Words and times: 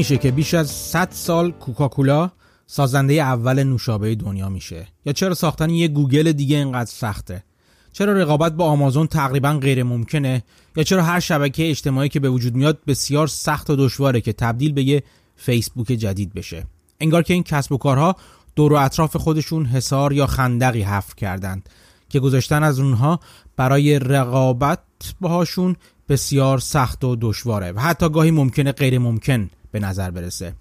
میشه 0.00 0.18
که 0.18 0.30
بیش 0.30 0.54
از 0.54 0.70
100 0.70 1.08
سال 1.10 1.50
کوکاکولا 1.50 2.30
سازنده 2.66 3.12
اول 3.14 3.62
نوشابه 3.62 4.14
دنیا 4.14 4.48
میشه. 4.48 4.86
یا 5.06 5.12
چرا 5.12 5.34
ساختن 5.34 5.70
یه 5.70 5.88
گوگل 5.88 6.32
دیگه 6.32 6.56
اینقدر 6.56 6.90
سخته؟ 6.90 7.44
چرا 7.92 8.12
رقابت 8.12 8.52
با 8.52 8.64
آمازون 8.64 9.06
تقریبا 9.06 9.52
غیر 9.52 9.82
ممکنه 9.82 10.42
یا 10.76 10.82
چرا 10.82 11.02
هر 11.02 11.20
شبکه 11.20 11.70
اجتماعی 11.70 12.08
که 12.08 12.20
به 12.20 12.30
وجود 12.30 12.54
میاد 12.54 12.78
بسیار 12.86 13.26
سخت 13.26 13.70
و 13.70 13.76
دشواره 13.76 14.20
که 14.20 14.32
تبدیل 14.32 14.72
به 14.72 14.82
یه 14.82 15.02
فیسبوک 15.36 15.86
جدید 15.86 16.34
بشه؟ 16.34 16.66
انگار 17.00 17.22
که 17.22 17.34
این 17.34 17.42
کسب 17.42 17.72
و 17.72 17.78
کارها 17.78 18.16
دور 18.56 18.72
و 18.72 18.76
اطراف 18.76 19.16
خودشون 19.16 19.66
حسار 19.66 20.12
یا 20.12 20.26
خندقی 20.26 20.82
حفر 20.82 21.14
کردند 21.14 21.68
که 22.08 22.20
گذاشتن 22.20 22.62
از 22.62 22.80
اونها 22.80 23.20
برای 23.56 23.98
رقابت 23.98 24.78
باهاشون 25.20 25.76
بسیار 26.08 26.58
سخت 26.58 27.04
و 27.04 27.16
دشواره. 27.20 27.72
و 27.72 27.80
حتی 27.80 28.08
گاهی 28.08 28.30
ممکنه 28.30 28.72
غیر 28.72 28.98
ممکن 28.98 29.50
به 29.72 29.80
نظر 29.80 30.10
برسه. 30.10 30.54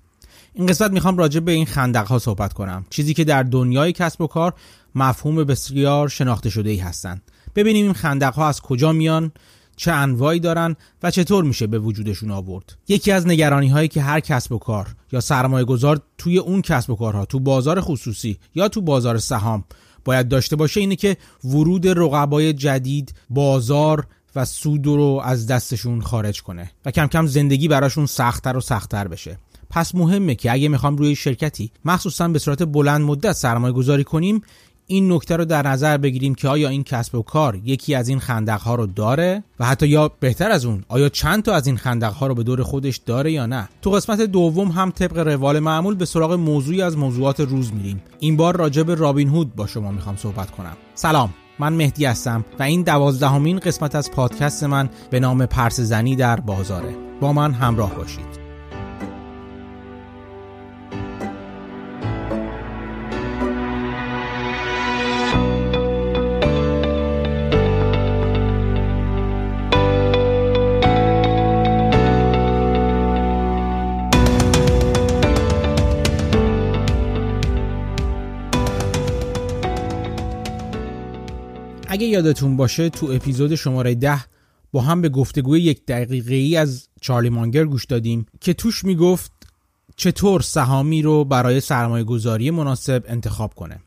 این 0.53 0.65
قسمت 0.65 0.91
می‌خوام 0.91 1.17
راجع 1.17 1.39
به 1.39 1.51
این 1.51 1.65
خندق 1.65 2.07
ها 2.07 2.19
صحبت 2.19 2.53
کنم. 2.53 2.85
چیزی 2.89 3.13
که 3.13 3.23
در 3.23 3.43
دنیای 3.43 3.91
کسب 3.91 4.21
و 4.21 4.27
کار 4.27 4.53
مفهوم 4.95 5.43
بسیار 5.43 6.07
شناخته 6.07 6.49
شده 6.49 6.69
ای 6.69 6.77
هستند 6.77 7.21
ببینیم 7.55 7.85
این 7.85 7.93
خندق 7.93 8.33
ها 8.33 8.47
از 8.47 8.61
کجا 8.61 8.91
میان 8.91 9.31
چه 9.75 9.91
انواعی 9.91 10.39
دارن 10.39 10.75
و 11.03 11.11
چطور 11.11 11.43
میشه 11.43 11.67
به 11.67 11.79
وجودشون 11.79 12.31
آورد. 12.31 12.75
یکی 12.87 13.11
از 13.11 13.27
نگرانی 13.27 13.69
هایی 13.69 13.87
که 13.87 14.01
هر 14.01 14.19
کسب 14.19 14.51
و 14.51 14.57
کار 14.57 14.95
یا 15.11 15.19
سرمایه 15.19 15.65
گذار 15.65 16.01
توی 16.17 16.37
اون 16.37 16.61
کسب 16.61 16.89
و 16.89 16.95
کارها 16.95 17.25
تو 17.25 17.39
بازار 17.39 17.81
خصوصی 17.81 18.37
یا 18.55 18.67
تو 18.67 18.81
بازار 18.81 19.17
سهام 19.17 19.63
باید 20.05 20.27
داشته 20.27 20.55
باشه 20.55 20.79
اینه 20.79 20.95
که 20.95 21.17
ورود 21.43 21.87
رقبای 21.87 22.53
جدید 22.53 23.13
بازار 23.29 24.07
و 24.35 24.45
سود 24.45 24.85
رو 24.85 25.21
از 25.23 25.47
دستشون 25.47 26.01
خارج 26.01 26.43
کنه 26.43 26.71
و 26.85 26.91
کم 26.91 27.07
کم 27.07 27.25
زندگی 27.25 27.67
براشون 27.67 28.05
سختتر 28.05 28.57
و 28.57 28.61
سختتر 28.61 29.07
بشه. 29.07 29.37
پس 29.69 29.95
مهمه 29.95 30.35
که 30.35 30.51
اگه 30.51 30.67
می‌خوام 30.67 30.97
روی 30.97 31.15
شرکتی 31.15 31.71
مخصوصا 31.85 32.27
به 32.27 32.39
صورت 32.39 32.63
بلند 32.63 33.01
مدت 33.01 33.31
سرمایه 33.31 33.73
گذاری 33.73 34.03
کنیم 34.03 34.41
این 34.87 35.11
نکته 35.11 35.35
رو 35.35 35.45
در 35.45 35.67
نظر 35.67 35.97
بگیریم 35.97 36.35
که 36.35 36.47
آیا 36.47 36.69
این 36.69 36.83
کسب 36.83 37.15
و 37.15 37.21
کار 37.21 37.55
یکی 37.63 37.95
از 37.95 38.07
این 38.07 38.19
خندق 38.19 38.61
ها 38.61 38.75
رو 38.75 38.85
داره 38.85 39.43
و 39.59 39.65
حتی 39.65 39.87
یا 39.87 40.11
بهتر 40.19 40.51
از 40.51 40.65
اون 40.65 40.83
آیا 40.87 41.09
چند 41.09 41.43
تا 41.43 41.53
از 41.53 41.67
این 41.67 41.77
خندق 41.77 42.13
ها 42.13 42.27
رو 42.27 42.35
به 42.35 42.43
دور 42.43 42.63
خودش 42.63 42.97
داره 42.97 43.31
یا 43.31 43.45
نه. 43.45 43.69
تو 43.81 43.91
قسمت 43.91 44.21
دوم 44.21 44.67
هم 44.67 44.91
طبق 44.91 45.17
روال 45.17 45.59
معمول 45.59 45.95
به 45.95 46.05
سراغ 46.05 46.33
موضوعی 46.33 46.81
از 46.81 46.97
موضوعات 46.97 47.39
روز 47.39 47.73
میریم. 47.73 48.01
این 48.19 48.37
بار 48.37 48.57
راجع 48.57 48.83
به 48.83 48.95
رابین 48.95 49.29
هود 49.29 49.55
با 49.55 49.67
شما 49.67 49.91
می‌خوام 49.91 50.17
صحبت 50.17 50.51
کنم. 50.51 50.77
سلام. 50.95 51.33
من 51.59 51.73
مهدی 51.73 52.05
هستم 52.05 52.45
و 52.59 52.63
این 52.63 52.81
دوازدهمین 52.81 53.59
قسمت 53.59 53.95
از 53.95 54.11
پادکست 54.11 54.63
من 54.63 54.89
به 55.09 55.19
نام 55.19 55.45
پرس 55.45 55.79
زنی 55.79 56.15
در 56.15 56.39
بازاره. 56.39 56.95
با 57.21 57.33
من 57.33 57.53
همراه 57.53 57.95
باشید. 57.95 58.38
اگه 81.91 82.07
یادتون 82.07 82.57
باشه 82.57 82.89
تو 82.89 83.05
اپیزود 83.11 83.55
شماره 83.55 83.95
ده 83.95 84.19
با 84.71 84.81
هم 84.81 85.01
به 85.01 85.09
گفتگوی 85.09 85.61
یک 85.61 85.85
دقیقه 85.85 86.35
ای 86.35 86.55
از 86.55 86.87
چارلی 87.01 87.29
مانگر 87.29 87.65
گوش 87.65 87.85
دادیم 87.85 88.25
که 88.41 88.53
توش 88.53 88.85
می‌گفت 88.85 89.31
چطور 89.95 90.41
سهامی 90.41 91.01
رو 91.01 91.25
برای 91.25 91.59
سرمایه 91.59 92.03
گذاری 92.03 92.51
مناسب 92.51 93.03
انتخاب 93.07 93.53
کنه. 93.53 93.79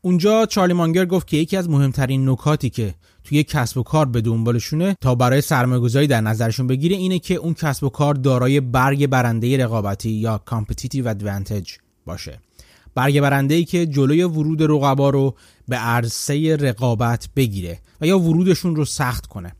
اونجا 0.00 0.46
چارلی 0.46 0.72
مانگر 0.72 1.06
گفت 1.06 1.26
که 1.26 1.36
یکی 1.36 1.56
از 1.56 1.70
مهمترین 1.70 2.28
نکاتی 2.28 2.70
که 2.70 2.94
توی 3.24 3.42
کسب 3.42 3.78
و 3.78 3.82
کار 3.82 4.06
به 4.06 4.20
دنبالشونه 4.20 4.96
تا 5.00 5.14
برای 5.14 5.40
سرمایه 5.40 5.80
گذاری 5.80 6.06
در 6.06 6.20
نظرشون 6.20 6.66
بگیره 6.66 6.96
اینه 6.96 7.18
که 7.18 7.34
اون 7.34 7.54
کسب 7.54 7.84
و 7.84 7.88
کار 7.88 8.14
دارای 8.14 8.60
برگ 8.60 9.06
برنده 9.06 9.64
رقابتی 9.64 10.10
یا 10.10 10.40
competitive 10.50 11.04
advantage 11.04 11.70
باشه. 12.06 12.40
برگ 12.94 13.20
برنده 13.20 13.54
ای 13.54 13.64
که 13.64 13.86
جلوی 13.86 14.22
ورود 14.22 14.62
رقبا 14.62 15.10
رو 15.10 15.34
به 15.68 15.76
عرصه 15.76 16.56
رقابت 16.56 17.28
بگیره 17.36 17.78
و 18.00 18.06
یا 18.06 18.18
ورودشون 18.18 18.76
رو 18.76 18.84
سخت 18.84 19.26
کنه. 19.26 19.56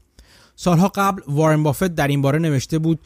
سالها 0.57 0.89
قبل 0.89 1.23
وارن 1.29 1.63
بافت 1.63 1.95
در 1.95 2.09
این 2.09 2.23
باره 2.23 2.39
نوشته 2.39 2.79
بود 2.79 3.01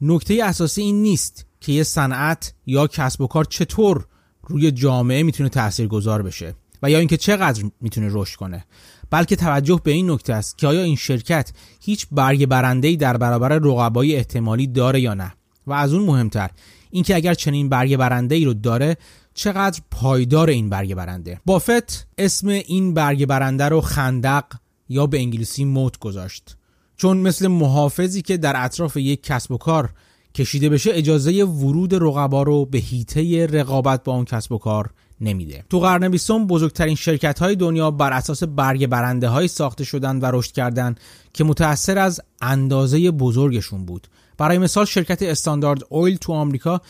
نکته 0.00 0.44
اساسی 0.44 0.82
این 0.82 1.02
نیست 1.02 1.46
که 1.60 1.72
یه 1.72 1.82
صنعت 1.82 2.54
یا 2.66 2.86
کسب 2.86 3.20
و 3.20 3.26
کار 3.26 3.44
چطور 3.44 4.06
روی 4.48 4.70
جامعه 4.70 5.22
می‌تونه 5.22 5.48
تاثیرگذار 5.48 6.22
بشه 6.22 6.54
و 6.82 6.90
یا 6.90 6.98
اینکه 6.98 7.16
چقدر 7.16 7.64
می‌تونه 7.80 8.08
رشد 8.10 8.36
کنه. 8.36 8.64
بلکه 9.10 9.36
توجه 9.36 9.80
به 9.84 9.90
این 9.90 10.10
نکته 10.10 10.34
است 10.34 10.58
که 10.58 10.66
آیا 10.66 10.82
این 10.82 10.96
شرکت 10.96 11.52
هیچ 11.80 12.06
برگ 12.12 12.46
برنده 12.46 12.96
در 12.96 13.16
برابر 13.16 13.48
رقبای 13.48 14.16
احتمالی 14.16 14.66
داره 14.66 15.00
یا 15.00 15.14
نه؟ 15.14 15.34
و 15.66 15.72
از 15.72 15.92
اون 15.92 16.04
مهمتر 16.04 16.50
اینکه 16.90 17.16
اگر 17.16 17.34
چنین 17.34 17.68
برگ 17.68 17.96
برنده 17.96 18.34
ای 18.34 18.44
رو 18.44 18.54
داره 18.54 18.96
چقدر 19.34 19.80
پایدار 19.90 20.50
این 20.50 20.68
برگ 20.68 20.94
برنده. 20.94 21.40
بافت 21.46 22.06
اسم 22.18 22.48
این 22.48 22.94
برگ 22.94 23.26
برنده 23.26 23.64
رو 23.64 23.80
خندق 23.80 24.44
یا 24.88 25.06
به 25.06 25.18
انگلیسی 25.18 25.64
موت 25.64 25.98
گذاشت. 25.98 26.56
چون 26.96 27.16
مثل 27.16 27.46
محافظی 27.46 28.22
که 28.22 28.36
در 28.36 28.64
اطراف 28.64 28.96
یک 28.96 29.22
کسب 29.22 29.52
و 29.52 29.56
کار 29.56 29.92
کشیده 30.34 30.68
بشه 30.68 30.90
اجازه 30.94 31.44
ورود 31.44 31.94
رقبا 31.94 32.42
رو 32.42 32.64
به 32.64 32.78
هیته 32.78 33.46
رقابت 33.46 34.04
با 34.04 34.12
اون 34.12 34.24
کسب 34.24 34.52
و 34.52 34.58
کار 34.58 34.90
نمیده. 35.20 35.64
تو 35.70 35.80
قرن 35.80 36.08
بیستم 36.08 36.46
بزرگترین 36.46 36.94
شرکت 36.94 37.38
های 37.38 37.56
دنیا 37.56 37.90
بر 37.90 38.12
اساس 38.12 38.42
برگ 38.42 38.86
برنده 38.86 39.28
های 39.28 39.48
ساخته 39.48 39.84
شدن 39.84 40.18
و 40.18 40.30
رشد 40.32 40.52
کردن 40.52 40.94
که 41.32 41.44
متأثر 41.44 41.98
از 41.98 42.20
اندازه 42.40 43.10
بزرگشون 43.10 43.84
بود. 43.86 44.08
برای 44.38 44.58
مثال 44.58 44.84
شرکت 44.84 45.22
استاندارد 45.22 45.82
اویل 45.88 46.16
تو 46.16 46.32
آمریکا 46.32 46.80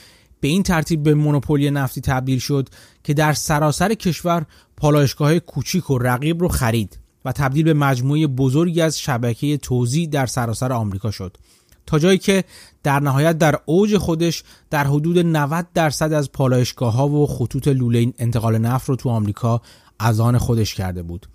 به 0.44 0.48
این 0.48 0.62
ترتیب 0.62 1.02
به 1.02 1.14
مونوپولی 1.14 1.70
نفتی 1.70 2.00
تبدیل 2.00 2.38
شد 2.38 2.68
که 3.04 3.14
در 3.14 3.32
سراسر 3.32 3.94
کشور 3.94 4.46
پالایشگاه 4.76 5.38
کوچیک 5.38 5.90
و 5.90 5.98
رقیب 5.98 6.40
رو 6.40 6.48
خرید 6.48 6.98
و 7.24 7.32
تبدیل 7.32 7.64
به 7.64 7.74
مجموعه 7.74 8.26
بزرگی 8.26 8.80
از 8.80 9.00
شبکه 9.00 9.56
توزیع 9.56 10.06
در 10.06 10.26
سراسر 10.26 10.72
آمریکا 10.72 11.10
شد. 11.10 11.36
تا 11.86 11.98
جایی 11.98 12.18
که 12.18 12.44
در 12.82 13.00
نهایت 13.00 13.38
در 13.38 13.58
اوج 13.66 13.96
خودش 13.96 14.42
در 14.70 14.86
حدود 14.86 15.18
90 15.18 15.66
درصد 15.74 16.12
از 16.12 16.32
پالایشگاه 16.32 16.92
ها 16.92 17.08
و 17.08 17.26
خطوط 17.26 17.68
لوله 17.68 18.12
انتقال 18.18 18.58
نفت 18.58 18.88
رو 18.88 18.96
تو 18.96 19.08
آمریکا 19.08 19.60
از 19.98 20.20
آن 20.20 20.38
خودش 20.38 20.74
کرده 20.74 21.02
بود 21.02 21.26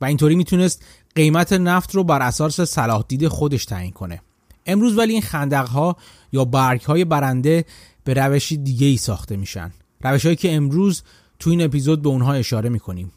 و 0.00 0.04
اینطوری 0.04 0.34
می‌تونست 0.34 0.84
قیمت 1.14 1.52
نفت 1.52 1.94
رو 1.94 2.04
بر 2.04 2.22
اساس 2.22 2.60
صلاح 2.60 3.04
دید 3.08 3.28
خودش 3.28 3.64
تعیین 3.64 3.92
کنه. 3.92 4.22
امروز 4.68 4.98
ولی 4.98 5.12
این 5.12 5.22
خندق 5.22 5.68
ها 5.68 5.96
یا 6.32 6.44
برگ 6.44 6.80
های 6.80 7.04
برنده 7.04 7.64
به 8.08 8.14
روشی 8.14 8.56
دیگه 8.56 8.86
ای 8.86 8.96
ساخته 8.96 9.36
میشن. 9.36 9.70
روش 10.00 10.24
هایی 10.24 10.36
که 10.36 10.54
امروز 10.54 11.02
تو 11.38 11.50
این 11.50 11.62
اپیزود 11.62 12.02
به 12.02 12.08
اونها 12.08 12.32
اشاره 12.32 12.68
می‌کنیم. 12.68 13.12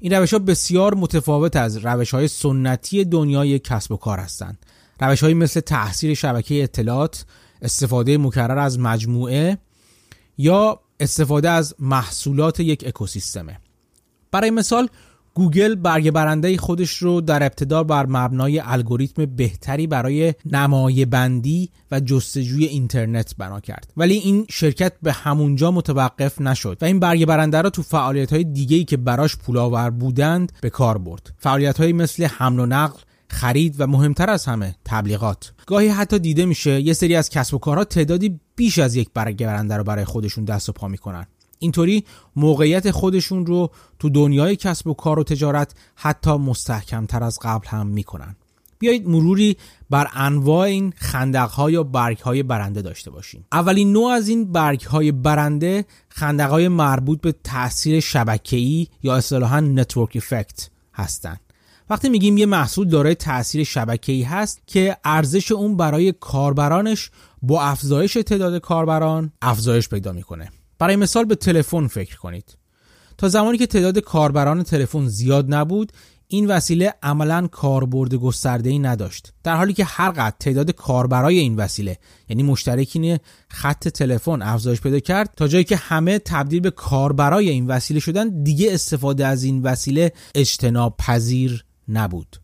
این 0.00 0.12
روش 0.12 0.32
ها 0.32 0.38
بسیار 0.38 0.94
متفاوت 0.94 1.56
از 1.56 1.76
روش 1.76 2.10
های 2.10 2.28
سنتی 2.28 3.04
دنیای 3.04 3.58
کسب 3.58 3.92
و 3.92 3.96
کار 3.96 4.18
هستند 4.18 4.66
روش 5.00 5.22
های 5.22 5.34
مثل 5.34 5.60
تاثیر 5.60 6.14
شبکه 6.14 6.62
اطلاعات 6.62 7.24
استفاده 7.62 8.18
مکرر 8.18 8.58
از 8.58 8.78
مجموعه 8.78 9.58
یا 10.38 10.80
استفاده 11.00 11.50
از 11.50 11.74
محصولات 11.78 12.60
یک 12.60 12.84
اکوسیستمه. 12.86 13.60
برای 14.30 14.50
مثال 14.50 14.88
گوگل 15.34 15.74
برگ 15.74 16.10
برنده 16.10 16.56
خودش 16.56 16.96
رو 16.96 17.20
در 17.20 17.42
ابتدا 17.42 17.84
بر 17.84 18.06
مبنای 18.06 18.58
الگوریتم 18.58 19.26
بهتری 19.26 19.86
برای 19.86 20.34
نمای 20.44 21.04
بندی 21.04 21.70
و 21.90 22.00
جستجوی 22.00 22.64
اینترنت 22.64 23.34
بنا 23.38 23.60
کرد. 23.60 23.92
ولی 23.96 24.14
این 24.14 24.46
شرکت 24.50 24.92
به 25.02 25.12
همونجا 25.12 25.70
متوقف 25.70 26.40
نشد 26.40 26.78
و 26.80 26.84
این 26.84 27.00
برگ 27.00 27.26
برنده 27.26 27.60
را 27.60 27.70
تو 27.70 27.82
فعالیت 27.82 28.32
های 28.32 28.44
دیگه 28.44 28.84
که 28.84 28.96
براش 28.96 29.36
پولاور 29.36 29.90
بودند 29.90 30.52
به 30.60 30.70
کار 30.70 30.98
برد. 30.98 31.34
فعالیت 31.38 31.80
های 31.80 31.92
مثل 31.92 32.24
حمل 32.24 32.60
و 32.60 32.66
نقل 32.66 32.98
خرید 33.28 33.74
و 33.78 33.86
مهمتر 33.86 34.30
از 34.30 34.46
همه 34.46 34.74
تبلیغات. 34.84 35.52
گاهی 35.66 35.88
حتی 35.88 36.18
دیده 36.18 36.46
میشه 36.46 36.80
یه 36.80 36.92
سری 36.92 37.16
از 37.16 37.30
کسب 37.30 37.54
و 37.54 37.58
کارها 37.58 37.84
تعدادی 37.84 38.40
بیش 38.56 38.78
از 38.78 38.96
یک 38.96 39.08
برگ 39.14 39.44
برنده 39.44 39.76
رو 39.76 39.84
برای 39.84 40.04
خودشون 40.04 40.44
دست 40.44 40.68
و 40.68 40.72
پا 40.72 40.88
می‌کنن. 40.88 41.26
اینطوری 41.62 42.04
موقعیت 42.36 42.90
خودشون 42.90 43.46
رو 43.46 43.70
تو 43.98 44.10
دنیای 44.10 44.56
کسب 44.56 44.86
و 44.86 44.94
کار 44.94 45.18
و 45.18 45.24
تجارت 45.24 45.74
حتی 45.94 46.30
مستحکمتر 46.30 47.22
از 47.22 47.38
قبل 47.42 47.68
هم 47.68 47.86
می‌کنن. 47.86 48.36
بیایید 48.78 49.08
مروری 49.08 49.56
بر 49.90 50.08
انواع 50.14 50.60
این 50.60 50.92
خندق 50.96 51.50
های 51.50 51.72
یا 51.72 51.82
برگ 51.82 52.18
های 52.18 52.42
برنده 52.42 52.82
داشته 52.82 53.10
باشیم. 53.10 53.46
اولین 53.52 53.92
نوع 53.92 54.10
از 54.10 54.28
این 54.28 54.52
برگ 54.52 54.82
های 54.82 55.12
برنده 55.12 55.84
خندق 56.08 56.50
های 56.50 56.68
مربوط 56.68 57.20
به 57.20 57.32
تاثیر 57.44 58.00
شبکه‌ای 58.00 58.86
یا 59.02 59.16
اصطلاحا 59.16 59.60
نتورک 59.60 60.12
افکت 60.16 60.68
هستند 60.94 61.40
وقتی 61.90 62.08
میگیم 62.08 62.38
یه 62.38 62.46
محصول 62.46 62.88
دارای 62.88 63.14
تاثیر 63.14 63.64
شبکه‌ای 63.64 64.22
هست 64.22 64.60
که 64.66 64.96
ارزش 65.04 65.52
اون 65.52 65.76
برای 65.76 66.12
کاربرانش 66.12 67.10
با 67.42 67.62
افزایش 67.62 68.12
تعداد 68.12 68.58
کاربران 68.58 69.32
افزایش 69.42 69.88
پیدا 69.88 70.12
می‌کنه. 70.12 70.50
برای 70.82 70.96
مثال 70.96 71.24
به 71.24 71.34
تلفن 71.34 71.86
فکر 71.86 72.16
کنید. 72.16 72.56
تا 73.18 73.28
زمانی 73.28 73.58
که 73.58 73.66
تعداد 73.66 73.98
کاربران 73.98 74.62
تلفن 74.62 75.06
زیاد 75.06 75.54
نبود 75.54 75.92
این 76.28 76.46
وسیله 76.46 76.94
عملا 77.02 77.46
کاربرد 77.46 78.14
گسترده 78.14 78.70
ای 78.70 78.78
نداشت. 78.78 79.32
در 79.42 79.56
حالی 79.56 79.72
که 79.72 79.84
هر 79.84 80.10
قد 80.10 80.34
تعداد 80.40 80.70
کاربرای 80.70 81.38
این 81.38 81.56
وسیله 81.56 81.98
یعنی 82.28 82.42
مشترکین 82.42 83.18
خط 83.48 83.88
تلفن 83.88 84.42
افزایش 84.42 84.80
پیدا 84.80 84.98
کرد 84.98 85.34
تا 85.36 85.48
جایی 85.48 85.64
که 85.64 85.76
همه 85.76 86.18
تبدیل 86.18 86.60
به 86.60 86.70
کاربرای 86.70 87.48
این 87.50 87.66
وسیله 87.66 88.00
شدن 88.00 88.42
دیگه 88.42 88.74
استفاده 88.74 89.26
از 89.26 89.44
این 89.44 89.62
وسیله 89.62 90.12
اجتناب 90.34 90.96
پذیر 90.96 91.64
نبود. 91.88 92.36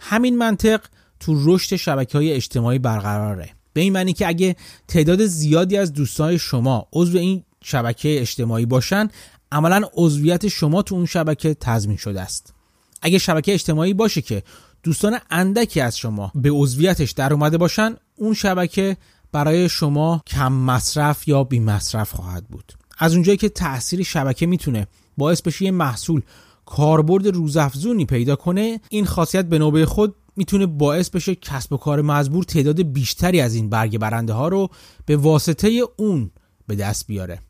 همین 0.00 0.38
منطق 0.38 0.80
تو 1.20 1.54
رشد 1.54 1.76
شبکه 1.76 2.18
های 2.18 2.32
اجتماعی 2.32 2.78
برقراره. 2.78 3.56
به 3.76 3.82
این 3.82 3.92
معنی 3.92 4.12
که 4.12 4.28
اگه 4.28 4.56
تعداد 4.88 5.26
زیادی 5.26 5.76
از 5.76 5.92
دوستان 5.92 6.36
شما 6.36 6.88
عضو 6.92 7.18
این 7.18 7.42
شبکه 7.62 8.20
اجتماعی 8.20 8.66
باشن 8.66 9.08
عملا 9.52 9.82
عضویت 9.94 10.48
شما 10.48 10.82
تو 10.82 10.94
اون 10.94 11.06
شبکه 11.06 11.54
تضمین 11.54 11.96
شده 11.96 12.20
است. 12.20 12.54
اگه 13.02 13.18
شبکه 13.18 13.54
اجتماعی 13.54 13.94
باشه 13.94 14.22
که 14.22 14.42
دوستان 14.82 15.18
اندکی 15.30 15.80
از 15.80 15.98
شما 15.98 16.32
به 16.34 16.50
عضویتش 16.50 17.10
در 17.10 17.32
اومده 17.32 17.58
باشن 17.58 17.96
اون 18.16 18.34
شبکه 18.34 18.96
برای 19.32 19.68
شما 19.68 20.22
کم 20.26 20.52
مصرف 20.52 21.28
یا 21.28 21.44
بی 21.44 21.60
مصرف 21.60 22.12
خواهد 22.12 22.48
بود. 22.48 22.72
از 22.98 23.14
اونجایی 23.14 23.38
که 23.38 23.48
تاثیر 23.48 24.02
شبکه 24.02 24.46
می‌تونه 24.46 24.86
باعث 25.16 25.42
بشه 25.42 25.64
یه 25.64 25.70
محصول 25.70 26.22
کاربرد 26.66 27.26
روزافزونی 27.26 28.06
پیدا 28.06 28.36
کنه 28.36 28.80
این 28.88 29.06
خاصیت 29.06 29.44
به 29.44 29.58
نوبه 29.58 29.86
خود 29.86 30.14
می‌تونه 30.36 30.66
باعث 30.66 31.10
بشه 31.10 31.34
کسب 31.34 31.72
و 31.72 31.76
کار 31.76 32.02
مزبور 32.02 32.44
تعداد 32.44 32.82
بیشتری 32.82 33.40
از 33.40 33.54
این 33.54 33.70
برگ 33.70 33.98
برنده 33.98 34.32
ها 34.32 34.48
رو 34.48 34.68
به 35.06 35.16
واسطه 35.16 35.82
اون 35.96 36.30
به 36.66 36.76
دست 36.76 37.06
بیاره. 37.06 37.40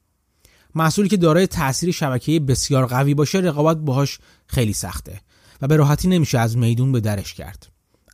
محصولی 0.77 1.09
که 1.09 1.17
دارای 1.17 1.47
تاثیر 1.47 1.91
شبکه‌ای 1.91 2.39
بسیار 2.39 2.87
قوی 2.87 3.15
باشه 3.15 3.39
رقابت 3.39 3.77
باهاش 3.77 4.19
خیلی 4.47 4.73
سخته 4.73 5.21
و 5.63 5.67
به 5.67 5.77
راحتی 5.77 6.09
نمیشه 6.09 6.39
از 6.39 6.57
میدون 6.57 6.93
به 6.93 7.01
درش 7.01 7.35
کرد. 7.35 7.69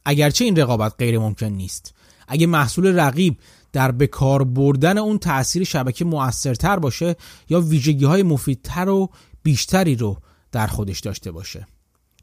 اگرچه 0.05 0.45
این 0.45 0.57
رقابت 0.57 0.95
غیر 0.99 1.19
ممکن 1.19 1.47
نیست 1.47 1.95
اگه 2.29 2.47
محصول 2.47 3.01
رقیب 3.01 3.37
در 3.73 3.93
بکار 3.93 4.45
بردن 4.45 4.99
اون 4.99 5.19
تاثیر 5.19 5.65
شبکه 5.65 6.05
موثرتر 6.05 6.79
باشه 6.79 7.17
یا 7.49 7.61
ویژگی 7.61 8.05
های 8.05 8.23
مفیدتر 8.23 8.89
و 8.89 9.11
بیشتری 9.43 9.97
رو 9.97 10.17
در 10.53 10.67
خودش 10.67 11.01
داشته 11.01 11.31
باشه. 11.31 11.67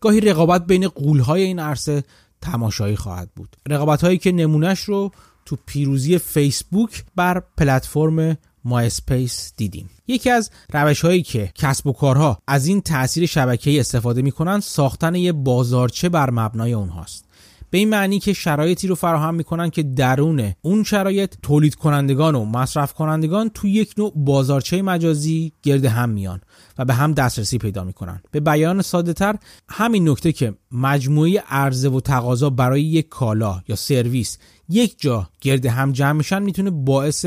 گاهی 0.01 0.21
رقابت 0.21 0.65
بین 0.65 0.88
قولهای 0.88 1.44
این 1.44 1.59
عرصه 1.59 2.03
تماشایی 2.42 2.95
خواهد 2.95 3.30
بود. 3.35 3.56
رقابت 3.68 4.03
هایی 4.03 4.18
که 4.18 4.31
نمونهش 4.31 4.80
رو 4.80 5.12
تو 5.45 5.57
پیروزی 5.65 6.18
فیسبوک 6.18 7.03
بر 7.15 7.44
پلتفرم 7.57 8.38
اسپیس 8.74 9.54
دیدیم. 9.57 9.89
یکی 10.07 10.30
از 10.30 10.51
روش 10.74 11.01
هایی 11.01 11.24
که 11.24 11.51
کسب 11.56 11.88
و 11.88 11.94
کارها 11.94 12.38
از 12.48 12.68
این 12.68 12.81
تاثیر 12.81 13.25
شبکه‌ای 13.25 13.80
استفاده 13.80 14.21
می‌کنن 14.21 14.60
ساختن 14.60 15.16
یه 15.16 15.31
بازارچه 15.31 16.10
بر 16.10 16.30
مبنای 16.30 16.74
اونهاست. 16.74 17.25
به 17.71 17.77
این 17.77 17.89
معنی 17.89 18.19
که 18.19 18.33
شرایطی 18.33 18.88
رو 18.88 18.95
فراهم 18.95 19.36
می‌کنن 19.36 19.69
که 19.69 19.83
درون 19.83 20.54
اون 20.62 20.83
شرایط 20.83 21.36
تولید 21.42 21.75
کنندگان 21.75 22.36
و 22.36 22.45
مصرف 22.45 22.94
کنندگان 22.94 23.50
تو 23.50 23.68
یک 23.68 23.94
نوع 23.98 24.13
بازارچه 24.16 24.81
مجازی 24.81 25.54
گرد 25.63 25.86
هم 25.86 26.10
میان 26.10 26.42
و 26.77 26.86
به 26.86 26.94
هم 26.94 27.13
دسترسی 27.13 27.57
پیدا 27.57 27.83
می‌کنن. 27.83 28.21
به 28.31 28.39
بیان 28.39 28.81
ساده 28.81 29.13
تر 29.13 29.36
همین 29.69 30.10
نکته 30.10 30.31
که 30.31 30.54
مجموعه 30.71 31.44
عرضه 31.50 31.89
و 31.89 32.00
تقاضا 32.00 32.50
برای 32.50 32.81
یک 32.81 33.10
کالا 33.10 33.62
یا 33.68 33.75
سرویس 33.75 34.38
یک 34.69 35.01
جا 35.01 35.30
گرد 35.42 35.66
هم 35.66 35.92
جمع 35.92 36.12
میشن 36.12 36.42
می‌تونه 36.42 36.69
باعث 36.69 37.25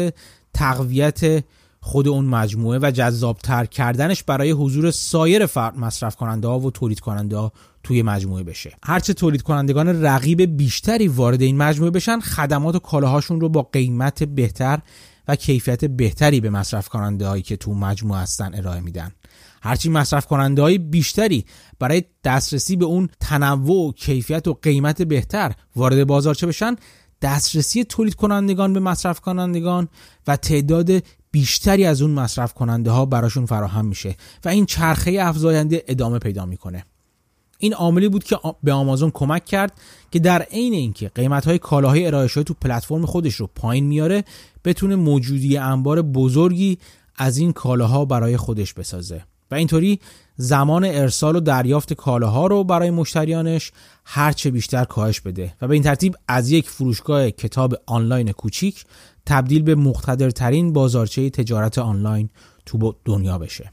تقویت 0.54 1.44
خود 1.84 2.08
اون 2.08 2.24
مجموعه 2.24 2.78
و 2.82 2.90
جذابتر 2.90 3.64
کردنش 3.64 4.22
برای 4.22 4.50
حضور 4.50 4.90
سایر 4.90 5.46
فرد 5.46 5.78
مصرف 5.78 6.16
کننده 6.16 6.48
ها 6.48 6.58
و 6.58 6.70
تولید 6.70 7.00
کننده 7.00 7.36
ها 7.36 7.52
توی 7.82 8.02
مجموعه 8.02 8.42
بشه. 8.42 8.72
هرچه 8.82 9.14
تولید 9.14 9.42
کنندگان 9.42 10.02
رقیب 10.02 10.56
بیشتری 10.56 11.08
وارد 11.08 11.42
این 11.42 11.56
مجموعه 11.56 11.90
بشن 11.90 12.20
خدمات 12.20 12.74
و 12.74 12.78
کالاهاشون 12.78 13.40
رو 13.40 13.48
با 13.48 13.62
قیمت 13.62 14.22
بهتر 14.22 14.78
و 15.28 15.36
کیفیت 15.36 15.84
بهتری 15.84 16.40
به 16.40 16.50
مصرف 16.50 16.88
کننده 16.88 17.26
هایی 17.26 17.42
که 17.42 17.56
تو 17.56 17.74
مجموعه 17.74 18.20
هستن 18.20 18.54
ارائه 18.54 18.80
میدن. 18.80 19.12
هرچی 19.62 19.90
مصرف 19.90 20.26
کننده 20.26 20.62
های 20.62 20.78
بیشتری 20.78 21.44
برای 21.78 22.04
دسترسی 22.24 22.76
به 22.76 22.84
اون 22.84 23.08
تنوع 23.20 23.88
و 23.88 23.92
کیفیت 23.92 24.48
و 24.48 24.58
قیمت 24.62 25.02
بهتر 25.02 25.52
وارد 25.76 26.06
بازارچه 26.06 26.46
بشن 26.46 26.76
دسترسی 27.22 27.84
تولید 27.84 28.14
کنندگان 28.14 28.72
به 28.72 28.80
مصرف 28.80 29.20
کنندگان 29.20 29.88
و 30.26 30.36
تعداد 30.36 30.90
بیشتری 31.30 31.84
از 31.84 32.02
اون 32.02 32.10
مصرف 32.10 32.54
کننده 32.54 32.90
ها 32.90 33.06
براشون 33.06 33.46
فراهم 33.46 33.84
میشه 33.84 34.16
و 34.44 34.48
این 34.48 34.66
چرخه 34.66 35.18
افزاینده 35.20 35.84
ادامه 35.88 36.18
پیدا 36.18 36.46
می‌کنه. 36.46 36.84
این 37.58 37.74
عاملی 37.74 38.08
بود 38.08 38.24
که 38.24 38.38
به 38.62 38.72
آمازون 38.72 39.10
کمک 39.10 39.44
کرد 39.44 39.80
که 40.10 40.18
در 40.18 40.42
عین 40.42 40.72
اینکه 40.72 41.08
قیمت 41.08 41.44
های 41.44 41.58
کالاهای 41.58 42.06
ارائه 42.06 42.28
شده 42.28 42.44
تو 42.44 42.54
پلتفرم 42.54 43.06
خودش 43.06 43.34
رو 43.34 43.50
پایین 43.54 43.84
میاره 43.84 44.24
بتونه 44.64 44.96
موجودی 44.96 45.56
انبار 45.56 46.02
بزرگی 46.02 46.78
از 47.16 47.38
این 47.38 47.52
کالاها 47.52 48.04
برای 48.04 48.36
خودش 48.36 48.74
بسازه. 48.74 49.24
و 49.50 49.54
اینطوری 49.54 50.00
زمان 50.36 50.84
ارسال 50.84 51.36
و 51.36 51.40
دریافت 51.40 51.92
کالاها 51.92 52.46
رو 52.46 52.64
برای 52.64 52.90
مشتریانش 52.90 53.72
هرچه 54.04 54.50
بیشتر 54.50 54.84
کاهش 54.84 55.20
بده. 55.20 55.54
و 55.62 55.68
به 55.68 55.74
این 55.74 55.82
ترتیب 55.82 56.16
از 56.28 56.50
یک 56.50 56.70
فروشگاه 56.70 57.30
کتاب 57.30 57.74
آنلاین 57.86 58.32
کوچیک 58.32 58.84
تبدیل 59.26 59.62
به 59.62 59.74
مقتدرترین 59.74 60.72
بازارچه 60.72 61.30
تجارت 61.30 61.78
آنلاین 61.78 62.28
تو 62.66 62.94
دنیا 63.04 63.38
بشه. 63.38 63.72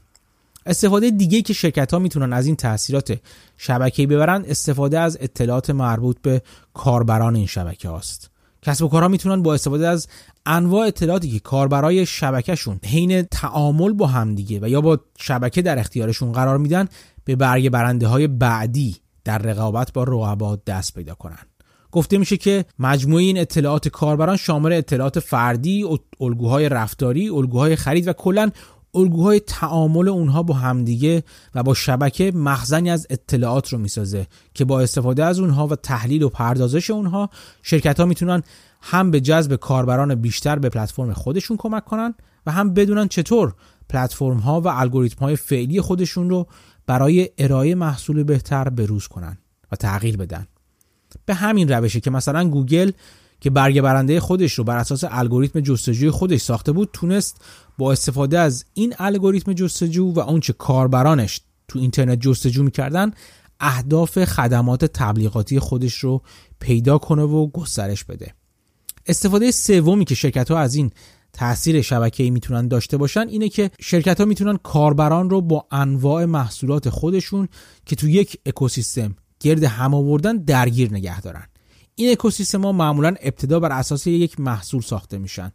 استفاده 0.66 1.10
دیگه 1.10 1.42
که 1.42 1.52
شرکت 1.52 1.92
ها 1.92 1.98
می‌تونن 1.98 2.32
از 2.32 2.46
این 2.46 2.56
تاثیرات 2.56 3.20
شبکه‌ای 3.56 4.06
ببرن 4.06 4.44
استفاده 4.48 4.98
از 4.98 5.18
اطلاعات 5.20 5.70
مربوط 5.70 6.16
به 6.22 6.42
کاربران 6.74 7.36
این 7.36 7.46
شبکه 7.46 7.88
هاست 7.88 8.29
کسب 8.62 8.84
و 8.84 8.88
کارها 8.88 9.08
می‌تونن 9.08 9.42
با 9.42 9.54
استفاده 9.54 9.88
از 9.88 10.08
انواع 10.46 10.86
اطلاعاتی 10.86 11.30
که 11.30 11.38
کاربرای 11.38 12.06
شبکهشون 12.06 12.80
حین 12.86 13.22
تعامل 13.22 13.92
با 13.92 14.06
همدیگه 14.06 14.58
و 14.62 14.68
یا 14.68 14.80
با 14.80 14.98
شبکه 15.18 15.62
در 15.62 15.78
اختیارشون 15.78 16.32
قرار 16.32 16.58
میدن 16.58 16.88
به 17.24 17.36
برگ 17.36 17.68
برنده 17.68 18.06
های 18.06 18.26
بعدی 18.26 18.96
در 19.24 19.38
رقابت 19.38 19.92
با 19.92 20.02
رقبا 20.02 20.58
دست 20.66 20.94
پیدا 20.94 21.14
کنن. 21.14 21.38
گفته 21.92 22.18
میشه 22.18 22.36
که 22.36 22.64
مجموعه 22.78 23.22
این 23.22 23.38
اطلاعات 23.38 23.88
کاربران 23.88 24.36
شامل 24.36 24.72
اطلاعات 24.72 25.20
فردی، 25.20 25.84
الگوهای 26.20 26.68
رفتاری، 26.68 27.28
الگوهای 27.28 27.76
خرید 27.76 28.08
و 28.08 28.12
کلا 28.12 28.50
الگوهای 28.94 29.40
تعامل 29.40 30.08
اونها 30.08 30.42
با 30.42 30.54
همدیگه 30.54 31.22
و 31.54 31.62
با 31.62 31.74
شبکه 31.74 32.32
مخزنی 32.34 32.90
از 32.90 33.06
اطلاعات 33.10 33.68
رو 33.68 33.78
می‌سازه 33.78 34.26
که 34.54 34.64
با 34.64 34.80
استفاده 34.80 35.24
از 35.24 35.38
اونها 35.38 35.66
و 35.66 35.74
تحلیل 35.74 36.22
و 36.22 36.28
پردازش 36.28 36.90
اونها 36.90 37.30
شرکت 37.62 38.00
ها 38.00 38.06
می‌تونن 38.06 38.42
هم 38.82 39.10
به 39.10 39.20
جذب 39.20 39.56
کاربران 39.56 40.14
بیشتر 40.14 40.58
به 40.58 40.68
پلتفرم 40.68 41.12
خودشون 41.12 41.56
کمک 41.56 41.84
کنن 41.84 42.14
و 42.46 42.52
هم 42.52 42.74
بدونن 42.74 43.08
چطور 43.08 43.54
پلتفرم 43.88 44.38
ها 44.38 44.60
و 44.60 44.68
الگوریتم 44.68 45.24
های 45.24 45.36
فعلی 45.36 45.80
خودشون 45.80 46.30
رو 46.30 46.46
برای 46.86 47.30
ارائه 47.38 47.74
محصول 47.74 48.22
بهتر 48.22 48.68
بروز 48.68 49.08
کنن 49.08 49.38
و 49.72 49.76
تغییر 49.76 50.16
بدن. 50.16 50.46
به 51.26 51.34
همین 51.34 51.68
روشه 51.68 52.00
که 52.00 52.10
مثلا 52.10 52.48
گوگل 52.48 52.90
که 53.40 53.50
برگ 53.50 53.80
برنده 53.80 54.20
خودش 54.20 54.54
رو 54.54 54.64
بر 54.64 54.76
اساس 54.76 55.04
الگوریتم 55.10 55.60
جستجوی 55.60 56.10
خودش 56.10 56.40
ساخته 56.40 56.72
بود 56.72 56.90
تونست 56.92 57.44
با 57.80 57.92
استفاده 57.92 58.38
از 58.38 58.64
این 58.74 58.94
الگوریتم 58.98 59.52
جستجو 59.52 60.12
و 60.12 60.18
اونچه 60.18 60.52
کاربرانش 60.52 61.40
تو 61.68 61.78
اینترنت 61.78 62.20
جستجو 62.20 62.62
می‌کردن 62.62 63.10
اهداف 63.60 64.24
خدمات 64.24 64.84
تبلیغاتی 64.84 65.58
خودش 65.58 65.94
رو 65.94 66.22
پیدا 66.58 66.98
کنه 66.98 67.22
و 67.22 67.46
گسترش 67.46 68.04
بده. 68.04 68.34
استفاده 69.06 69.50
سومی 69.50 70.04
که 70.04 70.14
شرکت 70.14 70.50
ها 70.50 70.58
از 70.58 70.74
این 70.74 70.90
تاثیر 71.32 71.82
شبکه‌ای 71.82 72.30
می‌تونن 72.30 72.68
داشته 72.68 72.96
باشن 72.96 73.28
اینه 73.28 73.48
که 73.48 73.70
شرکت 73.80 74.20
ها 74.20 74.26
می‌تونن 74.26 74.56
کاربران 74.56 75.30
رو 75.30 75.40
با 75.40 75.66
انواع 75.70 76.24
محصولات 76.24 76.88
خودشون 76.88 77.48
که 77.86 77.96
تو 77.96 78.08
یک 78.08 78.40
اکوسیستم 78.46 79.16
گرد 79.40 79.64
هم 79.64 79.94
آوردن 79.94 80.36
درگیر 80.36 80.92
نگه 80.92 81.20
دارن. 81.20 81.46
این 81.94 82.12
اکوسیستم 82.12 82.62
ها 82.62 82.72
معمولا 82.72 83.14
ابتدا 83.20 83.60
بر 83.60 83.72
اساس 83.72 84.06
یک 84.06 84.40
محصول 84.40 84.82
ساخته 84.82 85.18
میشن. 85.18 85.52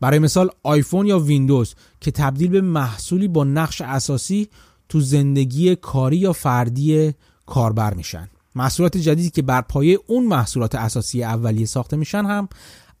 برای 0.00 0.18
مثال 0.18 0.50
آیفون 0.62 1.06
یا 1.06 1.18
ویندوز 1.18 1.74
که 2.00 2.10
تبدیل 2.10 2.50
به 2.50 2.60
محصولی 2.60 3.28
با 3.28 3.44
نقش 3.44 3.80
اساسی 3.80 4.48
تو 4.88 5.00
زندگی 5.00 5.76
کاری 5.76 6.16
یا 6.16 6.32
فردی 6.32 7.12
کاربر 7.46 7.94
میشن. 7.94 8.28
محصولات 8.54 8.96
جدیدی 8.96 9.30
که 9.30 9.42
بر 9.42 9.60
پایه 9.60 9.98
اون 10.06 10.26
محصولات 10.26 10.74
اساسی 10.74 11.24
اولیه 11.24 11.66
ساخته 11.66 11.96
میشن 11.96 12.24
هم 12.24 12.48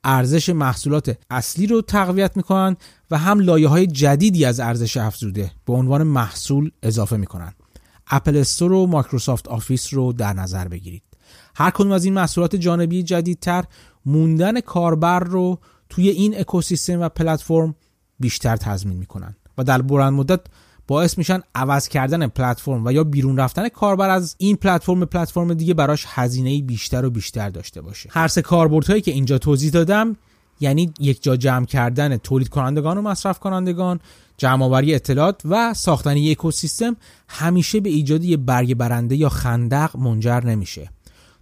ارزش 0.04 0.48
محصولات 0.48 1.18
اصلی 1.30 1.66
رو 1.66 1.82
تقویت 1.82 2.36
می‌کنن 2.36 2.76
و 3.10 3.18
هم 3.18 3.40
لایه 3.40 3.68
های 3.68 3.86
جدیدی 3.86 4.44
از 4.44 4.60
ارزش 4.60 4.96
افزوده 4.96 5.50
به 5.66 5.72
عنوان 5.72 6.02
محصول 6.02 6.70
اضافه 6.82 7.16
می‌کنن. 7.16 7.52
Apple 8.06 8.36
Store 8.36 8.72
و 8.72 8.86
Microsoft 8.86 9.48
Office 9.48 9.94
رو 9.94 10.12
در 10.12 10.32
نظر 10.32 10.68
بگیرید. 10.68 11.02
هر 11.56 11.70
کدوم 11.70 11.92
از 11.92 12.04
این 12.04 12.14
محصولات 12.14 12.56
جانبی 12.56 13.02
جدیدتر 13.02 13.64
موندن 14.06 14.60
کاربر 14.60 15.20
رو 15.20 15.58
توی 15.88 16.08
این 16.08 16.40
اکوسیستم 16.40 17.00
و 17.00 17.08
پلتفرم 17.08 17.74
بیشتر 18.20 18.56
تضمین 18.56 18.98
می‌کنن 18.98 19.36
و 19.58 19.64
در 19.64 19.82
بلند 19.82 20.12
مدت 20.12 20.40
باعث 20.86 21.18
میشن 21.18 21.40
عوض 21.54 21.88
کردن 21.88 22.26
پلتفرم 22.26 22.86
و 22.86 22.92
یا 22.92 23.04
بیرون 23.04 23.36
رفتن 23.36 23.68
کاربر 23.68 24.10
از 24.10 24.36
این 24.38 24.56
پلتفرم 24.56 25.00
به 25.00 25.06
پلتفرم 25.06 25.54
دیگه 25.54 25.74
براش 25.74 26.06
هزینه 26.08 26.62
بیشتر 26.62 27.04
و 27.04 27.10
بیشتر 27.10 27.50
داشته 27.50 27.80
باشه. 27.80 28.08
هر 28.12 28.28
سه 28.28 28.42
کاربردهایی 28.42 29.02
که 29.02 29.10
اینجا 29.10 29.38
توضیح 29.38 29.70
دادم 29.70 30.16
یعنی 30.60 30.92
یک 31.00 31.22
جا 31.22 31.36
جمع 31.36 31.66
کردن 31.66 32.16
تولید 32.16 32.48
کنندگان 32.48 32.98
و 32.98 33.02
مصرف 33.02 33.38
کنندگان 33.38 34.00
جمع 34.36 34.64
آوری 34.64 34.94
اطلاعات 34.94 35.40
و 35.44 35.74
ساختن 35.74 36.16
یک 36.16 36.38
اکوسیستم 36.38 36.96
همیشه 37.28 37.80
به 37.80 37.88
ایجاد 37.88 38.24
یه 38.24 38.36
برگ 38.36 38.74
برنده 38.74 39.16
یا 39.16 39.28
خندق 39.28 39.96
منجر 39.96 40.44
نمیشه. 40.44 40.90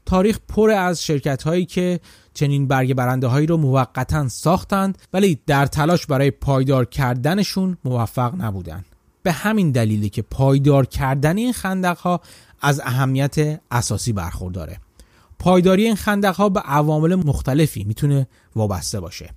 تاریخ 0.06 0.38
پر 0.48 0.70
از 0.70 1.04
شرکت 1.04 1.42
هایی 1.42 1.64
که 1.64 2.00
چنین 2.34 2.68
برگ 2.68 2.94
برنده 2.94 3.26
هایی 3.26 3.46
رو 3.46 3.56
موقتا 3.56 4.28
ساختند 4.28 4.98
ولی 5.12 5.38
در 5.46 5.66
تلاش 5.66 6.06
برای 6.06 6.30
پایدار 6.30 6.84
کردنشون 6.84 7.76
موفق 7.84 8.34
نبودند. 8.34 8.84
به 9.22 9.32
همین 9.32 9.70
دلیلی 9.70 10.08
که 10.08 10.22
پایدار 10.22 10.86
کردن 10.86 11.36
این 11.36 11.52
خندق 11.52 11.98
ها 11.98 12.20
از 12.60 12.80
اهمیت 12.80 13.60
اساسی 13.70 14.12
برخورداره. 14.12 14.78
پایداری 15.38 15.84
این 15.84 15.96
خندق 15.96 16.34
ها 16.34 16.48
به 16.48 16.60
عوامل 16.60 17.14
مختلفی 17.14 17.84
می‌تونه 17.84 18.26
وابسته 18.56 19.00
باشه. 19.00 19.30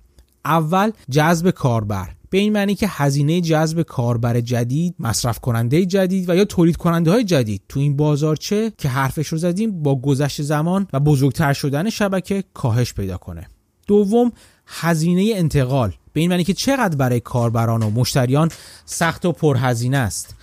اول 0.44 0.90
جذب 1.10 1.50
کاربر. 1.50 2.15
به 2.30 2.38
این 2.38 2.52
معنی 2.52 2.74
که 2.74 2.86
هزینه 2.90 3.40
جذب 3.40 3.82
کاربر 3.82 4.40
جدید 4.40 4.94
مصرف 4.98 5.38
کننده 5.38 5.86
جدید 5.86 6.30
و 6.30 6.36
یا 6.36 6.44
تولید 6.44 6.76
کننده 6.76 7.10
های 7.10 7.24
جدید 7.24 7.62
تو 7.68 7.80
این 7.80 7.96
بازارچه 7.96 8.72
که 8.78 8.88
حرفش 8.88 9.28
رو 9.28 9.38
زدیم 9.38 9.82
با 9.82 10.00
گذشت 10.00 10.42
زمان 10.42 10.86
و 10.92 11.00
بزرگتر 11.00 11.52
شدن 11.52 11.90
شبکه 11.90 12.44
کاهش 12.54 12.94
پیدا 12.94 13.16
کنه. 13.16 13.48
دوم 13.86 14.32
هزینه 14.66 15.32
انتقال. 15.36 15.92
به 16.12 16.20
این 16.20 16.30
معنی 16.30 16.44
که 16.44 16.54
چقدر 16.54 16.96
برای 16.96 17.20
کاربران 17.20 17.82
و 17.82 17.90
مشتریان 17.90 18.50
سخت 18.84 19.26
و 19.26 19.32
پرهزینه 19.32 19.96
است 19.96 20.36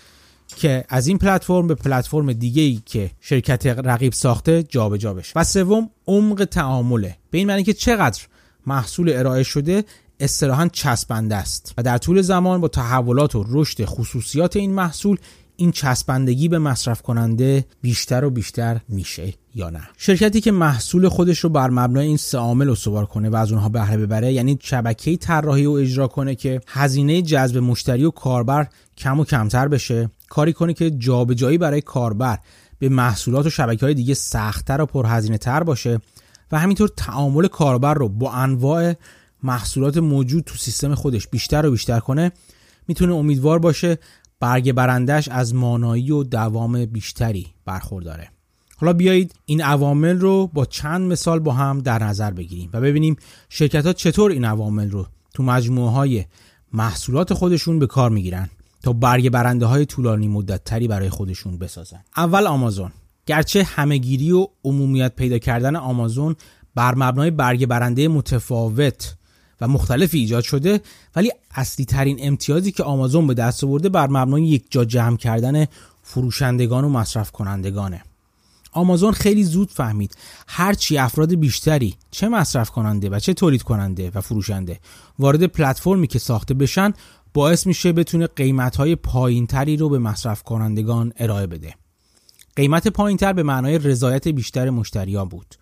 که 0.55 0.85
از 0.89 1.07
این 1.07 1.17
پلتفرم 1.17 1.67
به 1.67 1.75
پلتفرم 1.75 2.33
دیگه 2.33 2.61
ای 2.61 2.81
که 2.85 3.11
شرکت 3.19 3.65
رقیب 3.65 4.13
ساخته 4.13 4.63
جابجا 4.63 4.97
جا 4.97 5.13
بشه. 5.13 5.33
و 5.35 5.43
سوم 5.43 5.89
عمق 6.07 6.45
تعامله. 6.45 7.17
به 7.31 7.37
این 7.37 7.47
معنی 7.47 7.63
که 7.63 7.73
چقدر 7.73 8.21
محصول 8.67 9.09
ارائه 9.09 9.43
شده 9.43 9.83
استراحا 10.23 10.67
چسبنده 10.67 11.35
است 11.35 11.73
و 11.77 11.83
در 11.83 11.97
طول 11.97 12.21
زمان 12.21 12.61
با 12.61 12.67
تحولات 12.67 13.35
و 13.35 13.45
رشد 13.49 13.85
خصوصیات 13.85 14.55
این 14.55 14.73
محصول 14.73 15.17
این 15.55 15.71
چسبندگی 15.71 16.47
به 16.47 16.59
مصرف 16.59 17.01
کننده 17.01 17.65
بیشتر 17.81 18.23
و 18.23 18.29
بیشتر 18.29 18.79
میشه 18.89 19.33
یا 19.55 19.69
نه. 19.69 19.81
شرکتی 19.97 20.41
که 20.41 20.51
محصول 20.51 21.09
خودش 21.09 21.39
رو 21.39 21.49
بر 21.49 21.69
مبنای 21.69 22.07
این 22.07 22.17
سه 22.17 22.37
عامل 22.37 22.69
استوار 22.69 23.05
کنه 23.05 23.29
و 23.29 23.35
از 23.35 23.51
اونها 23.51 23.69
بهره 23.69 23.97
ببره 23.97 24.33
یعنی 24.33 24.59
شبکه 24.61 25.17
طراحی 25.17 25.65
و 25.65 25.71
اجرا 25.71 26.07
کنه 26.07 26.35
که 26.35 26.61
هزینه 26.67 27.21
جذب 27.21 27.57
مشتری 27.57 28.05
و 28.05 28.11
کاربر 28.11 28.67
کم 28.97 29.19
و 29.19 29.25
کمتر 29.25 29.67
بشه 29.67 30.09
کاری 30.29 30.53
کنه 30.53 30.73
که 30.73 30.91
جابجایی 30.91 31.57
برای 31.57 31.81
کاربر 31.81 32.39
به 32.79 32.89
محصولات 32.89 33.45
و 33.45 33.49
شبکه 33.49 33.85
های 33.85 33.95
دیگه 33.95 34.13
سختتر 34.13 34.81
و 34.81 34.85
پرهزینه 34.85 35.37
تر 35.37 35.63
باشه 35.63 35.99
و 36.51 36.59
همینطور 36.59 36.89
تعامل 36.97 37.47
کاربر 37.47 37.93
رو 37.93 38.09
با 38.09 38.31
انواع 38.31 38.93
محصولات 39.43 39.97
موجود 39.97 40.43
تو 40.43 40.57
سیستم 40.57 40.95
خودش 40.95 41.27
بیشتر 41.27 41.65
و 41.65 41.71
بیشتر 41.71 41.99
کنه 41.99 42.31
می‌تونه 42.87 43.13
امیدوار 43.13 43.59
باشه 43.59 43.97
برگ 44.39 44.71
برندش 44.71 45.27
از 45.27 45.55
مانایی 45.55 46.11
و 46.11 46.23
دوام 46.23 46.85
بیشتری 46.85 47.47
برخورداره. 47.65 48.29
حالا 48.77 48.93
بیایید 48.93 49.35
این 49.45 49.61
عوامل 49.61 50.19
رو 50.19 50.47
با 50.47 50.65
چند 50.65 51.11
مثال 51.11 51.39
با 51.39 51.53
هم 51.53 51.79
در 51.79 52.03
نظر 52.03 52.31
بگیریم 52.31 52.69
و 52.73 52.81
ببینیم 52.81 53.15
شرکت 53.49 53.85
ها 53.85 53.93
چطور 53.93 54.31
این 54.31 54.45
عوامل 54.45 54.91
رو 54.91 55.07
تو 55.33 55.43
مجموعه 55.43 55.91
های 55.91 56.25
محصولات 56.73 57.33
خودشون 57.33 57.79
به 57.79 57.87
کار 57.87 58.09
می‌گیرن 58.09 58.49
تا 58.83 58.93
برگ 58.93 59.29
برنده 59.29 59.65
های 59.65 59.85
طولانی 59.85 60.27
مدت 60.27 60.63
تری 60.63 60.87
برای 60.87 61.09
خودشون 61.09 61.57
بسازن. 61.57 62.03
اول 62.17 62.47
آمازون. 62.47 62.91
گرچه 63.25 63.63
همهگیری 63.63 64.31
و 64.31 64.47
عمومیت 64.63 65.15
پیدا 65.15 65.37
کردن 65.37 65.75
آمازون 65.75 66.35
بر 66.75 66.95
مبنای 66.95 67.31
برگ 67.31 67.65
برنده 67.65 68.07
متفاوت 68.07 69.15
و 69.63 69.67
مختلفی 69.67 70.19
ایجاد 70.19 70.43
شده 70.43 70.81
ولی 71.15 71.31
اصلی 71.55 71.85
ترین 71.85 72.17
امتیازی 72.21 72.71
که 72.71 72.83
آمازون 72.83 73.27
به 73.27 73.33
دست 73.33 73.63
آورده 73.63 73.89
بر 73.89 74.07
مبنای 74.07 74.43
یک 74.43 74.65
جا 74.69 74.85
جمع 74.85 75.17
کردن 75.17 75.65
فروشندگان 76.03 76.83
و 76.83 76.89
مصرف 76.89 77.31
کنندگانه 77.31 78.03
آمازون 78.71 79.11
خیلی 79.11 79.43
زود 79.43 79.71
فهمید 79.71 80.17
هرچی 80.47 80.97
افراد 80.97 81.35
بیشتری 81.35 81.95
چه 82.11 82.29
مصرف 82.29 82.69
کننده 82.69 83.09
و 83.09 83.19
چه 83.19 83.33
تولید 83.33 83.63
کننده 83.63 84.11
و 84.15 84.21
فروشنده 84.21 84.79
وارد 85.19 85.43
پلتفرمی 85.43 86.07
که 86.07 86.19
ساخته 86.19 86.53
بشن 86.53 86.93
باعث 87.33 87.67
میشه 87.67 87.91
بتونه 87.91 88.27
قیمت 88.27 88.75
های 88.75 88.95
پایین 88.95 89.47
تری 89.47 89.77
رو 89.77 89.89
به 89.89 89.99
مصرف 89.99 90.43
کنندگان 90.43 91.13
ارائه 91.17 91.47
بده. 91.47 91.75
قیمت 92.55 92.87
پایین 92.87 93.17
تر 93.17 93.33
به 93.33 93.43
معنای 93.43 93.77
رضایت 93.77 94.27
بیشتر 94.27 94.69
مشتریان 94.69 95.29
بود 95.29 95.55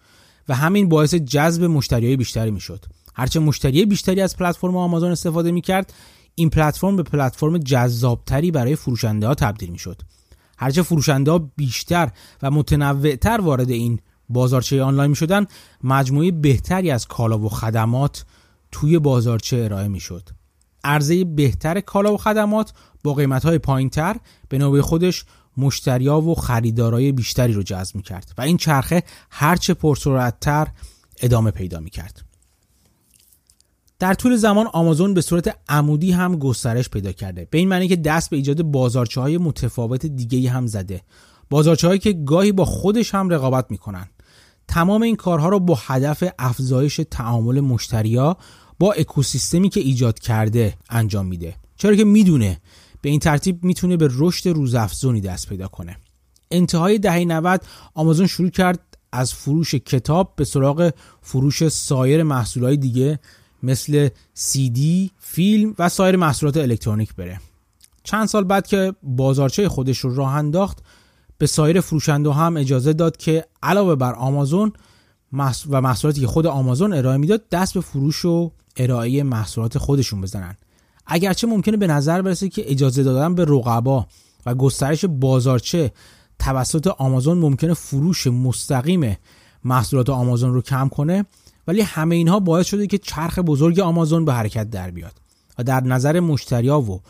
و 0.49 0.55
همین 0.55 0.89
باعث 0.89 1.15
جذب 1.15 1.63
مشتری 1.63 2.17
بیشتری 2.17 2.51
می‌شد. 2.51 2.85
هرچه 3.15 3.39
مشتری 3.39 3.85
بیشتری 3.85 4.21
از 4.21 4.37
پلتفرم 4.37 4.77
آمازون 4.77 5.11
استفاده 5.11 5.51
می‌کرد 5.51 5.93
این 6.35 6.49
پلتفرم 6.49 6.95
به 6.95 7.03
پلتفرم 7.03 7.57
جذابتری 7.57 8.51
برای 8.51 8.75
فروشنده 8.75 9.27
ها 9.27 9.35
تبدیل 9.35 9.69
می‌شد 9.69 10.01
هرچه 10.57 10.81
فروشنده 10.81 11.31
ها 11.31 11.51
بیشتر 11.55 12.09
و 12.41 12.51
متنوعتر 12.51 13.41
وارد 13.41 13.69
این 13.69 13.99
بازارچه 14.29 14.83
آنلاین 14.83 15.09
می 15.09 15.15
شدن 15.15 15.45
مجموعه 15.83 16.31
بهتری 16.31 16.91
از 16.91 17.07
کالا 17.07 17.39
و 17.39 17.49
خدمات 17.49 18.25
توی 18.71 18.99
بازارچه 18.99 19.57
ارائه 19.57 19.87
می 19.87 19.99
شد 19.99 20.29
عرضه 20.83 21.23
بهتر 21.23 21.79
کالا 21.79 22.13
و 22.13 22.17
خدمات 22.17 22.73
با 23.03 23.13
قیمت 23.13 23.45
های 23.45 23.57
پایین 23.57 23.89
تر 23.89 24.15
به 24.49 24.57
نوبه 24.57 24.81
خودش 24.81 25.25
مشتریا 25.57 26.21
و 26.21 26.35
خریدارای 26.35 27.11
بیشتری 27.11 27.53
رو 27.53 27.63
جذب 27.63 27.95
می 27.95 28.01
کرد 28.01 28.33
و 28.37 28.41
این 28.41 28.57
چرخه 28.57 29.03
هرچه 29.29 29.73
پرسرعتتر 29.73 30.67
ادامه 31.21 31.51
پیدا 31.51 31.79
می 31.79 31.89
کرد. 31.89 32.30
در 34.01 34.13
طول 34.13 34.35
زمان 34.35 34.67
آمازون 34.67 35.13
به 35.13 35.21
صورت 35.21 35.57
عمودی 35.69 36.11
هم 36.11 36.35
گسترش 36.35 36.89
پیدا 36.89 37.11
کرده. 37.11 37.47
به 37.51 37.57
این 37.57 37.67
معنی 37.67 37.87
که 37.87 37.95
دست 37.95 38.29
به 38.29 38.35
ایجاد 38.35 38.61
بازارچه 38.61 39.21
های 39.21 39.37
متفاوت 39.37 40.05
دیگه 40.05 40.49
هم 40.49 40.67
زده. 40.67 41.01
بازارچه 41.49 41.87
هایی 41.87 41.99
که 41.99 42.13
گاهی 42.13 42.51
با 42.51 42.65
خودش 42.65 43.15
هم 43.15 43.29
رقابت 43.29 43.71
می‌کنن. 43.71 44.07
تمام 44.67 45.01
این 45.01 45.15
کارها 45.15 45.49
رو 45.49 45.59
با 45.59 45.79
هدف 45.85 46.23
افزایش 46.39 47.01
تعامل 47.11 47.59
مشتریا 47.59 48.37
با 48.79 48.93
اکوسیستمی 48.93 49.69
که 49.69 49.79
ایجاد 49.79 50.19
کرده 50.19 50.73
انجام 50.89 51.25
میده. 51.25 51.55
چرا 51.77 51.95
که 51.95 52.05
می‌دونه. 52.05 52.61
به 53.01 53.09
این 53.09 53.19
ترتیب 53.19 53.63
می‌تونه 53.63 53.97
به 53.97 54.09
رشد 54.11 54.49
روزافزونی 54.49 55.21
دست 55.21 55.49
پیدا 55.49 55.67
کنه. 55.67 55.97
انتهای 56.51 56.99
دهه 56.99 57.25
90 57.25 57.61
آمازون 57.93 58.27
شروع 58.27 58.49
کرد 58.49 58.79
از 59.11 59.33
فروش 59.33 59.75
کتاب 59.75 60.33
به 60.35 60.45
سراغ 60.45 60.93
فروش 61.21 61.67
سایر 61.67 62.23
محصولات 62.23 62.79
دیگه 62.79 63.19
مثل 63.63 64.09
دی، 64.53 65.11
فیلم 65.19 65.75
و 65.79 65.89
سایر 65.89 66.15
محصولات 66.15 66.57
الکترونیک 66.57 67.15
بره. 67.15 67.39
چند 68.03 68.27
سال 68.27 68.43
بعد 68.43 68.67
که 68.67 68.93
بازارچه 69.03 69.69
خودش 69.69 69.97
رو 69.97 70.15
راه 70.15 70.35
انداخت 70.35 70.77
به 71.37 71.47
سایر 71.47 71.81
فروشنده 71.81 72.31
هم 72.31 72.57
اجازه 72.57 72.93
داد 72.93 73.17
که 73.17 73.45
علاوه 73.63 73.95
بر 73.95 74.13
آمازون 74.13 74.73
و 75.69 75.81
محصولاتی 75.81 76.21
که 76.21 76.27
خود 76.27 76.47
آمازون 76.47 76.93
ارائه 76.93 77.17
می‌داد 77.17 77.49
دست 77.49 77.73
به 77.73 77.81
فروش 77.81 78.25
و 78.25 78.51
ارائه 78.77 79.23
محصولات 79.23 79.77
خودشون 79.77 80.21
بزنن. 80.21 80.57
اگرچه 81.05 81.47
ممکنه 81.47 81.77
به 81.77 81.87
نظر 81.87 82.21
برسه 82.21 82.49
که 82.49 82.71
اجازه 82.71 83.03
دادن 83.03 83.35
به 83.35 83.45
رقبا 83.45 84.07
و 84.45 84.55
گسترش 84.55 85.05
بازارچه 85.05 85.91
توسط 86.39 86.87
آمازون 86.87 87.37
ممکنه 87.37 87.73
فروش 87.73 88.27
مستقیم 88.27 89.17
محصولات 89.63 90.09
آمازون 90.09 90.53
رو 90.53 90.61
کم 90.61 90.89
کنه 90.89 91.25
ولی 91.67 91.81
همه 91.81 92.15
اینها 92.15 92.39
باعث 92.39 92.67
شده 92.67 92.87
که 92.87 92.97
چرخ 92.97 93.39
بزرگ 93.39 93.79
آمازون 93.79 94.25
به 94.25 94.33
حرکت 94.33 94.69
در 94.69 94.91
بیاد 94.91 95.13
و 95.57 95.63
در 95.63 95.83
نظر 95.83 96.19
مشتریا 96.19 96.81
و 96.81 97.01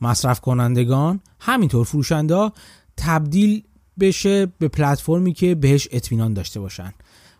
مصرف 0.00 0.40
کنندگان 0.40 1.20
همینطور 1.40 1.84
فروشنده 1.84 2.50
تبدیل 2.96 3.62
بشه 4.00 4.46
به 4.46 4.68
پلتفرمی 4.68 5.32
که 5.32 5.54
بهش 5.54 5.88
اطمینان 5.92 6.34
داشته 6.34 6.60
باشن 6.60 6.92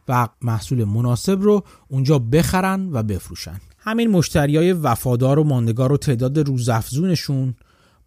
و 0.08 0.28
محصول 0.42 0.84
مناسب 0.84 1.42
رو 1.42 1.64
اونجا 1.88 2.18
بخرن 2.18 2.88
و 2.92 3.02
بفروشن. 3.02 3.60
همین 3.78 4.10
مشتریای 4.10 4.72
وفادار 4.72 5.38
و 5.38 5.44
ماندگار 5.44 5.92
و 5.92 5.96
تعداد 5.96 6.38
روزافزونشون 6.38 7.54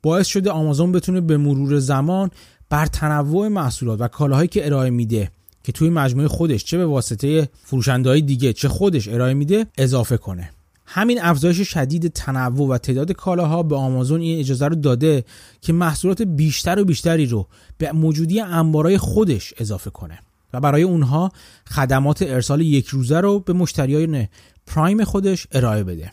باعث 0.01 0.27
شده 0.27 0.51
آمازون 0.51 0.91
بتونه 0.91 1.21
به 1.21 1.37
مرور 1.37 1.79
زمان 1.79 2.31
بر 2.69 2.85
تنوع 2.85 3.47
محصولات 3.47 4.01
و 4.01 4.07
کالاهایی 4.07 4.47
که 4.47 4.65
ارائه 4.65 4.89
میده 4.89 5.31
که 5.67 5.73
توی 5.73 5.89
مجموعه 5.89 6.27
خودش 6.27 6.63
چه 6.63 6.77
به 6.77 6.85
واسطه 6.85 7.49
فروشنده 7.63 8.09
های 8.09 8.21
دیگه 8.21 8.53
چه 8.53 8.69
خودش 8.69 9.07
ارائه 9.07 9.33
میده 9.33 9.65
اضافه 9.77 10.17
کنه. 10.17 10.49
همین 10.85 11.21
افزایش 11.21 11.61
شدید 11.61 12.07
تنوع 12.07 12.69
و 12.69 12.77
تعداد 12.77 13.11
کالاها 13.11 13.63
به 13.63 13.75
آمازون 13.75 14.21
این 14.21 14.39
اجازه 14.39 14.67
رو 14.67 14.75
داده 14.75 15.23
که 15.61 15.73
محصولات 15.73 16.21
بیشتر 16.21 16.79
و 16.79 16.85
بیشتری 16.85 17.25
رو 17.25 17.47
به 17.77 17.91
موجودی 17.91 18.39
انبارای 18.39 18.97
خودش 18.97 19.53
اضافه 19.57 19.89
کنه 19.89 20.19
و 20.53 20.59
برای 20.59 20.83
اونها 20.83 21.31
خدمات 21.65 22.21
ارسال 22.21 22.61
یک 22.61 22.87
روزه 22.87 23.19
رو 23.19 23.39
به 23.39 23.53
مشتریان 23.53 24.27
پرایم 24.67 25.03
خودش 25.03 25.47
ارائه 25.51 25.83
بده. 25.83 26.11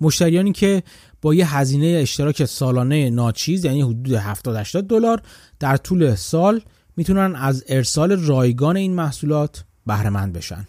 مشتریانی 0.00 0.52
که 0.52 0.82
با 1.22 1.34
یه 1.34 1.56
هزینه 1.56 1.86
اشتراک 1.86 2.44
سالانه 2.44 3.10
ناچیز 3.10 3.64
یعنی 3.64 3.82
حدود 3.82 4.12
70 4.12 4.56
80 4.56 4.86
دلار 4.86 5.22
در 5.60 5.76
طول 5.76 6.14
سال 6.14 6.60
می‌تونن 6.96 7.36
از 7.36 7.64
ارسال 7.68 8.12
رایگان 8.12 8.76
این 8.76 8.94
محصولات 8.94 9.64
بهره 9.86 10.10
مند 10.10 10.32
بشن 10.32 10.66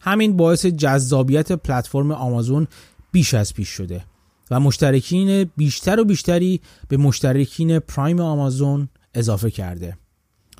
همین 0.00 0.36
باعث 0.36 0.66
جذابیت 0.66 1.52
پلتفرم 1.52 2.10
آمازون 2.10 2.66
بیش 3.12 3.34
از 3.34 3.54
پیش 3.54 3.68
شده 3.68 4.04
و 4.50 4.60
مشترکین 4.60 5.50
بیشتر 5.56 6.00
و 6.00 6.04
بیشتری 6.04 6.60
به 6.88 6.96
مشترکین 6.96 7.78
Prime 7.78 8.20
آمازون 8.20 8.88
اضافه 9.14 9.50
کرده 9.50 9.96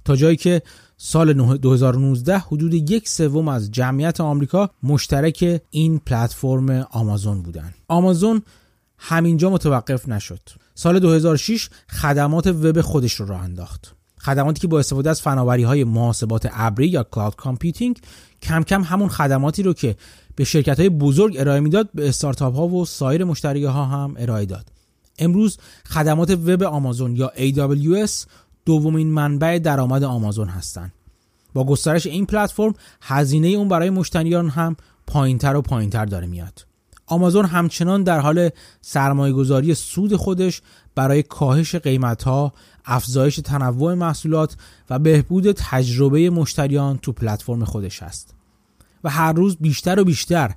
تا 0.05 0.17
جایی 0.17 0.37
که 0.37 0.63
سال 0.97 1.57
2019 1.57 2.39
حدود 2.39 2.75
یک 2.75 3.09
سوم 3.09 3.49
از 3.49 3.73
جمعیت 3.73 4.21
آمریکا 4.21 4.71
مشترک 4.83 5.61
این 5.71 5.99
پلتفرم 5.99 6.71
آمازون 6.91 7.43
بودند. 7.43 7.75
آمازون 7.89 8.43
همینجا 8.99 9.51
متوقف 9.51 10.09
نشد. 10.09 10.41
سال 10.75 10.99
2006 10.99 11.71
خدمات 11.89 12.47
وب 12.47 12.81
خودش 12.81 13.15
رو 13.15 13.27
راه 13.27 13.43
انداخت. 13.43 13.95
خدماتی 14.19 14.61
که 14.61 14.69
با 14.69 14.79
استفاده 14.79 15.11
از 15.11 15.23
فناوری 15.23 15.63
های 15.63 15.85
محاسبات 15.85 16.49
ابری 16.53 16.87
یا 16.87 17.03
cloud 17.03 17.37
computing 17.37 17.99
کم 18.43 18.63
کم 18.63 18.83
همون 18.83 19.09
خدماتی 19.09 19.63
رو 19.63 19.73
که 19.73 19.97
به 20.37 20.45
شرکت 20.45 20.81
های 20.81 20.89
بزرگ 20.89 21.37
ارائه 21.39 21.61
می‌داد 21.61 21.89
به 21.95 22.09
استارتاپ 22.09 22.57
ها 22.57 22.69
و 22.69 22.85
سایر 22.85 23.25
مشتری 23.25 23.65
ها 23.65 23.85
هم 23.85 24.15
ارائه 24.19 24.47
داد. 24.47 24.67
امروز 25.19 25.59
خدمات 25.87 26.31
وب 26.31 26.63
آمازون 26.63 27.17
یا 27.17 27.33
AWS 27.37 28.27
دومین 28.65 29.11
منبع 29.11 29.59
درآمد 29.59 30.05
آمازون 30.05 30.49
هستند. 30.49 30.93
با 31.55 31.65
گسترش 31.65 32.07
این 32.07 32.27
پلتفرم 32.27 32.75
هزینه 33.03 33.49
اون 33.49 33.69
برای 33.69 33.91
مشتریان 33.91 34.49
هم 34.49 34.77
پایینتر 35.07 35.57
و 35.57 35.63
پایینتر 35.63 36.05
داره 36.05 36.27
میاد. 36.27 36.67
آمازون 37.07 37.45
همچنان 37.45 38.03
در 38.03 38.21
حال 38.21 38.51
سرمایه 38.81 39.33
گذاری 39.33 39.75
سود 39.75 40.17
خودش 40.17 40.63
برای 40.95 41.23
کاهش 41.23 41.75
قیمت 41.75 42.23
ها، 42.23 42.53
افزایش 42.85 43.37
تنوع 43.37 43.95
محصولات 43.95 44.57
و 44.91 44.99
بهبود 44.99 45.53
تجربه 45.53 46.31
مشتریان 46.31 46.99
تو 46.99 47.13
پلتفرم 47.13 47.65
خودش 47.65 48.03
است. 48.03 48.35
و 49.05 49.11
هر 49.11 49.33
روز 49.33 49.57
بیشتر 49.57 50.01
و 50.01 50.05
بیشتر 50.05 50.55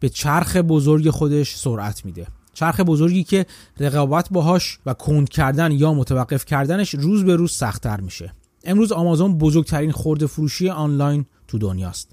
به 0.00 0.08
چرخ 0.08 0.56
بزرگ 0.56 1.10
خودش 1.10 1.56
سرعت 1.56 2.04
میده. 2.04 2.26
چرخ 2.54 2.80
بزرگی 2.80 3.24
که 3.24 3.46
رقابت 3.80 4.28
باهاش 4.30 4.78
و 4.86 4.94
کند 4.94 5.28
کردن 5.28 5.72
یا 5.72 5.94
متوقف 5.94 6.44
کردنش 6.44 6.94
روز 6.94 7.24
به 7.24 7.36
روز 7.36 7.52
سختتر 7.52 8.00
میشه 8.00 8.32
امروز 8.64 8.92
آمازون 8.92 9.38
بزرگترین 9.38 9.92
خورده 9.92 10.26
فروشی 10.26 10.68
آنلاین 10.68 11.26
تو 11.48 11.58
دنیاست 11.58 12.10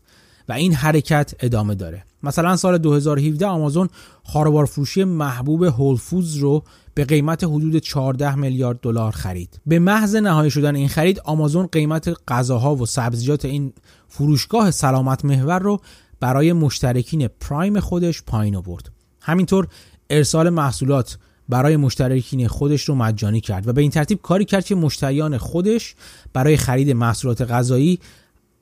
و 0.50 0.54
این 0.54 0.74
حرکت 0.74 1.34
ادامه 1.40 1.76
داره 1.76 2.04
مثلا 2.24 2.56
سال 2.56 2.78
2017 2.78 3.46
آمازون 3.46 3.90
خاربار 4.24 4.66
فروشی 4.66 5.04
محبوب 5.04 5.64
هول 5.64 5.96
فودز 5.96 6.36
رو 6.36 6.64
به 6.94 7.06
قیمت 7.06 7.44
حدود 7.44 7.78
14 7.78 8.36
میلیارد 8.36 8.80
دلار 8.80 9.12
خرید. 9.12 9.62
به 9.66 9.80
محض 9.80 10.16
نهایی 10.16 10.52
شدن 10.52 10.76
این 10.76 10.88
خرید 10.88 11.20
آمازون 11.20 11.68
قیمت 11.68 12.14
غذاها 12.28 12.76
و 12.76 12.86
سبزیجات 12.86 13.46
این 13.46 13.74
فروشگاه 14.08 14.72
سلامت 14.72 15.26
محور 15.26 15.60
رو 15.60 15.80
برای 16.20 16.54
مشترکین 16.54 17.28
پرایم 17.28 17.80
خودش 17.80 18.24
پایین 18.24 18.56
آورد. 18.56 18.92
همینطور 19.22 19.68
ارسال 20.10 20.50
محصولات 20.50 21.18
برای 21.50 21.78
مشترکین 21.78 22.48
خودش 22.48 22.84
رو 22.84 22.96
مجانی 22.96 23.42
کرد 23.42 23.68
و 23.68 23.74
به 23.74 23.82
این 23.82 23.92
ترتیب 23.92 24.22
کاری 24.22 24.46
کرد 24.46 24.66
که 24.66 24.76
مشتریان 24.76 25.38
خودش 25.38 25.96
برای 26.34 26.58
خرید 26.58 26.90
محصولات 26.92 27.42
غذایی 27.42 28.00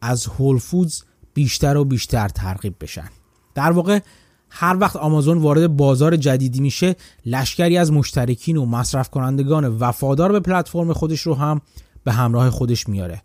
از 0.02 0.26
هول 0.26 0.58
فودز 0.58 1.04
بیشتر 1.34 1.78
و 1.78 1.86
بیشتر 1.86 2.30
ترغیب 2.30 2.76
بشن. 2.82 3.10
در 3.60 3.72
واقع 3.72 4.00
هر 4.50 4.78
وقت 4.80 4.96
آمازون 4.96 5.38
وارد 5.38 5.78
بازار 5.78 6.16
جدیدی 6.16 6.60
میشه 6.60 6.96
لشکری 7.26 7.78
از 7.78 7.92
مشترکین 7.92 8.58
و 8.58 8.66
مصرف 8.66 9.10
کنندگان 9.10 9.68
وفادار 9.68 10.32
به 10.32 10.40
پلتفرم 10.40 10.94
خودش 10.94 11.22
رو 11.22 11.36
هم 11.36 11.62
به 12.04 12.12
همراه 12.12 12.50
خودش 12.50 12.90
میاره. 12.90 13.22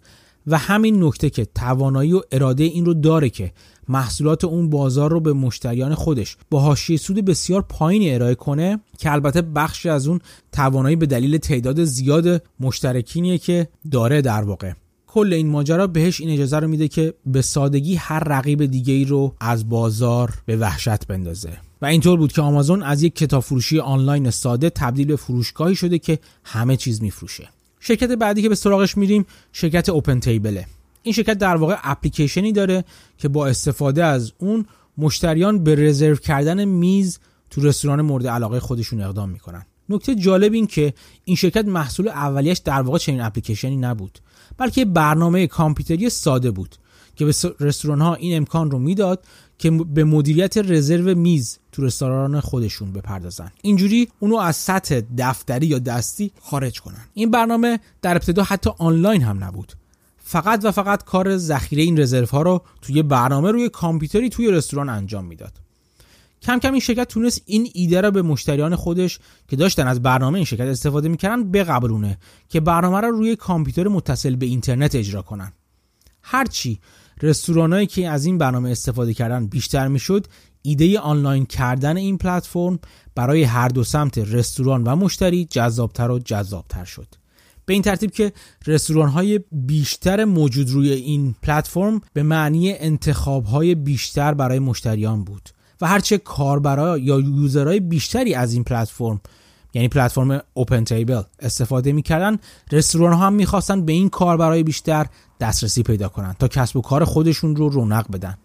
و 0.47 0.59
همین 0.59 1.05
نکته 1.05 1.31
که 1.31 1.45
توانایی 1.45 2.13
و 2.13 2.23
اراده 2.33 2.65
این 2.65 2.85
رو 2.85 2.95
داره 2.95 3.31
که 3.31 3.53
محصولات 3.89 4.45
اون 4.45 4.71
بازار 4.71 5.11
رو 5.11 5.21
به 5.21 5.33
مشتریان 5.33 5.95
خودش 5.95 6.37
با 6.51 6.61
حاشیه 6.61 6.97
سود 6.97 7.25
بسیار 7.25 7.63
پایین 7.63 8.15
ارائه 8.15 8.35
کنه 8.35 8.81
که 8.99 9.13
البته 9.13 9.43
بخشی 9.43 9.89
از 9.89 10.07
اون 10.07 10.21
توانایی 10.53 10.97
به 10.97 11.07
دلیل 11.07 11.39
تعداد 11.39 11.85
زیاد 11.85 12.43
مشترکینیه 12.61 13.39
که 13.39 13.69
داره 13.91 14.23
در 14.23 14.43
واقع. 14.43 14.73
کل 15.15 15.33
این 15.33 15.49
ماجرا 15.49 15.87
بهش 15.87 16.21
این 16.21 16.31
اجازه 16.31 16.59
رو 16.59 16.69
میده 16.69 16.89
که 16.89 17.15
به 17.27 17.43
سادگی 17.43 17.95
هر 17.95 18.19
رقیب 18.19 18.65
دیگه 18.65 18.95
ای 18.95 19.05
رو 19.05 19.35
از 19.41 19.69
بازار 19.69 20.35
به 20.47 20.57
وحشت 20.57 21.07
بندازه. 21.07 21.53
و 21.83 21.87
اینطور 21.87 22.19
بود 22.19 22.33
که 22.33 22.43
آمازون 22.43 22.83
از 22.83 23.03
یک 23.03 23.15
کتاب 23.15 23.43
فروشی 23.43 23.79
آنلاین 23.79 24.31
ساده 24.31 24.71
تبدیل 24.71 25.07
به 25.07 25.17
فروشگاهی 25.17 25.75
شده 25.75 25.99
که 25.99 26.19
همه 26.45 26.77
چیز 26.77 27.03
میفروشه. 27.03 27.49
شرکت 27.81 28.11
بعدی 28.11 28.43
که 28.43 28.49
به 28.49 28.55
سراغش 28.55 28.97
میریم 28.97 29.27
شرکت 29.53 29.89
اوپن 29.89 30.21
تیبله 30.21 30.67
این 31.03 31.15
شرکت 31.15 31.39
در 31.39 31.57
واقع 31.57 31.77
اپلیکیشنی 31.83 32.53
داره 32.53 32.85
که 33.19 33.29
با 33.29 33.47
استفاده 33.47 34.05
از 34.05 34.33
اون 34.39 34.67
مشتریان 34.99 35.65
به 35.65 35.75
رزرو 35.75 36.17
کردن 36.17 36.65
میز 36.65 37.19
تو 37.51 37.61
رستوران 37.61 38.03
مورد 38.03 38.27
علاقه 38.27 38.61
خودشون 38.61 39.01
اقدام 39.01 39.31
می‌کنن. 39.31 39.67
نکته 39.89 40.15
جالب 40.15 40.53
این 40.53 40.67
که 40.67 40.95
این 41.25 41.37
شرکت 41.37 41.65
محصول 41.65 42.09
اولیش 42.09 42.59
در 42.59 42.83
واقع 42.83 42.99
چنین 42.99 43.21
اپلیکیشنی 43.21 43.77
نبود. 43.77 44.19
بلکه 44.59 44.85
برنامه 44.85 45.47
کامپیوتری 45.47 46.11
ساده 46.11 46.51
بود 46.51 46.77
که 47.17 47.25
به 47.25 47.35
رستوران 47.61 48.01
ها 48.01 48.15
این 48.15 48.37
امکان 48.37 48.71
رو 48.71 48.79
می‌داد 48.79 49.25
که 49.59 49.71
به 49.71 50.05
مدیریت 50.05 50.59
رزرو 50.59 51.19
میز 51.19 51.59
تو 51.73 51.85
رستوران 51.85 52.41
خودشون 52.41 52.93
بپردازن. 52.93 53.51
اینجوری 53.63 54.09
اونو 54.19 54.37
از 54.37 54.57
سطح 54.57 55.01
دفتری 55.19 55.67
یا 55.67 55.79
دستی 55.79 56.33
خارج 56.41 56.81
کنن. 56.81 57.05
این 57.15 57.31
برنامه 57.31 57.81
در 58.03 58.17
ابتدا 58.17 58.43
حتی 58.43 58.71
آنلاین 58.79 59.23
هم 59.23 59.45
نبود. 59.45 59.73
فقط 60.19 60.65
و 60.65 60.73
فقط 60.73 61.05
کار 61.05 61.37
ذخیره 61.37 61.83
این 61.83 62.01
رزرو 62.01 62.27
ها 62.27 62.43
رو 62.43 62.63
توی 62.83 63.03
برنامه 63.03 63.51
روی 63.51 63.69
کامپیوتری 63.69 64.29
توی 64.29 64.51
رستوران 64.51 64.89
انجام 64.89 65.25
می‌داد. 65.25 65.64
کم 66.45 66.59
کم 66.59 66.71
این 66.71 66.81
شرکت 66.81 67.09
تونست 67.09 67.43
این 67.47 67.69
ایده 67.75 68.01
رو 68.01 68.11
به 68.11 68.23
مشتریان 68.23 68.77
خودش 68.77 69.19
که 69.49 69.57
داشتن 69.57 69.87
از 69.87 70.03
برنامه 70.03 70.37
این 70.37 70.45
شرکت 70.45 70.67
استفاده 70.67 71.09
می‌کردن 71.09 71.51
بقبلونه 71.51 72.19
که 72.49 72.61
برنامه 72.61 73.01
رو 73.01 73.11
روی 73.11 73.37
کامپیوتر 73.37 73.89
متصل 73.89 74.37
به 74.37 74.47
اینترنت 74.47 74.95
اجرا 74.95 75.23
کنن. 75.23 75.53
هرچی 76.23 76.81
رستورانایی 77.23 77.87
که 77.87 78.09
از 78.09 78.27
این 78.27 78.39
برنامه 78.39 78.71
استفاده 78.71 79.15
کردن 79.15 79.47
بیشتر 79.47 79.89
می‌شد 79.89 80.27
ایده 80.63 80.99
آنلاین 80.99 81.47
کردن 81.47 81.97
این 81.97 82.19
پلتفرم 82.19 82.79
برای 83.15 83.43
هر 83.43 83.69
دو 83.69 83.85
سمت 83.85 84.19
رستوران 84.19 84.85
و 84.85 84.97
مشتری 84.97 85.45
جذابتر 85.45 86.11
و 86.11 86.19
جذابتر 86.19 86.85
شد. 86.85 87.07
به 87.67 87.73
این 87.73 87.83
ترتیب 87.83 88.11
که 88.11 88.33
رستوران 88.67 89.09
های 89.09 89.41
بیشتر 89.53 90.25
موجود 90.25 90.71
روی 90.71 90.93
این 90.93 91.35
پلتفرم 91.43 92.01
به 92.13 92.23
معنی 92.23 92.73
انتخاب 92.73 93.45
های 93.45 93.75
بیشتر 93.75 94.35
برای 94.35 94.59
مشتریان 94.59 95.25
بود. 95.25 95.51
و 95.81 95.87
هرچه 95.87 96.19
کاربرا 96.19 96.99
یا 96.99 97.21
یوزرهای 97.21 97.81
بیشتری 97.81 98.35
از 98.35 98.53
این 98.53 98.65
پلتفرم 98.65 99.21
یعنی 99.75 99.89
پلتفرم 99.89 100.43
اوپن 100.55 100.85
تیبل 100.85 101.23
استفاده 101.39 101.93
می‌کردن 101.93 102.39
رستوران 102.73 103.13
ها 103.13 103.27
هم 103.27 103.33
می‌خواستن 103.33 103.85
به 103.85 103.93
این 103.93 104.09
کاربرای 104.09 104.63
بیشتر 104.63 105.07
دسترسی 105.41 105.83
پیدا 105.83 106.09
کنن 106.09 106.37
تا 106.39 106.49
کسب 106.49 106.77
و 106.77 106.81
کار 106.81 107.05
خودشون 107.05 107.57
رو 107.57 107.69
رونق 107.69 108.11
بدن. 108.13 108.39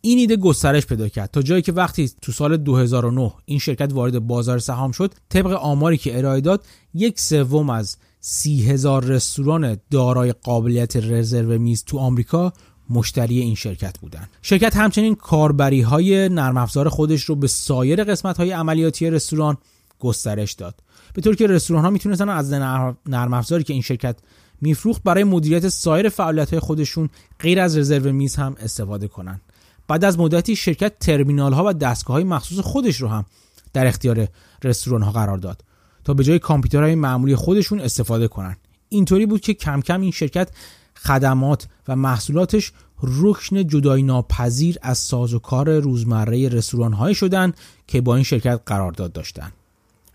این 0.00 0.18
ایده 0.18 0.36
گسترش 0.36 0.86
پیدا 0.86 1.08
کرد. 1.08 1.30
تا 1.30 1.42
جایی 1.42 1.62
که 1.62 1.72
وقتی 1.72 2.10
تو 2.22 2.32
سال 2.32 2.56
2009 2.56 3.32
این 3.44 3.58
شرکت 3.58 3.92
وارد 3.92 4.18
بازار 4.18 4.58
سهام 4.58 4.92
شد 4.92 5.14
طبق 5.28 5.52
آماری 5.52 5.96
که 5.96 6.18
ارائه 6.18 6.40
داد 6.40 6.64
یک 6.94 7.20
سوم 7.20 7.70
از 7.70 7.96
سی 8.20 8.70
هزار 8.70 9.04
رستوران 9.04 9.76
دارای 9.90 10.32
قابلیت 10.32 10.96
رزرو 10.96 11.58
میز 11.58 11.84
تو 11.84 11.98
آمریکا 11.98 12.52
مشتری 12.90 13.40
این 13.40 13.54
شرکت 13.54 13.98
بودند. 13.98 14.30
شرکت 14.42 14.76
همچنین 14.76 15.14
کاربری 15.14 15.80
های 15.80 16.28
نرم 16.28 16.56
افزار 16.56 16.88
خودش 16.88 17.24
رو 17.24 17.36
به 17.36 17.46
سایر 17.46 18.04
قسمت 18.04 18.36
های 18.36 18.50
عملیاتی 18.50 19.10
رستوران 19.10 19.56
گسترش 19.98 20.52
داد. 20.52 20.74
به 21.14 21.22
طور 21.22 21.36
که 21.36 21.46
رستوران 21.46 21.84
ها 21.84 21.90
می‌تونستن 21.90 22.28
از 22.28 22.52
نرم 22.52 23.34
افزاری 23.34 23.64
که 23.64 23.72
این 23.72 23.82
شرکت 23.82 24.16
میفروخت 24.60 25.02
برای 25.02 25.24
مدیریت 25.24 25.68
سایر 25.68 26.08
فعالیت 26.08 26.50
های 26.50 26.60
خودشون 26.60 27.08
غیر 27.40 27.60
از 27.60 27.78
رزرو 27.78 28.12
میز 28.12 28.36
هم 28.36 28.56
استفاده 28.60 29.08
کنند. 29.08 29.40
بعد 29.88 30.04
از 30.04 30.18
مدتی 30.18 30.56
شرکت 30.56 30.98
ترمینال 30.98 31.52
ها 31.52 31.64
و 31.66 31.72
دستگاه 31.72 32.14
های 32.14 32.24
مخصوص 32.24 32.58
خودش 32.58 32.96
رو 32.96 33.08
هم 33.08 33.24
در 33.72 33.86
اختیار 33.86 34.28
رستوران 34.64 35.02
ها 35.02 35.12
قرار 35.12 35.38
داد 35.38 35.64
تا 36.04 36.14
به 36.14 36.24
جای 36.24 36.38
کامپیوترهای 36.38 36.94
معمولی 36.94 37.36
خودشون 37.36 37.80
استفاده 37.80 38.28
کنن 38.28 38.56
اینطوری 38.88 39.26
بود 39.26 39.40
که 39.40 39.54
کم 39.54 39.80
کم 39.80 40.00
این 40.00 40.10
شرکت 40.10 40.50
خدمات 40.96 41.66
و 41.88 41.96
محصولاتش 41.96 42.72
رکن 43.02 43.66
جدای 43.66 44.02
ناپذیر 44.02 44.76
از 44.82 44.98
ساز 44.98 45.34
و 45.34 45.38
کار 45.38 45.78
روزمره 45.78 46.48
رستوران 46.48 46.92
های 46.92 47.14
شدن 47.14 47.52
که 47.86 48.00
با 48.00 48.14
این 48.14 48.24
شرکت 48.24 48.60
قرارداد 48.66 49.12
داشتن 49.12 49.52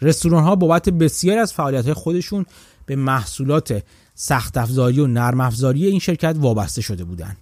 رستوران 0.02 0.44
ها 0.44 0.56
بابت 0.56 0.90
بسیاری 0.90 1.40
از 1.40 1.54
فعالیت 1.54 1.86
های 1.86 1.94
خودشون 1.94 2.46
به 2.86 2.96
محصولات 2.96 3.84
سخت 4.16 4.58
افزاری 4.58 5.00
و 5.00 5.08
نرم 5.08 5.42
افزاری 5.42 5.86
این 5.86 6.00
شرکت 6.00 6.36
وابسته 6.40 6.82
شده 6.82 7.04
بودند. 7.04 7.38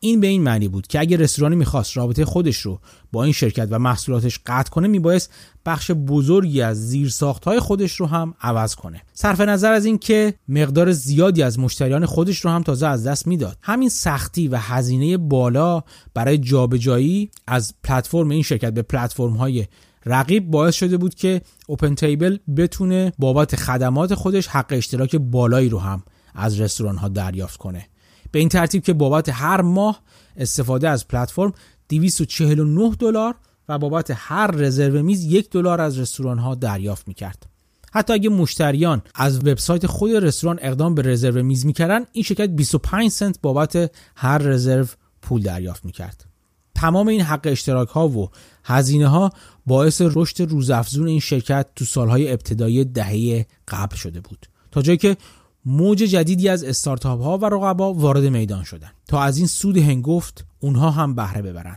این 0.00 0.20
به 0.20 0.26
این 0.26 0.42
معنی 0.42 0.68
بود 0.68 0.86
که 0.86 1.00
اگر 1.00 1.16
رستورانی 1.16 1.56
می‌خواست 1.56 1.96
رابطه 1.96 2.24
خودش 2.24 2.56
رو 2.56 2.80
با 3.12 3.24
این 3.24 3.32
شرکت 3.32 3.68
و 3.70 3.78
محصولاتش 3.78 4.40
قطع 4.46 4.70
کنه 4.70 4.88
میبایست 4.88 5.32
بخش 5.66 5.90
بزرگی 5.90 6.62
از 6.62 6.88
زیرساختهای 6.88 7.60
خودش 7.60 8.00
رو 8.00 8.06
هم 8.06 8.34
عوض 8.40 8.74
کنه. 8.74 9.02
صرف 9.12 9.40
نظر 9.40 9.72
از 9.72 9.84
اینکه 9.84 10.34
مقدار 10.48 10.92
زیادی 10.92 11.42
از 11.42 11.58
مشتریان 11.58 12.06
خودش 12.06 12.44
رو 12.44 12.50
هم 12.50 12.62
تازه 12.62 12.86
از 12.86 13.06
دست 13.06 13.26
می‌داد. 13.26 13.56
همین 13.62 13.88
سختی 13.88 14.48
و 14.48 14.56
هزینه 14.56 15.16
بالا 15.16 15.82
برای 16.14 16.38
جابجایی 16.38 17.30
از 17.46 17.74
پلتفرم 17.84 18.28
این 18.28 18.42
شرکت 18.42 18.74
به 18.74 18.82
پلتفرم 18.82 19.36
های 19.36 19.66
رقیب 20.06 20.50
باعث 20.50 20.74
شده 20.74 20.96
بود 20.96 21.14
که 21.14 21.42
اوپن 21.66 21.94
تیبل 21.94 22.38
بتونه 22.56 23.12
بابت 23.18 23.56
خدمات 23.56 24.14
خودش 24.14 24.46
حق 24.46 24.66
اشتراک 24.70 25.16
بالایی 25.16 25.68
رو 25.68 25.78
هم 25.78 26.02
از 26.34 26.60
رستوران 26.60 26.96
ها 26.96 27.08
دریافت 27.08 27.56
کنه. 27.56 27.86
به 28.32 28.38
این 28.38 28.48
ترتیب 28.48 28.82
که 28.82 28.92
بابت 28.92 29.28
هر 29.28 29.60
ماه 29.60 30.02
استفاده 30.36 30.88
از 30.88 31.08
پلتفرم 31.08 31.52
249 31.88 32.90
دلار 32.98 33.34
و 33.68 33.78
بابت 33.78 34.12
هر 34.14 34.46
رزرو 34.46 35.02
میز 35.02 35.24
یک 35.24 35.50
دلار 35.50 35.80
از 35.80 35.98
رستوران 35.98 36.38
ها 36.38 36.54
دریافت 36.54 37.08
می‌کرد. 37.08 37.46
حتی 37.92 38.12
اگه 38.12 38.28
مشتریان 38.28 39.02
از 39.14 39.38
وبسایت 39.38 39.86
خود 39.86 40.10
رستوران 40.10 40.58
اقدام 40.62 40.94
به 40.94 41.02
رزرو 41.02 41.42
میز 41.42 41.66
می‌کردن 41.66 42.04
این 42.12 42.24
شرکت 42.24 42.48
25 42.48 43.10
سنت 43.10 43.38
بابت 43.42 43.90
هر 44.16 44.38
رزرو 44.38 44.86
پول 45.22 45.42
دریافت 45.42 45.84
می‌کرد. 45.84 46.24
تمام 46.74 47.08
این 47.08 47.20
حق 47.20 47.40
اشتراک 47.44 47.88
ها 47.88 48.08
و 48.08 48.30
هزینه 48.64 49.08
ها 49.08 49.30
باعث 49.66 50.02
رشد 50.04 50.40
روزافزون 50.40 51.06
این 51.08 51.20
شرکت 51.20 51.66
تو 51.76 51.84
سالهای 51.84 52.32
ابتدایی 52.32 52.84
دهه 52.84 53.46
قبل 53.68 53.96
شده 53.96 54.20
بود. 54.20 54.46
تا 54.70 54.82
جایی 54.82 54.98
که 54.98 55.16
موج 55.64 55.98
جدیدی 55.98 56.48
از 56.48 56.64
استارتاپ 56.64 57.22
ها 57.22 57.38
و 57.38 57.44
رقبا 57.44 57.94
وارد 57.94 58.24
میدان 58.24 58.64
شدن. 58.64 58.90
تا 59.08 59.22
از 59.22 59.38
این 59.38 59.46
سود 59.46 59.76
هنگفت 59.76 60.44
اونها 60.60 60.90
هم 60.90 61.14
بهره 61.14 61.42
ببرن 61.42 61.76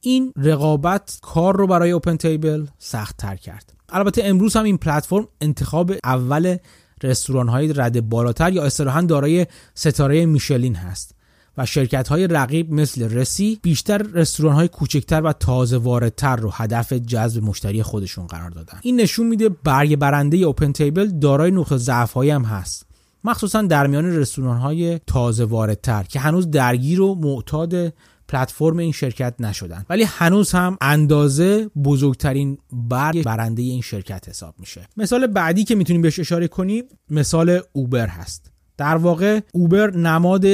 این 0.00 0.32
رقابت 0.36 1.18
کار 1.22 1.56
رو 1.56 1.66
برای 1.66 1.90
اوپن 1.90 2.16
تیبل 2.16 2.66
سخت 2.78 3.16
تر 3.16 3.36
کرد. 3.36 3.72
البته 3.88 4.24
امروز 4.24 4.56
هم 4.56 4.64
این 4.64 4.78
پلتفرم 4.78 5.28
انتخاب 5.40 5.92
اول 6.04 6.56
رستوران 7.02 7.48
های 7.48 7.72
رد 7.72 8.08
بالاتر 8.08 8.52
یا 8.52 8.64
اصطلاحا 8.64 9.00
دارای 9.00 9.46
ستاره 9.74 10.26
میشلین 10.26 10.74
هست 10.74 11.14
و 11.58 11.66
شرکت 11.66 12.08
های 12.08 12.26
رقیب 12.26 12.72
مثل 12.72 13.02
رسی 13.02 13.58
بیشتر 13.62 13.98
رستوران 13.98 14.54
های 14.54 14.68
کوچکتر 14.68 15.20
و 15.20 15.32
تازه 15.32 15.76
واردتر 15.76 16.36
رو 16.36 16.50
هدف 16.52 16.92
جذب 16.92 17.42
مشتری 17.42 17.82
خودشون 17.82 18.26
قرار 18.26 18.50
دادن. 18.50 18.78
این 18.82 19.00
نشون 19.00 19.26
میده 19.26 19.48
برگ 19.48 19.96
برنده 19.96 20.36
اوپن 20.36 20.72
تیبل 20.72 21.06
دارای 21.06 21.50
نقطه 21.50 21.76
ضعف 21.76 22.16
هم 22.16 22.42
هست. 22.44 22.86
مخصوصا 23.24 23.62
در 23.62 23.86
میان 23.86 24.16
رستوران 24.16 24.58
های 24.58 25.00
تازه 25.06 25.44
واردتر 25.44 26.02
که 26.02 26.20
هنوز 26.20 26.50
درگیر 26.50 27.00
و 27.00 27.14
معتاد 27.14 27.92
پلتفرم 28.28 28.76
این 28.76 28.92
شرکت 28.92 29.34
نشدن. 29.40 29.84
ولی 29.90 30.02
هنوز 30.02 30.52
هم 30.52 30.76
اندازه 30.80 31.70
بزرگترین 31.84 32.58
برگ 32.72 33.24
برنده 33.24 33.62
این 33.62 33.80
شرکت 33.80 34.28
حساب 34.28 34.54
میشه. 34.58 34.88
مثال 34.96 35.26
بعدی 35.26 35.64
که 35.64 35.74
می‌تونیم 35.74 36.02
بهش 36.02 36.18
اشاره 36.18 36.48
کنیم 36.48 36.84
مثال 37.10 37.60
اوبر 37.72 38.06
هست. 38.06 38.50
در 38.76 38.96
واقع 38.96 39.40
اوبر 39.52 39.96
نماد 39.96 40.44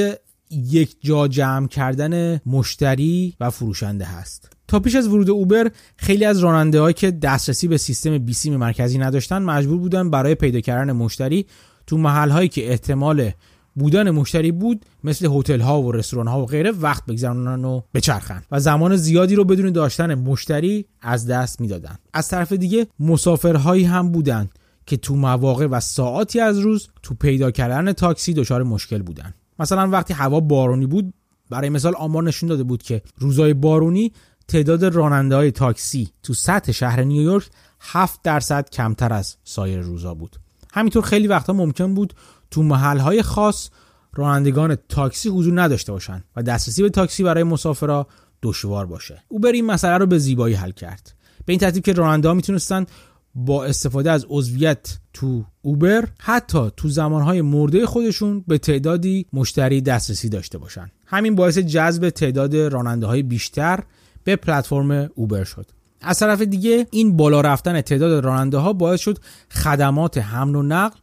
یک 0.50 0.96
جا 1.00 1.28
جمع 1.28 1.68
کردن 1.68 2.40
مشتری 2.46 3.36
و 3.40 3.50
فروشنده 3.50 4.04
هست. 4.04 4.52
تا 4.68 4.80
پیش 4.80 4.94
از 4.94 5.08
ورود 5.08 5.30
اوبر 5.30 5.70
خیلی 5.96 6.24
از 6.24 6.38
راننده 6.38 6.92
که 6.92 7.10
دسترسی 7.10 7.68
به 7.68 7.78
سیستم 7.78 8.18
بیسیم 8.18 8.56
مرکزی 8.56 8.98
نداشتن 8.98 9.42
مجبور 9.42 9.78
بودن 9.78 10.10
برای 10.10 10.34
پیدا 10.34 10.60
کردن 10.60 10.92
مشتری 10.92 11.46
تو 11.90 11.98
محل 11.98 12.30
هایی 12.30 12.48
که 12.48 12.70
احتمال 12.70 13.30
بودن 13.74 14.10
مشتری 14.10 14.52
بود 14.52 14.86
مثل 15.04 15.28
هتل 15.32 15.60
ها 15.60 15.82
و 15.82 15.92
رستوران 15.92 16.28
ها 16.28 16.42
و 16.42 16.46
غیره 16.46 16.70
وقت 16.70 17.06
بگذرونن 17.06 17.64
و 17.64 17.80
بچرخن 17.94 18.42
و 18.50 18.60
زمان 18.60 18.96
زیادی 18.96 19.34
رو 19.34 19.44
بدون 19.44 19.72
داشتن 19.72 20.14
مشتری 20.14 20.86
از 21.00 21.26
دست 21.26 21.60
می‌دادن. 21.60 21.98
از 22.12 22.28
طرف 22.28 22.52
دیگه 22.52 22.86
مسافرهایی 23.00 23.84
هم 23.84 24.12
بودن 24.12 24.48
که 24.86 24.96
تو 24.96 25.16
مواقع 25.16 25.66
و 25.66 25.80
ساعاتی 25.80 26.40
از 26.40 26.58
روز 26.58 26.88
تو 27.02 27.14
پیدا 27.14 27.50
کردن 27.50 27.92
تاکسی 27.92 28.34
دچار 28.34 28.62
مشکل 28.62 29.02
بودن. 29.02 29.34
مثلا 29.58 29.88
وقتی 29.88 30.14
هوا 30.14 30.40
بارونی 30.40 30.86
بود 30.86 31.14
برای 31.50 31.68
مثال 31.68 31.94
آمار 31.94 32.22
نشون 32.22 32.48
داده 32.48 32.62
بود 32.62 32.82
که 32.82 33.02
روزای 33.18 33.54
بارونی 33.54 34.12
تعداد 34.48 34.84
راننده 34.84 35.36
های 35.36 35.50
تاکسی 35.50 36.08
تو 36.22 36.34
سطح 36.34 36.72
شهر 36.72 37.02
نیویورک 37.02 37.46
7 37.80 38.20
درصد 38.22 38.70
کمتر 38.70 39.12
از 39.12 39.36
سایر 39.44 39.80
روزا 39.80 40.14
بود. 40.14 40.36
همینطور 40.72 41.02
خیلی 41.02 41.26
وقتا 41.26 41.52
ممکن 41.52 41.94
بود 41.94 42.14
تو 42.50 42.62
محلهای 42.62 43.22
خاص 43.22 43.70
رانندگان 44.14 44.76
تاکسی 44.88 45.28
حضور 45.28 45.62
نداشته 45.62 45.92
باشند 45.92 46.24
و 46.36 46.42
دسترسی 46.42 46.82
به 46.82 46.90
تاکسی 46.90 47.22
برای 47.22 47.42
مسافرها 47.42 48.06
دشوار 48.42 48.86
باشه. 48.86 49.22
اوبر 49.28 49.52
این 49.52 49.66
مسئله 49.66 49.98
رو 49.98 50.06
به 50.06 50.18
زیبایی 50.18 50.54
حل 50.54 50.70
کرد. 50.70 51.14
به 51.46 51.52
این 51.52 51.60
ترتیب 51.60 51.84
که 51.84 51.92
راننده 51.92 52.28
ها 52.28 52.34
می‌تونستن 52.34 52.86
با 53.34 53.64
استفاده 53.64 54.10
از 54.10 54.26
عضویت 54.28 54.98
تو 55.12 55.44
اوبر 55.62 56.08
حتی 56.20 56.70
تو 56.76 56.88
زمانهای 56.88 57.42
مرده 57.42 57.86
خودشون 57.86 58.44
به 58.48 58.58
تعدادی 58.58 59.26
مشتری 59.32 59.80
دسترسی 59.80 60.28
داشته 60.28 60.58
باشن. 60.58 60.90
همین 61.06 61.34
باعث 61.34 61.58
جذب 61.58 62.10
تعداد 62.10 62.56
راننده 62.56 63.06
های 63.06 63.22
بیشتر 63.22 63.80
به 64.24 64.36
پلتفرم 64.36 65.10
اوبر 65.14 65.44
شد. 65.44 65.66
از 66.02 66.18
طرف 66.18 66.40
دیگه 66.40 66.86
این 66.90 67.16
بالا 67.16 67.40
رفتن 67.40 67.80
تعداد 67.80 68.24
راننده 68.24 68.58
ها 68.58 68.72
باعث 68.72 69.00
شد 69.00 69.18
خدمات 69.50 70.18
حمل 70.18 70.56
و 70.56 70.62
نقل 70.62 70.96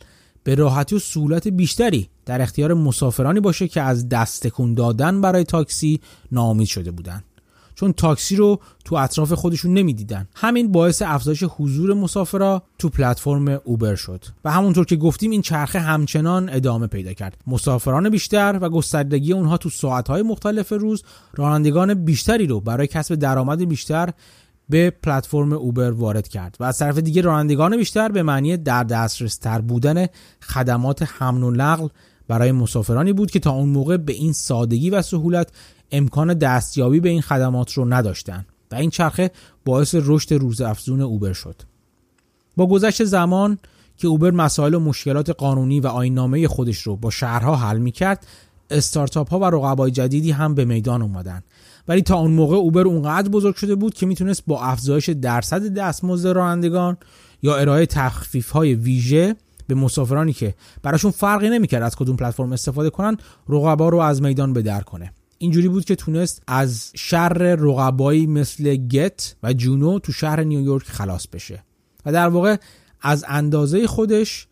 به 0.43 0.55
راحتی 0.55 0.95
و 0.95 0.99
سهولت 0.99 1.47
بیشتری 1.47 2.10
در 2.25 2.41
اختیار 2.41 2.73
مسافرانی 2.73 3.39
باشه 3.39 3.67
که 3.67 3.81
از 3.81 4.10
دست 4.10 4.47
تکون 4.47 4.73
دادن 4.73 5.21
برای 5.21 5.43
تاکسی 5.43 5.99
ناامید 6.31 6.67
شده 6.67 6.91
بودند 6.91 7.23
چون 7.79 7.93
تاکسی 7.93 8.36
رو 8.36 8.60
تو 8.86 8.95
اطراف 8.95 9.33
خودشون 9.33 9.73
نمی‌دیدن. 9.73 10.27
همین 10.36 10.71
باعث 10.71 11.01
افزایش 11.05 11.43
حضور 11.43 11.93
مسافرا 11.93 12.63
تو 12.79 12.89
پلتفرم 12.89 13.62
اوبر 13.63 13.95
شد. 13.95 14.25
و 14.45 14.51
همونطور 14.51 14.86
که 14.86 14.95
گفتیم 14.95 15.31
این 15.31 15.41
چرخه 15.41 15.79
همچنان 15.79 16.49
ادامه 16.49 16.88
پیدا 16.88 17.13
کرد. 17.13 17.38
مسافران 17.47 18.10
بیشتر 18.10 18.60
و 18.62 18.69
گستردگی 18.69 19.33
اونها 19.33 19.57
تو 19.57 19.69
ساعتهای 19.69 20.21
مختلف 20.21 20.71
روز 20.71 21.03
رانندگان 21.36 21.93
بیشتری 21.93 22.47
رو 22.47 22.60
برای 22.60 22.88
کسب 22.88 23.15
درآمد 23.15 23.67
بیشتر 23.69 24.10
به 24.69 24.89
پلتفرم 24.89 25.53
اوبر 25.53 25.91
وارد 25.91 26.27
کرد 26.27 26.58
و 26.60 26.63
از 26.63 26.77
طرف 26.77 26.97
دیگه 26.97 27.21
رانندگان 27.21 27.77
بیشتر 27.77 28.10
به 28.10 28.23
معنی 28.23 28.58
در 28.58 28.84
دسترس 28.84 29.38
تر 29.38 29.62
بودن 29.62 30.08
خدمات 30.41 31.03
حمل 31.17 31.43
و 31.43 31.51
نقل 31.51 31.88
برای 32.27 32.51
مسافرانی 32.51 33.13
بود 33.13 33.32
که 33.32 33.39
تا 33.39 33.51
اون 33.51 33.69
موقع 33.69 33.97
به 33.97 34.13
این 34.13 34.34
سادگی 34.34 34.89
و 34.89 35.01
سهولت 35.01 35.51
امکان 35.91 36.34
دستیابی 36.34 36.99
به 36.99 37.10
این 37.10 37.21
خدمات 37.21 37.73
رو 37.73 37.93
نداشتن 37.93 38.45
و 38.71 38.75
این 38.75 38.89
چرخه 38.89 39.32
باعث 39.65 39.95
رشد 39.99 40.34
روز 40.34 40.62
افزون 40.62 41.01
اوبر 41.01 41.34
شد. 41.34 41.56
با 42.56 42.67
گذشت 42.67 43.03
زمان 43.03 43.58
که 43.97 44.08
اوبر 44.08 44.32
مسائل 44.32 44.73
و 44.73 44.80
مشکلات 44.80 45.30
قانونی 45.30 45.80
و 45.80 45.88
آینامه 45.88 46.47
خودش 46.47 46.77
رو 46.77 46.95
با 46.95 47.10
شهرها 47.10 47.56
حل 47.56 47.77
می 47.77 47.91
کرد 47.91 48.27
استارتاپ 48.69 49.30
ها 49.30 49.39
و 49.39 49.45
رقبای 49.45 49.91
جدیدی 49.91 50.32
هم 50.32 50.56
به 50.56 50.65
میدان 50.65 51.01
اومدن. 51.01 51.43
ولی 51.88 52.02
تا 52.02 52.15
اون 52.15 52.32
موقع 52.32 52.56
اوبر 52.56 52.82
اونقدر 52.82 53.30
بزرگ 53.30 53.56
شده 53.56 53.76
بود 53.76 53.93
که 53.93 54.06
می‌تونست 54.06 54.43
با 54.47 54.62
افزایش 54.62 55.10
درصد 55.10 55.73
دستمزد 55.73 56.30
رانندگان 56.30 56.97
یا 57.43 57.56
ارائه 57.58 57.86
تخفیف 57.86 58.50
های 58.50 58.73
ویژه 58.73 59.36
به 59.67 59.76
مسافرانی 59.76 60.34
که 60.34 60.56
براشون 60.84 61.12
فرقی 61.12 61.50
نمی‌کرد 61.50 61.84
از 61.84 61.95
کدوم 61.95 62.15
پلتفرم 62.15 62.52
استفاده 62.52 62.89
کنن 62.89 63.17
رقبا 63.50 63.89
رو 63.89 63.97
از 63.97 64.21
میدان 64.21 64.54
به 64.54 64.62
در 64.62 64.82
کنه. 64.82 65.13
اینجوری 65.38 65.67
بود 65.67 65.86
که 65.86 65.95
تونست 65.95 66.41
از 66.47 66.91
شر 66.95 67.56
رقبایی 67.56 68.28
مثل 68.28 68.76
گت 68.76 69.36
و 69.43 69.54
جونو 69.54 70.00
تو 70.00 70.12
شهر 70.12 70.43
نیویورک 70.43 70.86
خلاص 70.86 71.28
بشه 71.28 71.63
و 72.06 72.12
در 72.12 72.28
واقع 72.28 72.56
از 73.02 73.26
اندازه 73.28 73.88
خودش 73.88 74.47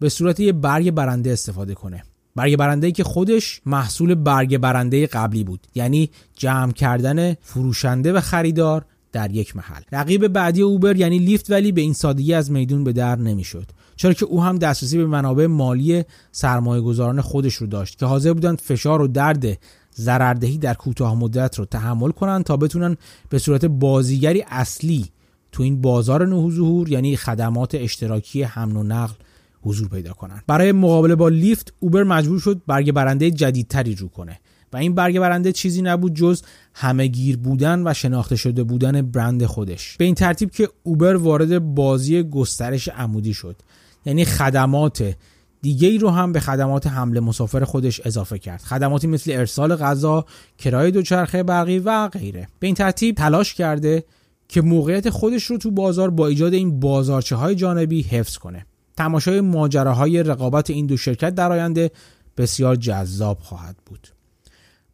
به 0.00 0.08
صورت 0.08 0.40
یه 0.40 0.52
برگ 0.52 0.90
برنده 0.90 1.32
استفاده 1.32 1.74
کنه. 1.74 2.02
برگ 2.40 2.56
برنده 2.56 2.92
که 2.92 3.04
خودش 3.04 3.60
محصول 3.66 4.14
برگ 4.14 4.58
برنده 4.58 5.06
قبلی 5.06 5.44
بود. 5.44 5.66
یعنی 5.74 6.10
جمع 6.36 6.72
کردن 6.72 7.34
فروشنده 7.34 8.12
و 8.12 8.20
خریدار 8.20 8.84
در 9.12 9.30
یک 9.30 9.56
محل. 9.56 9.82
رقیب 9.92 10.28
بعدی 10.28 10.62
اوبر 10.62 10.96
یعنی 10.96 11.18
لیفت 11.18 11.50
ولی 11.50 11.72
به 11.72 11.80
این 11.80 11.92
سادگی 11.92 12.34
از 12.34 12.50
میدون 12.50 12.84
به 12.84 12.92
در 12.92 13.16
نمی‌شد. 13.16 13.66
چرا 13.96 14.12
که 14.12 14.24
او 14.24 14.42
هم 14.42 14.58
دسترسی 14.58 14.98
به 14.98 15.06
منابع 15.06 15.46
مالی 15.46 16.04
سرمایه 16.32 16.82
گذاران 16.82 17.20
خودش 17.20 17.54
رو 17.54 17.66
داشت 17.66 17.98
که 17.98 18.06
حاضر 18.06 18.32
بودند 18.32 18.60
فشار 18.60 19.02
و 19.02 19.08
درد 19.08 19.58
ضرردهی 19.96 20.58
در 20.58 20.74
کوتاه 20.74 21.14
مدت 21.14 21.58
رو 21.58 21.64
تحمل 21.64 22.10
کنند 22.10 22.44
تا 22.44 22.56
بتونن 22.56 22.96
به 23.28 23.38
صورت 23.38 23.64
بازیگری 23.64 24.44
اصلی 24.48 25.06
تو 25.52 25.62
این 25.62 25.80
بازار 25.80 26.26
نهو 26.26 26.50
ظهور 26.50 26.88
یعنی 26.88 27.16
خدمات 27.16 27.74
اشتراکی 27.74 28.42
حمل 28.42 28.76
و 28.76 28.82
نقل 28.82 29.14
حضور 29.62 29.88
پیدا 29.88 30.12
کنند 30.12 30.44
برای 30.46 30.72
مقابله 30.72 31.14
با 31.14 31.28
لیفت 31.28 31.74
اوبر 31.80 32.02
مجبور 32.02 32.40
شد 32.40 32.62
برگ 32.66 32.92
برنده 32.92 33.30
جدیدتری 33.30 33.94
رو 33.94 34.08
کنه. 34.08 34.40
و 34.72 34.76
این 34.76 34.94
برگه 34.94 35.20
برنده 35.20 35.52
چیزی 35.52 35.82
نبود 35.82 36.14
جز 36.14 36.42
همهگیر 36.74 37.36
بودن 37.36 37.82
و 37.86 37.94
شناخته 37.94 38.36
شده 38.36 38.62
بودن 38.62 39.02
برند 39.02 39.44
خودش. 39.44 39.96
به 39.96 40.04
این 40.04 40.14
ترتیب 40.14 40.50
که 40.50 40.68
اوبر 40.82 41.16
وارد 41.16 41.74
بازی 41.74 42.22
گسترش 42.22 42.88
عمودی 42.88 43.34
شد. 43.34 43.56
یعنی 44.04 44.24
خدمات 44.24 45.14
دیگه 45.62 45.88
ای 45.88 45.98
رو 45.98 46.10
هم 46.10 46.32
به 46.32 46.40
خدمات 46.40 46.86
حمل 46.86 47.20
مسافر 47.20 47.64
خودش 47.64 48.00
اضافه 48.04 48.38
کرد. 48.38 48.60
خدماتی 48.60 49.06
مثل 49.06 49.32
ارسال 49.32 49.76
غذا 49.76 50.24
کرایه 50.58 50.90
دوچرخه 50.90 51.42
برقی 51.42 51.78
و 51.78 52.08
غیره. 52.08 52.48
به 52.58 52.66
این 52.66 52.76
ترتیب 52.76 53.14
تلاش 53.14 53.54
کرده 53.54 54.04
که 54.48 54.60
موقعیت 54.60 55.10
خودش 55.10 55.44
رو 55.44 55.58
تو 55.58 55.70
بازار 55.70 56.10
با 56.10 56.26
ایجاد 56.26 56.54
این 56.54 56.80
بازارچه 56.80 57.36
های 57.36 57.54
جانبی 57.54 58.02
حفظ 58.02 58.36
کنه. 58.36 58.66
تماشای 59.00 59.40
ماجراهای 59.40 60.22
رقابت 60.22 60.70
این 60.70 60.86
دو 60.86 60.96
شرکت 60.96 61.34
در 61.34 61.52
آینده 61.52 61.90
بسیار 62.36 62.76
جذاب 62.76 63.38
خواهد 63.38 63.76
بود. 63.86 64.08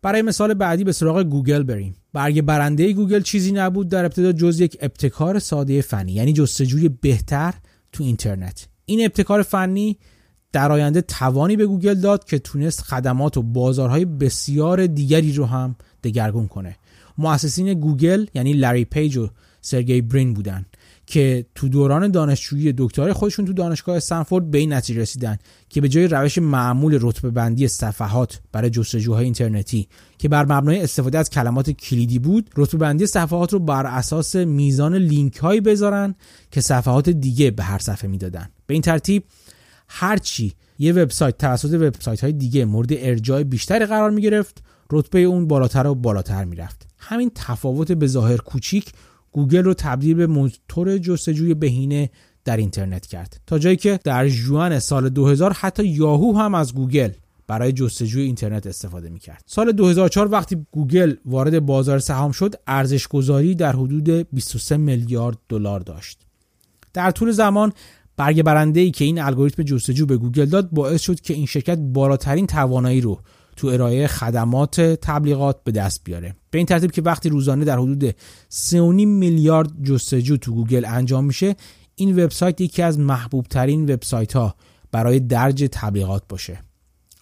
برای 0.03 0.23
مثال 0.23 0.55
بعدی 0.55 0.85
به 0.85 0.93
سراغ 0.93 1.23
گوگل 1.23 1.63
بریم. 1.63 1.97
برگ 2.13 2.43
برنده 2.43 2.93
گوگل 2.93 3.21
چیزی 3.21 3.53
نبود 3.53 3.89
در 3.89 4.05
ابتدا 4.05 4.33
جز 4.33 4.61
یک 4.61 4.77
ابتکار 4.81 5.39
ساده 5.39 5.81
فنی 5.81 6.13
یعنی 6.13 6.33
جستجوی 6.33 6.89
بهتر 6.89 7.55
تو 7.93 8.05
اینترنت. 8.05 8.69
این 8.85 9.05
ابتکار 9.05 9.43
فنی 9.43 9.99
در 10.53 10.73
آینده 10.73 11.01
توانی 11.01 11.57
به 11.57 11.67
گوگل 11.67 11.95
داد 11.95 12.25
که 12.25 12.39
تونست 12.39 12.81
خدمات 12.81 13.37
و 13.37 13.43
بازارهای 13.43 14.05
بسیار 14.05 14.87
دیگری 14.87 15.33
رو 15.33 15.47
هم 15.47 15.77
دگرگون 16.05 16.49
کنه. 16.49 16.77
مؤسسین 17.19 17.75
گوگل 17.75 18.27
یعنی 18.35 18.53
لری 18.53 18.85
پیج 18.85 19.17
و 19.17 19.29
سرگی 19.61 20.01
برین 20.01 20.35
بودن. 20.35 20.67
که 21.07 21.47
تو 21.55 21.69
دوران 21.69 22.11
دانشجویی 22.11 22.75
دکترای 22.79 23.13
خودشون 23.13 23.45
تو 23.45 23.53
دانشگاه 23.53 23.97
استنفورد 23.97 24.51
به 24.51 24.59
این 24.59 24.73
نتیجه 24.73 25.01
رسیدن 25.01 25.39
که 25.69 25.81
به 25.81 25.89
جای 25.89 26.09
روش 26.09 26.39
معمول 26.39 26.99
رتبه 27.01 27.31
بندی 27.31 27.69
صفحات 27.69 28.41
برای 28.53 28.71
جستجوهای 28.71 29.25
اینترنتی 29.25 29.89
که 30.19 30.29
بر 30.29 30.45
مبنای 30.45 30.83
استفاده 30.83 31.19
از 31.19 31.31
کلمات 31.31 31.71
کلیدی 31.71 32.19
بود 32.19 32.51
رتبه 32.57 32.79
بندی 32.79 33.07
صفحات 33.07 33.53
رو 33.53 33.59
بر 33.59 33.87
اساس 33.87 34.37
میزان 34.37 34.95
لینک 34.95 35.37
هایی 35.37 35.61
بذارن 35.61 36.15
که 36.51 36.61
صفحات 36.61 37.09
دیگه 37.09 37.51
به 37.51 37.63
هر 37.63 37.79
صفحه 37.79 38.11
می‌دادن. 38.11 38.49
به 38.67 38.75
این 38.75 38.83
ترتیب 38.83 39.25
هرچی 39.89 40.53
یه 40.79 40.93
وبسایت 40.93 41.39
توسط 41.39 41.73
وبسایت 41.75 42.21
های 42.21 42.33
دیگه 42.33 42.65
مورد 42.65 42.89
ارجاع 42.93 43.43
بیشتری 43.43 43.87
قرار 43.87 44.11
می 44.11 44.23
گرفت 44.23 44.63
رتبه 44.91 45.19
اون 45.21 45.47
بالاتر 45.47 45.87
و 45.87 45.95
بالاتر 45.95 46.45
می‌رفت. 46.45 46.87
همین 46.99 47.31
تفاوت 47.35 47.93
به 47.93 48.07
ظاهر 48.07 48.37
کوچیک 48.37 48.93
گوگل 49.37 49.65
رو 49.65 49.75
تبدیل 49.75 50.17
به 50.17 50.27
موتور 50.27 50.99
جستجوی 50.99 51.55
بهینه 51.55 52.11
در 52.45 52.57
اینترنت 52.57 53.07
کرد. 53.07 53.41
تا 53.47 53.59
جایی 53.59 53.77
که 53.77 54.01
در 54.05 54.29
ژوئن 54.29 54.79
سال 54.79 55.09
2000 55.09 55.53
حتی 55.53 55.87
یاهو 55.87 56.39
هم 56.39 56.55
از 56.55 56.75
گوگل 56.75 57.11
برای 57.47 57.73
جستجوی 57.73 58.23
اینترنت 58.23 58.67
استفاده 58.67 59.09
می‌کرد. 59.09 59.43
سال 59.47 59.73
2004 59.73 60.29
وقتی 60.29 60.67
گوگل 60.71 61.15
وارد 61.25 61.61
بازار 61.61 61.99
سهام 61.99 62.33
شد 62.33 62.55
ارزش 62.67 63.09
گذاری 63.09 63.55
در 63.55 63.73
حدود 63.73 64.11
23 64.33 64.77
میلیارد 64.77 65.39
دلار 65.49 65.81
داشت. 65.81 66.19
در 66.93 67.11
طول 67.11 67.31
زمان 67.31 67.73
برگ 68.17 68.43
برنده 68.43 68.81
ای 68.81 68.91
که 68.91 69.05
این 69.05 69.21
الگوریتم 69.21 69.63
جستجو 69.63 70.07
به 70.07 70.17
گوگل 70.17 70.45
داد 70.45 70.71
باعث 70.71 71.03
شد 71.03 71.21
که 71.21 71.35
این 71.35 71.47
شرکت 71.47 71.79
بالاترین 71.79 72.47
توانایی 72.47 73.01
رو 73.01 73.21
تو 73.57 73.67
ارائه 73.67 74.07
خدمات 74.07 74.81
تبلیغات 74.81 75.65
به 75.65 75.73
دست 75.73 76.05
بیاره. 76.05 76.35
به 76.51 76.59
این 76.59 76.67
ترتیب 76.67 76.91
که 76.91 77.03
وقتی 77.03 77.29
روزانه 77.29 77.65
در 77.65 77.79
حدود 77.79 78.11
3.5 78.11 78.17
میلیارد 79.07 79.71
جستجو 79.85 80.37
تو 80.37 80.55
گوگل 80.55 80.85
انجام 80.85 81.25
میشه 81.25 81.57
این 81.95 82.25
وبسایت 82.25 82.61
یکی 82.61 82.83
از 82.83 82.99
محبوب 82.99 83.47
ترین 83.47 83.93
وبسایت 83.93 84.33
ها 84.33 84.55
برای 84.93 85.21
درج 85.21 85.69
تبلیغات 85.73 86.23
باشه. 86.29 86.61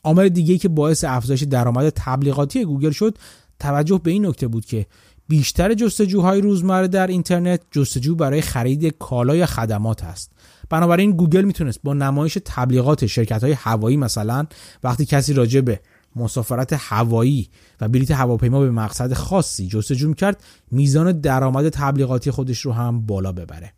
عامل 0.04 0.28
دیگه 0.28 0.58
که 0.58 0.68
باعث 0.68 1.04
افزایش 1.04 1.42
درآمد 1.42 1.92
تبلیغاتی 1.96 2.64
گوگل 2.64 2.90
شد 2.90 3.18
توجه 3.60 4.00
به 4.04 4.10
این 4.10 4.26
نکته 4.26 4.48
بود 4.48 4.64
که 4.64 4.86
بیشتر 5.28 5.74
جستجوهای 5.74 6.40
روزمره 6.40 6.88
در 6.88 7.06
اینترنت 7.06 7.60
جستجو 7.70 8.14
برای 8.14 8.40
خرید 8.40 8.86
کالا 8.98 9.36
یا 9.36 9.46
خدمات 9.46 10.04
است. 10.04 10.32
بنابراین 10.70 11.10
گوگل 11.10 11.42
می‌تونست 11.42 11.80
با 11.84 11.94
نمایش 11.94 12.38
تبلیغات 12.44 13.06
شرکت 13.06 13.44
های 13.44 13.52
هوایی 13.52 13.96
مثلا 13.96 14.46
وقتی 14.82 15.06
کسی 15.06 15.32
راجع 15.32 15.60
به 15.60 15.80
مسافرت 16.16 16.72
هوایی 16.78 17.48
و 17.80 17.88
بلیت 17.88 18.10
هواپیما 18.10 18.60
به 18.60 18.70
مقصد 18.70 19.12
خاصی 19.12 19.66
جستجو 19.66 20.14
کرد 20.14 20.42
میزان 20.70 21.20
درآمد 21.20 21.68
تبلیغاتی 21.68 22.30
خودش 22.30 22.60
رو 22.60 22.72
هم 22.72 23.00
بالا 23.00 23.32
ببره. 23.32 23.72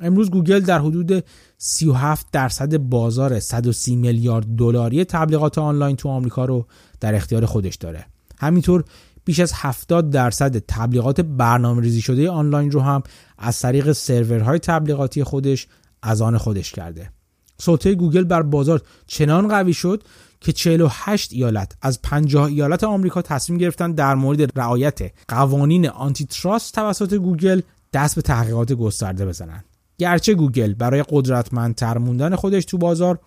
امروز 0.00 0.30
گوگل 0.30 0.60
در 0.60 0.78
حدود 0.78 1.24
37 1.58 2.26
درصد 2.32 2.76
بازار 2.76 3.40
130 3.40 3.96
میلیارد 3.96 4.46
دلاری 4.56 5.04
تبلیغات 5.04 5.58
آنلاین 5.58 5.96
تو 5.96 6.08
آمریکا 6.08 6.44
رو 6.44 6.66
در 7.00 7.14
اختیار 7.14 7.46
خودش 7.46 7.74
داره. 7.74 8.06
همینطور 8.38 8.84
بیش 9.24 9.40
از 9.40 9.52
70 9.54 10.10
درصد 10.10 10.58
تبلیغات 10.58 11.20
برنامه 11.20 11.82
ریزی 11.82 12.00
شده 12.00 12.30
آنلاین 12.30 12.70
رو 12.70 12.80
هم 12.80 13.02
از 13.38 13.60
طریق 13.60 13.92
سرورهای 13.92 14.58
تبلیغاتی 14.58 15.24
خودش 15.24 15.66
از 16.02 16.22
آن 16.22 16.38
خودش 16.38 16.72
کرده. 16.72 17.10
سلطه 17.58 17.94
گوگل 17.94 18.24
بر 18.24 18.42
بازار 18.42 18.82
چنان 19.06 19.48
قوی 19.48 19.74
شد 19.74 20.02
که 20.40 20.52
48 20.52 21.32
ایالت 21.32 21.76
از 21.82 22.02
50 22.02 22.44
ایالت 22.44 22.84
آمریکا 22.84 23.22
تصمیم 23.22 23.58
گرفتن 23.58 23.92
در 23.92 24.14
مورد 24.14 24.58
رعایت 24.58 24.98
قوانین 25.28 25.88
آنتی 25.88 26.24
تراست 26.24 26.74
توسط 26.74 27.14
گوگل 27.14 27.60
دست 27.92 28.14
به 28.16 28.22
تحقیقات 28.22 28.72
گسترده 28.72 29.26
بزنند. 29.26 29.64
گرچه 29.98 30.34
گوگل 30.34 30.74
برای 30.74 31.04
قدرتمندتر 31.08 31.98
موندن 31.98 32.36
خودش 32.36 32.64
تو 32.64 32.78
بازار 32.78 33.18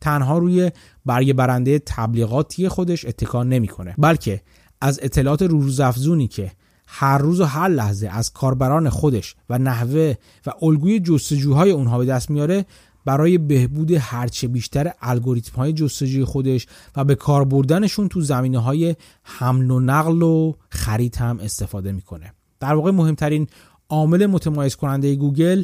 تنها 0.00 0.38
روی 0.38 0.70
برگ 1.06 1.32
برنده 1.32 1.78
تبلیغاتی 1.78 2.68
خودش 2.68 3.04
اتکا 3.04 3.42
نمی‌کنه 3.42 3.94
بلکه 3.98 4.40
از 4.80 5.00
اطلاعات 5.02 5.42
روزافزونی 5.42 6.28
که 6.28 6.52
هر 6.86 7.18
روز 7.18 7.40
و 7.40 7.44
هر 7.44 7.68
لحظه 7.68 8.08
از 8.08 8.32
کاربران 8.32 8.88
خودش 8.88 9.36
و 9.50 9.58
نحوه 9.58 10.14
و 10.46 10.52
الگوی 10.62 11.00
جستجوهای 11.00 11.70
اونها 11.70 11.98
به 11.98 12.04
دست 12.04 12.30
میاره 12.30 12.64
برای 13.04 13.38
بهبود 13.38 13.92
هرچه 13.92 14.48
بیشتر 14.48 14.92
الگوریتم 15.00 15.56
های 15.56 15.72
جستجوی 15.72 16.24
خودش 16.24 16.66
و 16.96 17.04
به 17.04 17.14
کار 17.14 17.44
بردنشون 17.44 18.08
تو 18.08 18.20
زمینه 18.20 18.58
های 18.58 18.96
حمل 19.22 19.70
و 19.70 19.80
نقل 19.80 20.22
و 20.22 20.52
خرید 20.68 21.16
هم 21.16 21.38
استفاده 21.40 21.92
می‌کنه. 21.92 22.32
در 22.60 22.74
واقع 22.74 22.90
مهمترین 22.90 23.46
عامل 23.88 24.26
متمایز 24.26 24.76
کننده 24.76 25.14
گوگل 25.14 25.62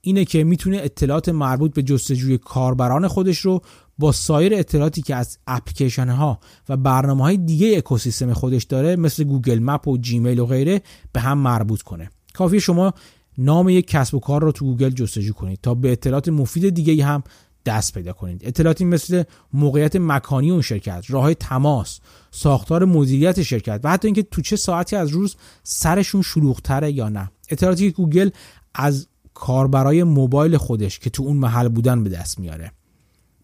اینه 0.00 0.24
که 0.24 0.44
می‌تونه 0.44 0.76
اطلاعات 0.76 1.28
مربوط 1.28 1.74
به 1.74 1.82
جستجوی 1.82 2.38
کاربران 2.38 3.08
خودش 3.08 3.38
رو 3.38 3.60
با 3.98 4.12
سایر 4.12 4.54
اطلاعاتی 4.54 5.02
که 5.02 5.14
از 5.14 5.38
اپلیکیشن 5.46 6.08
ها 6.08 6.40
و 6.68 6.76
برنامه 6.76 7.22
های 7.24 7.36
دیگه 7.36 7.74
اکوسیستم 7.76 8.32
خودش 8.32 8.64
داره 8.64 8.96
مثل 8.96 9.24
گوگل 9.24 9.58
مپ 9.58 9.88
و 9.88 9.98
جیمیل 9.98 10.38
و 10.38 10.46
غیره 10.46 10.82
به 11.12 11.20
هم 11.20 11.38
مربوط 11.38 11.82
کنه. 11.82 12.10
کافیه 12.34 12.60
شما 12.60 12.94
نام 13.38 13.68
یک 13.68 13.86
کسب 13.86 14.14
و 14.14 14.20
کار 14.20 14.42
رو 14.42 14.52
تو 14.52 14.64
گوگل 14.64 14.90
جستجو 14.90 15.32
کنید 15.32 15.58
تا 15.62 15.74
به 15.74 15.92
اطلاعات 15.92 16.28
مفید 16.28 16.68
دیگه 16.68 17.04
هم 17.04 17.22
دست 17.66 17.94
پیدا 17.94 18.12
کنید. 18.12 18.40
اطلاعاتی 18.44 18.84
مثل 18.84 19.22
موقعیت 19.52 19.96
مکانی 19.96 20.50
اون 20.50 20.62
شرکت 20.62 21.04
راه 21.08 21.34
تماس 21.34 22.00
ساختار 22.30 22.84
مدیریت 22.84 23.42
شرکت 23.42 23.80
و 23.84 23.90
حتی 23.90 24.08
اینکه 24.08 24.22
تو 24.22 24.42
چه 24.42 24.56
ساعتی 24.56 24.96
از 24.96 25.08
روز 25.08 25.36
سرشون 25.62 26.22
شلوغتره 26.22 26.92
یا 26.92 27.08
نه. 27.08 27.30
اطلاعاتی 27.48 27.90
که 27.90 27.96
گوگل 27.96 28.30
از 28.74 29.06
کاربرای 29.34 30.02
موبایل 30.02 30.56
خودش 30.56 30.98
که 30.98 31.10
تو 31.10 31.22
اون 31.22 31.36
محل 31.36 31.68
بودن 31.68 32.04
به 32.04 32.10
دست 32.10 32.38
میاره. 32.38 32.72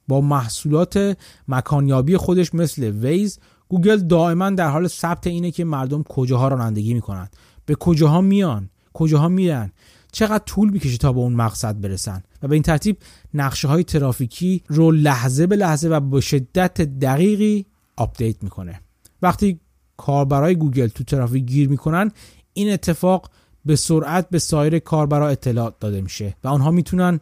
با 0.08 0.20
محصولات 0.20 1.16
مکانیابی 1.48 2.16
خودش 2.16 2.54
مثل 2.54 2.82
ویز 2.82 3.38
گوگل 3.68 3.96
دائما 3.96 4.50
در 4.50 4.68
حال 4.68 4.88
ثبت 4.88 5.26
اینه 5.26 5.50
که 5.50 5.64
مردم 5.64 6.02
کجاها 6.02 6.48
رانندگی 6.48 6.94
می‌کنن. 6.94 7.28
از 7.66 7.74
کجاها 7.74 8.20
میان؟ 8.20 8.70
کجاها 8.92 9.28
میرن؟ 9.28 9.72
چقدر 10.12 10.44
طول 10.44 10.70
می‌کشه 10.70 10.98
تا 10.98 11.12
به 11.12 11.20
اون 11.20 11.32
مقصد 11.32 11.80
برسن؟ 11.80 12.22
و 12.42 12.48
به 12.48 12.54
این 12.54 12.62
ترتیب 12.62 12.96
نقشه 13.34 13.68
های 13.68 13.84
ترافیکی 13.84 14.62
رو 14.66 14.90
لحظه 14.90 15.46
به 15.46 15.56
لحظه 15.56 15.88
و 15.88 16.00
به 16.00 16.20
شدت 16.20 16.80
دقیقی 16.80 17.66
آپدیت 17.96 18.42
می‌کنه. 18.42 18.80
وقتی 19.22 19.60
کاربرای 19.96 20.54
گوگل 20.54 20.86
تو 20.86 21.04
ترافیک 21.04 21.44
گیر 21.44 21.68
می‌کنن 21.68 22.10
این 22.52 22.72
اتفاق 22.72 23.30
به 23.64 23.76
سرعت 23.76 24.28
به 24.30 24.38
سایر 24.38 24.78
کاربرا 24.78 25.28
اطلاع 25.28 25.74
داده 25.80 26.00
میشه 26.00 26.36
و 26.44 26.48
آنها 26.48 26.70
می‌تونن 26.70 27.20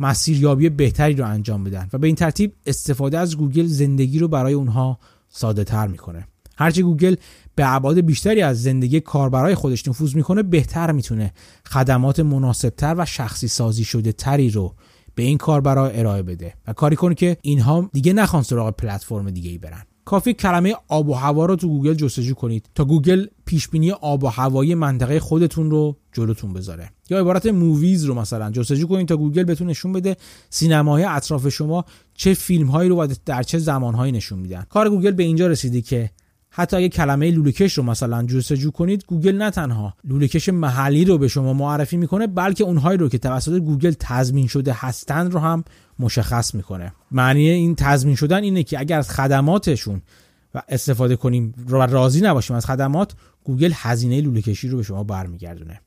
مسیریابی 0.00 0.68
بهتری 0.68 1.14
رو 1.14 1.26
انجام 1.26 1.64
بدن 1.64 1.88
و 1.92 1.98
به 1.98 2.06
این 2.06 2.16
ترتیب 2.16 2.52
استفاده 2.66 3.18
از 3.18 3.36
گوگل 3.36 3.66
زندگی 3.66 4.18
رو 4.18 4.28
برای 4.28 4.52
اونها 4.52 4.98
ساده 5.28 5.64
تر 5.64 5.86
می‌کنه. 5.86 6.28
هرچه 6.58 6.82
گوگل 6.82 7.14
به 7.54 7.74
ابعاد 7.74 8.00
بیشتری 8.00 8.42
از 8.42 8.62
زندگی 8.62 9.00
کاربرای 9.00 9.54
خودش 9.54 9.88
نفوذ 9.88 10.14
می‌کنه 10.14 10.42
بهتر 10.42 10.92
می‌تونه 10.92 11.32
خدمات 11.66 12.20
مناسبتر 12.20 12.94
و 12.98 13.06
شخصی 13.06 13.48
سازی 13.48 13.84
شده 13.84 14.12
تری 14.12 14.50
رو 14.50 14.74
به 15.14 15.22
این 15.22 15.38
کاربرا 15.38 15.88
ارائه 15.88 16.22
بده. 16.22 16.54
و 16.66 16.72
کاری 16.72 16.96
کنه 16.96 17.14
که 17.14 17.36
اینها 17.42 17.90
دیگه 17.92 18.12
نخوان 18.12 18.42
سراغ 18.42 18.76
پلتفرم 18.76 19.30
دیگه 19.30 19.50
ای 19.50 19.58
برن. 19.58 19.82
کافیه 20.04 20.34
کلمه 20.34 20.74
آب 20.88 21.08
و 21.08 21.14
هوا 21.14 21.46
رو 21.46 21.56
تو 21.56 21.68
گوگل 21.68 21.94
جستجو 21.94 22.34
کنید 22.34 22.68
تا 22.74 22.84
گوگل 22.84 23.26
پیش 23.44 23.68
بینی 23.68 23.90
آب 23.90 24.24
و 24.24 24.26
هوایی 24.26 24.74
منطقه 24.74 25.20
خودتون 25.20 25.70
رو 25.70 25.96
جلوتون 26.12 26.52
بذاره. 26.52 26.90
یا 27.10 27.20
عبارت 27.20 27.46
movies 27.46 28.04
رو 28.04 28.14
مثلا 28.14 28.50
جستجو 28.50 28.86
کنید 28.86 29.08
تا 29.08 29.16
گوگل 29.16 29.44
بهتون 29.44 29.66
نشون 29.66 29.92
بده 29.92 30.16
سینماهای 30.50 31.04
اطراف 31.04 31.48
شما 31.48 31.84
چه 32.14 32.34
فیلم 32.34 32.66
هایی 32.66 32.88
رو 32.88 32.96
و 32.96 33.14
در 33.26 33.42
چه 33.42 33.58
زمان 33.58 33.94
هایی 33.94 34.12
نشون 34.12 34.38
میدن. 34.38 34.66
کار 34.68 34.90
گوگل 34.90 35.10
به 35.10 35.22
اینجا 35.22 35.46
رسیده 35.46 35.80
که 35.80 36.10
حتی 36.58 36.76
اگه 36.76 36.88
کلمه 36.88 37.30
لولهکش 37.30 37.78
رو 37.78 37.84
مثلا 37.84 38.22
جستجو 38.22 38.70
کنید 38.70 39.04
گوگل 39.06 39.36
نه 39.36 39.50
تنها 39.50 39.94
لولهکش 40.04 40.48
محلی 40.48 41.04
رو 41.04 41.18
به 41.18 41.28
شما 41.28 41.52
معرفی 41.52 41.96
می‌کنه 41.96 42.26
بلکه 42.26 42.64
اونهایی 42.64 42.98
رو 42.98 43.08
که 43.08 43.18
توسط 43.18 43.58
گوگل 43.58 43.94
تضمین 44.00 44.46
شده 44.46 44.72
هستند 44.76 45.32
رو 45.32 45.40
هم 45.40 45.64
مشخص 45.98 46.54
می‌کنه. 46.54 46.92
معنی 47.10 47.48
این 47.48 47.74
تضمین 47.74 48.14
شدن 48.14 48.42
اینه 48.42 48.62
که 48.62 48.80
اگر 48.80 48.98
از 48.98 49.10
خدماتشون 49.10 50.62
استفاده 50.68 51.16
کنیم 51.16 51.54
و 51.68 51.76
راضی 51.76 52.20
نباشیم 52.20 52.56
از 52.56 52.66
خدمات 52.66 53.12
گوگل 53.44 53.72
هزینه 53.74 54.20
لوله 54.20 54.42
کشی 54.42 54.68
رو 54.68 54.76
به 54.76 54.82
شما 54.82 55.04
برمیگردونه. 55.04 55.80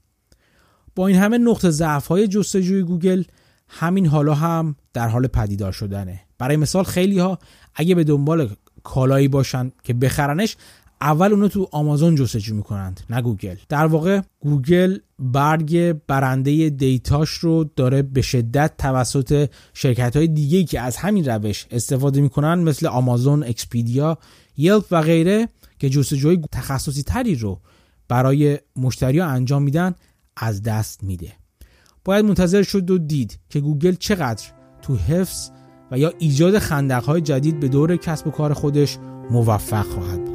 با 0.96 1.08
این 1.08 1.18
همه 1.18 1.38
نقطه 1.38 1.70
ضعف 1.70 2.08
های 2.08 2.28
جستجوی 2.28 2.84
گوگل 2.84 3.24
همین 3.68 4.06
حالا 4.06 4.34
هم 4.34 4.76
در 4.94 5.08
حال 5.08 5.28
پدیدار 5.28 5.72
شدنه. 5.72 6.22
برای 6.38 6.58
مثال 6.58 6.84
خیلی 6.84 7.20
ها 7.20 7.40
اگه 7.76 7.96
به 7.96 8.04
دنبال 8.04 8.50
کالایی 8.84 9.28
باشن 9.28 9.72
که 9.84 9.94
بخرنش 9.94 10.58
اول 11.02 11.32
اونو 11.32 11.48
تو 11.48 11.70
آمازون 11.72 12.16
جستجو 12.16 12.56
می‌کنند 12.56 13.02
نه 13.10 13.22
گوگل. 13.22 13.56
در 13.70 13.86
واقع 13.86 14.22
گوگل 14.40 14.98
برگ 15.20 15.96
برنده 16.08 16.70
دیتاش 16.70 17.30
رو 17.30 17.64
داره 17.76 18.02
به 18.02 18.22
شدت 18.22 18.78
توسط 18.78 19.50
شرکت 19.74 20.16
های 20.18 20.28
دیگه 20.28 20.64
که 20.64 20.82
از 20.82 20.98
همین 20.98 21.26
روش 21.26 21.66
استفاده 21.72 22.22
می‌کنن 22.22 22.54
مثل 22.54 22.88
آمازون، 22.88 23.44
اکسپیدیا، 23.44 24.18
یلپ 24.58 24.86
و 24.92 25.02
غیره 25.02 25.50
که 25.80 25.90
جستجوی 25.90 26.42
تخصصی 26.52 27.04
تری 27.04 27.36
رو 27.36 27.62
برای 28.08 28.60
مشتری 28.76 29.20
ها 29.20 29.28
انجام 29.28 29.64
میدن 29.64 29.96
از 30.38 30.64
دست 30.64 31.04
میده. 31.04 31.34
باید 32.06 32.26
منتظر 32.26 32.64
شد 32.64 32.92
و 32.92 32.98
دید 32.98 33.40
که 33.50 33.60
گوگل 33.60 33.96
چقدر 33.96 34.44
تو 34.82 34.96
حفظ 34.96 35.50
و 35.92 36.00
یا 36.00 36.14
ایجاد 36.18 36.60
خندقهای 36.60 37.22
جدید 37.22 37.60
به 37.60 37.68
دور 37.68 37.96
کسب 37.96 38.28
و 38.28 38.32
کار 38.32 38.54
خودش 38.54 38.98
موفق 39.32 39.86
خواهد 39.86 40.26
بود. 40.26 40.31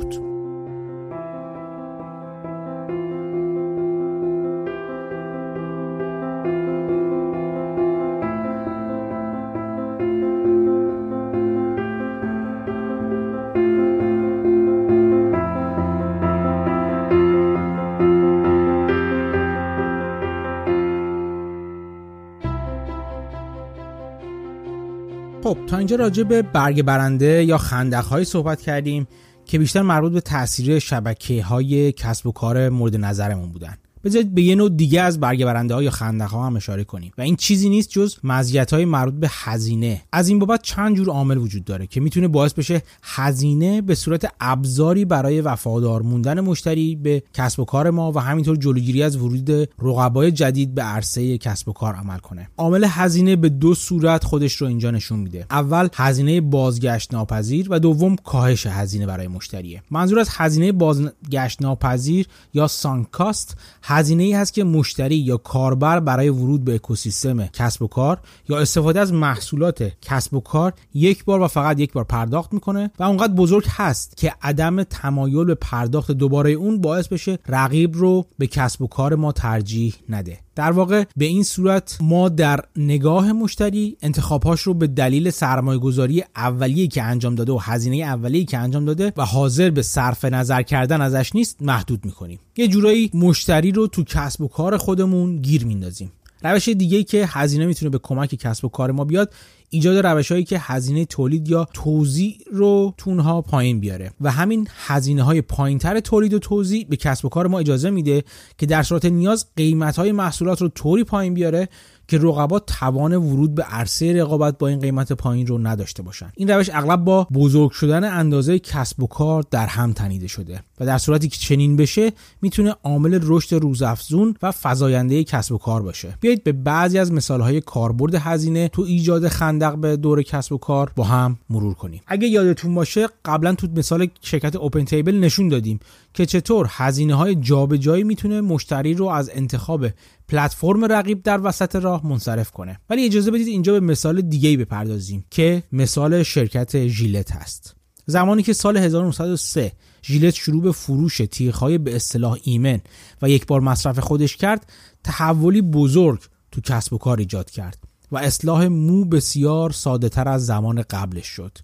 اینجا 25.86 26.04
راجع 26.04 26.22
به 26.22 26.42
برگ 26.42 26.82
برنده 26.82 27.44
یا 27.44 27.58
خندق 27.58 28.22
صحبت 28.22 28.60
کردیم 28.60 29.06
که 29.44 29.58
بیشتر 29.58 29.82
مربوط 29.82 30.12
به 30.12 30.20
تاثیر 30.20 30.78
شبکه 30.78 31.42
های 31.42 31.92
کسب 31.92 32.26
و 32.26 32.32
کار 32.32 32.68
مورد 32.68 32.96
نظرمون 32.96 33.52
بودن. 33.52 33.76
بذارید 34.06 34.34
به 34.34 34.42
یه 34.42 34.54
نوع 34.54 34.70
دیگه 34.70 35.00
از 35.00 35.20
برگ 35.20 35.44
برنده 35.44 35.74
ها 35.74 35.82
یا 35.82 35.90
خندق 35.90 36.28
ها 36.30 36.46
هم 36.46 36.56
اشاره 36.56 36.84
کنیم. 36.84 37.12
و 37.18 37.22
این 37.22 37.36
چیزی 37.36 37.68
نیست 37.68 37.88
جز 37.88 38.16
مزیت 38.24 38.72
های 38.72 38.84
مربوط 38.84 39.14
به 39.14 39.28
هزینه. 39.30 40.02
از 40.12 40.28
این 40.28 40.38
بابت 40.38 40.62
چند 40.62 40.96
جور 40.96 41.08
عامل 41.08 41.38
وجود 41.38 41.64
داره 41.64 41.86
که 41.86 42.00
می‌تونه 42.00 42.28
باعث 42.28 42.52
بشه 42.52 42.82
هزینه 43.02 43.82
به 43.82 43.94
صورت 43.94 44.32
ابزاری 44.40 45.04
برای 45.04 45.40
وفادار 45.40 46.02
موندن 46.02 46.40
مشتری 46.40 46.96
به 46.96 47.22
کسب 47.34 47.60
و 47.60 47.64
کار 47.64 47.90
ما 47.90 48.12
و 48.12 48.18
همینطور 48.18 48.56
جلوگیری 48.56 49.02
از 49.02 49.16
ورود 49.16 49.50
رقبای 49.82 50.32
جدید 50.32 50.74
به 50.74 50.82
عرصه 50.82 51.38
کسب 51.38 51.68
و 51.68 51.72
کار 51.72 51.94
عمل 51.94 52.18
کنه. 52.18 52.48
عامل 52.56 52.86
هزینه 52.88 53.36
به 53.36 53.48
دو 53.48 53.74
صورت 53.74 54.24
خودش 54.24 54.56
رو 54.56 54.66
اینجا 54.66 54.90
نشون 54.90 55.18
میده. 55.18 55.46
اول 55.50 55.88
هزینه 55.94 56.40
بازگشت 56.40 57.14
ناپذیر 57.14 57.66
و 57.70 57.78
دوم 57.78 58.16
کاهش 58.16 58.66
هزینه 58.66 59.06
برای 59.06 59.28
مشتریه. 59.28 59.82
منظور 59.90 60.18
از 60.18 60.28
هزینه 60.32 60.72
بازگشت 60.72 61.62
ناپذیر 61.62 62.26
یا 62.54 62.66
سانکاست 62.66 63.56
هزینه 63.96 64.22
ای 64.22 64.32
هست 64.32 64.54
که 64.54 64.64
مشتری 64.64 65.16
یا 65.16 65.36
کاربر 65.36 66.00
برای 66.00 66.28
ورود 66.28 66.64
به 66.64 66.74
اکوسیستم 66.74 67.46
کسب 67.46 67.82
و 67.82 67.86
کار 67.86 68.20
یا 68.48 68.58
استفاده 68.58 69.00
از 69.00 69.12
محصولات 69.12 69.92
کسب 70.02 70.34
و 70.34 70.40
کار 70.40 70.72
یک 70.94 71.24
بار 71.24 71.40
و 71.40 71.48
فقط 71.48 71.80
یک 71.80 71.92
بار 71.92 72.04
پرداخت 72.04 72.52
می‌کنه 72.52 72.90
و 72.98 73.02
اونقدر 73.02 73.32
بزرگ 73.32 73.64
هست 73.68 74.16
که 74.16 74.32
عدم 74.42 74.82
تمایل 74.82 75.44
به 75.44 75.54
پرداخت 75.54 76.12
دوباره 76.12 76.50
اون 76.50 76.80
باعث 76.80 77.08
بشه 77.08 77.38
رقیب 77.48 77.96
رو 77.96 78.26
به 78.38 78.46
کسب 78.46 78.82
و 78.82 78.86
کار 78.86 79.14
ما 79.14 79.32
ترجیح 79.32 79.94
نده. 80.08 80.38
در 80.54 80.72
واقع 80.72 81.04
به 81.16 81.24
این 81.24 81.42
صورت 81.42 81.98
ما 82.00 82.28
در 82.28 82.60
نگاه 82.76 83.32
مشتری 83.32 83.96
انتخابهاش 84.02 84.60
رو 84.60 84.74
به 84.74 84.86
دلیل 84.86 85.30
سرمایه 85.30 85.78
گذاری 85.78 86.24
اولیه 86.36 86.86
که 86.86 87.02
انجام 87.02 87.34
داده 87.34 87.52
و 87.52 87.58
هزینه 87.58 87.96
اولیه 87.96 88.44
که 88.44 88.58
انجام 88.58 88.84
داده 88.84 89.12
و 89.16 89.24
حاضر 89.24 89.70
به 89.70 89.82
صرف 89.82 90.24
نظر 90.24 90.62
کردن 90.62 91.00
ازش 91.00 91.34
نیست 91.34 91.62
محدود 91.62 92.04
می‌کنیم. 92.04 92.38
یه 92.56 92.68
جورایی 92.68 93.10
مشتری 93.14 93.72
رو 93.72 93.85
تو 93.86 94.04
کسب 94.04 94.40
و 94.40 94.48
کار 94.48 94.76
خودمون 94.76 95.36
گیر 95.36 95.64
میندازیم. 95.64 96.12
روش 96.42 96.68
دیگه 96.68 97.02
که 97.02 97.26
هزینه 97.26 97.66
می‌تونه 97.66 97.90
به 97.90 97.98
کمک 97.98 98.34
کسب 98.34 98.64
و 98.64 98.68
کار 98.68 98.90
ما 98.90 99.04
بیاد 99.04 99.32
ایجاد 99.70 100.06
روش 100.06 100.32
هایی 100.32 100.44
که 100.44 100.58
هزینه 100.58 101.04
تولید 101.04 101.48
یا 101.48 101.68
توزیع 101.72 102.36
رو 102.52 102.94
تونها 102.98 103.42
پایین 103.42 103.80
بیاره. 103.80 104.10
و 104.20 104.30
همین 104.30 104.68
هزینه 104.86 105.22
های 105.22 105.40
پایین 105.40 105.78
تر 105.78 106.00
تولید 106.00 106.34
و 106.34 106.38
توزیع 106.38 106.86
به 106.88 106.96
کسب 106.96 107.24
و 107.24 107.28
کار 107.28 107.46
ما 107.46 107.58
اجازه 107.58 107.90
میده 107.90 108.24
که 108.58 108.66
در 108.66 108.82
صورت 108.82 109.04
نیاز 109.04 109.46
قیمت 109.56 109.96
های 109.96 110.12
محصولات 110.12 110.62
رو 110.62 110.68
طوری 110.68 111.04
پایین 111.04 111.34
بیاره 111.34 111.68
که 112.08 112.18
رقبا 112.18 112.58
توان 112.58 113.14
ورود 113.14 113.54
به 113.54 113.62
عرصه 113.62 114.12
رقابت 114.12 114.58
با 114.58 114.68
این 114.68 114.80
قیمت 114.80 115.12
پایین 115.12 115.46
رو 115.46 115.58
نداشته 115.58 116.02
باشن. 116.02 116.32
این 116.36 116.50
روش 116.50 116.70
اغلب 116.72 117.04
با 117.04 117.26
بزرگ 117.34 117.70
شدن 117.70 118.04
اندازه 118.04 118.58
کسب 118.58 119.02
و 119.02 119.06
کار 119.06 119.44
در 119.50 119.66
هم 119.66 119.92
تنیده 119.92 120.26
شده 120.26 120.62
و 120.80 120.86
در 120.86 120.98
صورتی 120.98 121.28
که 121.28 121.38
چنین 121.38 121.76
بشه 121.76 122.12
می‌تونه 122.42 122.74
عامل 122.84 123.20
رشد 123.22 123.54
روزافزون 123.54 124.34
و 124.42 124.52
فزاینده 124.62 125.24
کسب 125.24 125.52
و 125.52 125.58
کار 125.58 125.82
باشه. 125.82 126.14
بیایید 126.20 126.44
به 126.44 126.52
بعضی 126.52 126.98
از 126.98 127.12
مثالهای 127.12 127.60
کاربرد 127.60 128.14
هزینه 128.14 128.68
تو 128.68 128.82
ایجاد 128.82 129.28
خندق 129.28 129.76
به 129.76 129.96
دور 129.96 130.22
کسب 130.22 130.52
و 130.52 130.58
کار 130.58 130.92
با 130.96 131.04
هم 131.04 131.38
مرور 131.50 131.74
کنیم. 131.74 132.00
اگه 132.06 132.28
یادتون 132.28 132.74
باشه 132.74 133.08
قبلا 133.24 133.54
تو 133.54 133.68
مثال 133.76 134.08
شرکت 134.20 134.56
اوپن 134.56 134.84
تیبل 134.84 135.14
نشون 135.14 135.48
دادیم 135.48 135.80
که 136.14 136.26
چطور 136.26 136.66
هزینه 136.70 137.14
های 137.14 137.34
جابجایی 137.34 138.04
می‌تونه 138.04 138.40
مشتری 138.40 138.94
رو 138.94 139.06
از 139.06 139.30
انتخاب 139.34 139.86
پلتفرم 140.28 140.84
رقیب 140.84 141.22
در 141.22 141.40
وسط 141.46 141.76
راه 141.76 142.06
منصرف 142.06 142.50
کنه. 142.50 142.80
ولی 142.90 143.04
اجازه 143.04 143.30
بدید 143.30 143.48
اینجا 143.48 143.72
به 143.72 143.80
مثال 143.80 144.20
دیگه 144.20 144.56
بپردازیم 144.56 145.24
که 145.30 145.62
مثال 145.72 146.22
شرکت 146.22 146.86
ژیلت 146.86 147.32
هست. 147.32 147.76
زمانی 148.06 148.42
که 148.42 148.52
سال 148.52 148.76
1903 148.76 149.72
ژیلت 150.04 150.34
شروع 150.34 150.62
به 150.62 150.72
فروش 150.72 151.20
تیغ‌های 151.30 151.78
به 151.78 151.96
اصطلاح 151.96 152.38
ایمن 152.42 152.80
و 153.22 153.30
یک 153.30 153.46
بار 153.46 153.60
مصرف 153.60 153.98
خودش 153.98 154.36
کرد 154.36 154.72
تحولی 155.04 155.62
بزرگ 155.62 156.20
تو 156.52 156.60
کسب 156.60 156.92
و 156.92 156.98
کار 156.98 157.18
ایجاد 157.18 157.50
کرد 157.50 157.78
و 158.12 158.18
اصلاح 158.18 158.66
مو 158.66 159.04
بسیار 159.04 159.70
ساده 159.70 160.08
تر 160.08 160.28
از 160.28 160.46
زمان 160.46 160.82
قبلش 160.90 161.26
شد. 161.26 161.58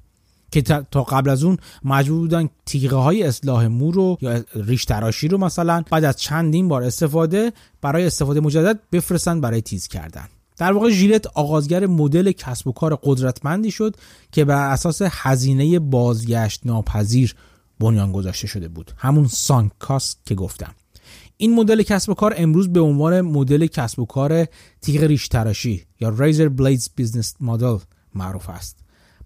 که 0.53 0.63
تا 0.63 1.03
قبل 1.03 1.31
از 1.31 1.45
اون 1.45 1.57
مجبور 1.85 2.19
بودن 2.19 2.49
تیغه 2.67 2.97
های 2.97 3.23
اصلاح 3.23 3.67
مو 3.67 3.91
رو 3.91 4.19
یا 4.21 4.45
ریش 4.55 4.85
تراشی 4.85 5.29
رو 5.29 5.39
مثلا 5.39 5.85
بعد 5.91 6.05
از 6.05 6.17
چندین 6.17 6.69
بار 6.69 6.83
استفاده 6.83 7.53
برای 7.81 8.07
استفاده 8.07 8.41
مجدد 8.41 8.81
بفرستن 8.93 9.41
برای 9.41 9.61
تیز 9.61 9.89
کردن. 9.89 10.29
در 10.57 10.73
واقع 10.73 10.91
ژیلت 10.91 11.27
آغازگر 11.27 11.87
مدل 11.87 12.33
کسب 12.33 12.67
و 12.67 12.73
کار 12.73 12.99
قدرتمندی 13.03 13.71
شد 13.71 13.97
که 14.33 14.45
بر 14.45 14.71
اساس 14.71 15.03
هزینه 15.05 15.79
بازگشت 15.79 16.61
ناپذیر 16.65 17.35
بنیان 17.81 18.13
گذاشته 18.13 18.47
شده 18.47 18.69
بود. 18.69 18.93
همون 18.97 19.29
sunk 19.29 19.75
cost 19.75 20.21
که 20.27 20.35
گفتم. 20.35 20.75
این 21.37 21.55
مدل 21.55 21.83
کسب 21.83 22.11
و 22.11 22.15
کار 22.15 22.35
امروز 22.37 22.69
به 22.69 22.81
عنوان 22.81 23.21
مدل 23.21 23.67
کسب 23.67 23.99
و 23.99 24.05
کار 24.05 24.47
تیغ 24.81 25.03
ریش 25.03 25.29
تراشی 25.29 25.87
یا 26.01 26.09
razor 26.09 26.49
blades 26.49 26.89
business 26.97 27.35
model 27.41 27.77
معروف 28.15 28.51
است. 28.51 28.82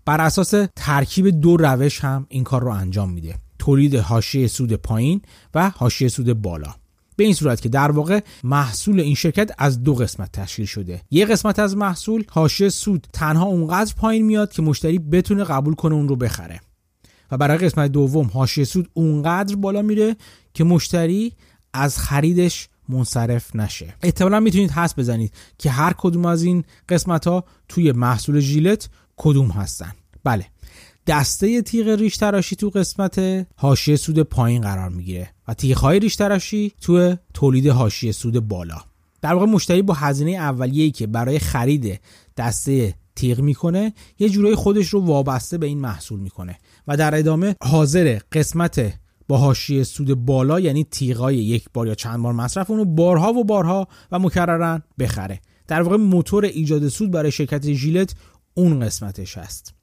بر 0.06 0.20
اساس 0.20 0.54
ترکیب 0.76 1.40
دو 1.40 1.56
روش 1.56 2.00
هم 2.00 2.26
این 2.28 2.44
کار 2.44 2.62
رو 2.62 2.70
انجام 2.70 3.10
میده. 3.10 3.34
تولید 3.58 3.94
حاشیه 3.94 4.46
سود 4.46 4.72
پایین 4.72 5.20
و 5.54 5.70
حاشیه 5.70 6.08
سود 6.08 6.42
بالا. 6.42 6.74
به 7.16 7.24
این 7.24 7.34
صورت 7.34 7.60
که 7.60 7.68
در 7.68 7.90
واقع 7.90 8.20
محصول 8.44 9.00
این 9.00 9.14
شرکت 9.14 9.50
از 9.58 9.82
دو 9.82 9.94
قسمت 9.94 10.32
تشکیل 10.32 10.66
شده. 10.66 11.02
یه 11.10 11.26
قسمت 11.26 11.58
از 11.58 11.76
محصول 11.76 12.24
حاشیه 12.30 12.68
سود 12.68 13.06
تنها 13.12 13.44
اونقدر 13.44 13.94
پایین 13.96 14.24
میاد 14.26 14.52
که 14.52 14.62
مشتری 14.62 14.98
بتونه 14.98 15.44
قبول 15.44 15.74
کنه 15.74 15.94
اون 15.94 16.08
رو 16.08 16.16
بخره. 16.16 16.60
و 17.30 17.36
برای 17.36 17.58
قسمت 17.58 17.92
دوم 17.92 18.30
حاشیه 18.34 18.64
سود 18.64 18.90
اونقدر 18.94 19.56
بالا 19.56 19.82
میره 19.82 20.16
که 20.54 20.64
مشتری 20.64 21.32
از 21.72 21.98
خریدش 21.98 22.68
منصرف 22.88 23.56
نشه. 23.56 23.94
احتمالا 24.02 24.40
می‌تونید 24.40 24.70
حس 24.70 24.98
بزنید 24.98 25.32
که 25.58 25.70
هر 25.70 25.92
کدوم 25.98 26.26
از 26.26 26.42
این 26.42 26.64
قسمت 26.88 27.26
ها 27.26 27.44
توی 27.68 27.92
محصول 27.92 28.40
ژیلت 28.40 28.88
کدوم 29.16 29.48
هستن. 29.48 29.92
بله. 30.24 30.46
دسته 31.06 31.62
تیغ 31.62 31.88
ریش 31.88 32.16
تراشی 32.16 32.56
تو 32.56 32.68
قسمت 32.68 33.46
حاشیه 33.56 33.96
سود 33.96 34.22
پایین 34.22 34.62
قرار 34.62 34.88
می‌گیره 34.88 35.30
و 35.48 35.54
تیغ 35.54 35.78
های 35.78 35.98
ریش 35.98 36.16
تراشی 36.16 36.72
تو 36.80 37.16
تولید 37.34 37.66
حاشیه 37.66 38.12
سود 38.12 38.48
بالا. 38.48 38.78
در 39.22 39.34
واقع 39.34 39.46
مشتری 39.46 39.82
با 39.82 39.94
هزینه 39.94 40.30
اولیه‌ای 40.30 40.90
که 40.90 41.06
برای 41.06 41.38
خرید 41.38 42.00
دسته 42.36 42.94
تیغ 43.16 43.40
می‌کنه 43.40 43.92
یه 44.18 44.28
جورایی 44.28 44.54
خودش 44.54 44.88
رو 44.88 45.00
وابسته 45.00 45.58
به 45.58 45.66
این 45.66 45.78
محصول 45.78 46.20
می‌کنه 46.20 46.58
و 46.88 46.96
در 46.96 47.18
ادامه 47.18 47.56
حاضر 47.62 48.18
قسمت 48.32 48.92
با 49.28 49.38
حاشیه 49.38 49.84
سود 49.84 50.14
بالا 50.14 50.60
یعنی 50.60 50.84
تیغای 50.84 51.36
یک 51.36 51.68
بار 51.74 51.86
یا 51.86 51.94
چند 51.94 52.22
بار 52.22 52.32
مصرف 52.32 52.70
اونو 52.70 52.84
بارها 52.84 53.32
و 53.32 53.44
بارها 53.44 53.88
و 54.12 54.18
مکررن 54.18 54.82
بخره. 54.98 55.40
در 55.68 55.82
واقع 55.82 55.96
موتور 55.96 56.44
ایجاد 56.44 56.88
سود 56.88 57.10
برای 57.10 57.30
شرکت 57.30 57.72
ژیلت 57.72 58.14
اون 58.58 58.80
قسمتش 58.80 59.38
هست. 59.38 59.74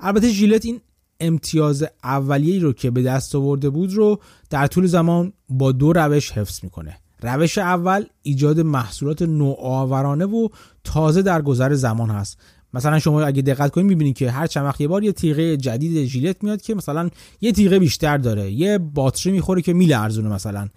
البته 0.00 0.28
ژیلت 0.28 0.64
این 0.64 0.80
امتیاز 1.20 1.84
اولیه‌ای 2.04 2.58
رو 2.58 2.72
که 2.72 2.90
به 2.90 3.02
دست 3.02 3.34
آورده 3.34 3.70
بود 3.70 3.92
رو 3.94 4.20
در 4.50 4.66
طول 4.66 4.86
زمان 4.86 5.32
با 5.48 5.72
دو 5.72 5.92
روش 5.92 6.32
حفظ 6.32 6.64
می‌کنه. 6.64 6.96
روش 7.22 7.58
اول 7.58 8.04
ایجاد 8.22 8.60
محصولات 8.60 9.22
نوآورانه 9.22 10.24
و 10.24 10.48
تازه 10.84 11.22
در 11.22 11.42
گذر 11.42 11.74
زمان 11.74 12.10
هست. 12.10 12.38
مثلا 12.74 12.98
شما 12.98 13.22
اگه 13.22 13.42
دقت 13.42 13.70
کنید 13.70 13.86
می‌بینید 13.86 14.16
که 14.16 14.30
هر 14.30 14.46
چند 14.46 14.64
وقت 14.64 14.80
یه 14.80 14.88
بار 14.88 15.04
یه 15.04 15.12
تیغه 15.12 15.56
جدید 15.56 16.04
ژیلت 16.04 16.44
میاد 16.44 16.62
که 16.62 16.74
مثلا 16.74 17.10
یه 17.40 17.52
تیغه 17.52 17.78
بیشتر 17.78 18.18
داره 18.18 18.50
یه 18.50 18.78
باتری 18.78 19.32
می‌خوره 19.32 19.62
که 19.62 19.72
میلرزونه 19.72 20.28
مثلا 20.28 20.68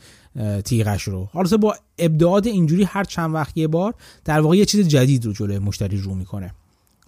تیغش 0.65 1.03
رو. 1.03 1.29
حالا 1.33 1.57
با 1.57 1.75
ابداعات 1.97 2.47
اینجوری 2.47 2.83
هر 2.83 3.03
چند 3.03 3.33
وقت 3.33 3.57
یه 3.57 3.67
بار 3.67 3.93
در 4.25 4.39
واقع 4.39 4.57
یه 4.57 4.65
چیز 4.65 4.87
جدید 4.87 5.25
رو 5.25 5.33
جلوی 5.33 5.59
مشتری 5.59 5.97
رو 5.97 6.15
می‌کنه. 6.15 6.53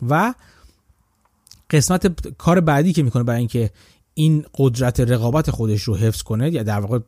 و 0.09 0.33
قسمت 1.69 2.31
کار 2.37 2.59
بعدی 2.59 2.93
که 2.93 3.03
می‌کنه 3.03 3.23
برای 3.23 3.39
اینکه 3.39 3.71
این 4.13 4.45
قدرت 4.55 4.99
رقابت 4.99 5.51
خودش 5.51 5.83
رو 5.83 5.95
حفظ 5.95 6.21
کنه 6.21 6.51
یا 6.51 6.63
در 6.63 6.79
واقع 6.79 6.99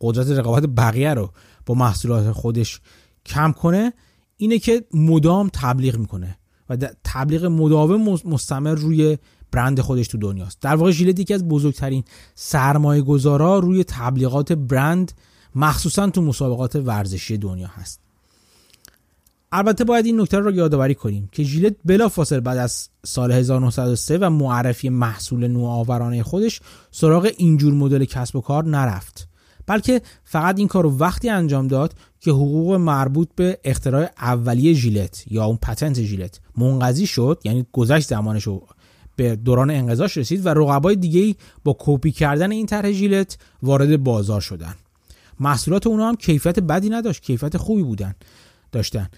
قدرت 0.00 0.38
رقابت 0.38 0.66
بقیه 0.66 1.14
رو 1.14 1.32
با 1.66 1.74
محصولات 1.74 2.32
خودش 2.32 2.80
کم 3.26 3.52
کنه 3.52 3.92
اینه 4.36 4.58
که 4.58 4.84
مدام 4.94 5.50
تبلیغ 5.52 5.96
می‌کنه 5.96 6.38
و 6.68 6.76
تبلیغ 7.04 7.44
مداوم 7.44 8.18
مستمر 8.24 8.74
روی 8.74 9.18
برند 9.52 9.80
خودش 9.80 10.08
تو 10.08 10.18
دنیاست. 10.18 10.60
در 10.60 10.76
واقع 10.76 10.90
ژیلت 10.90 11.20
یکی 11.20 11.34
از 11.34 11.48
بزرگترین 11.48 12.04
سرمایه 12.34 13.02
گذارا 13.02 13.58
روی 13.58 13.84
تبلیغات 13.84 14.52
برند 14.52 15.12
مخصوصا 15.54 16.10
تو 16.10 16.22
مسابقات 16.22 16.76
ورزشی 16.76 17.38
دنیا 17.38 17.68
هست. 17.68 18.00
البته 19.52 19.84
باید 19.84 20.06
این 20.06 20.20
نکته 20.20 20.38
رو 20.38 20.50
یادآوری 20.52 20.94
کنیم 20.94 21.28
که 21.32 21.42
ژیلت 21.42 21.74
بلافاصله 21.84 22.40
بعد 22.40 22.58
از 22.58 22.88
سال 23.04 23.32
1903 23.32 24.18
و 24.18 24.30
معرفی 24.30 24.88
محصول 24.88 25.46
نوآورانه 25.46 26.22
خودش 26.22 26.60
سراغ 26.90 27.30
اینجور 27.36 27.74
مدل 27.74 28.04
کسب 28.04 28.36
و 28.36 28.40
کار 28.40 28.64
نرفت. 28.64 29.28
بلکه 29.66 30.02
فقط 30.24 30.58
این 30.58 30.68
کار 30.68 30.82
رو 30.84 30.98
وقتی 30.98 31.28
انجام 31.28 31.68
داد 31.68 31.94
که 32.20 32.30
حقوق 32.30 32.74
مربوط 32.74 33.28
به 33.36 33.58
اختراع 33.64 34.08
اولیه 34.18 34.72
ژیلت 34.72 35.24
یا 35.30 35.44
اون 35.44 35.56
پتنت 35.56 36.02
ژیلت 36.02 36.40
منقضی 36.56 37.06
شد 37.06 37.40
یعنی 37.44 37.66
گذشت 37.72 38.08
زمانش 38.08 38.42
رو 38.42 38.66
به 39.16 39.36
دوران 39.36 39.70
انقضاش 39.70 40.16
رسید 40.16 40.46
و 40.46 40.48
رقبای 40.48 40.96
دیگه 40.96 41.34
با 41.64 41.76
کپی 41.78 42.12
کردن 42.12 42.52
این 42.52 42.66
طرح 42.66 42.92
ژیلت 42.92 43.38
وارد 43.62 44.04
بازار 44.04 44.40
شدن. 44.40 44.74
محصولات 45.40 45.86
اونا 45.86 46.08
هم 46.08 46.16
کیفیت 46.16 46.60
بدی 46.60 46.90
نداشت 46.90 47.22
کیفیت 47.22 47.56
خوبی 47.56 47.82
بودن 47.82 48.14
داشتن. 48.72 49.08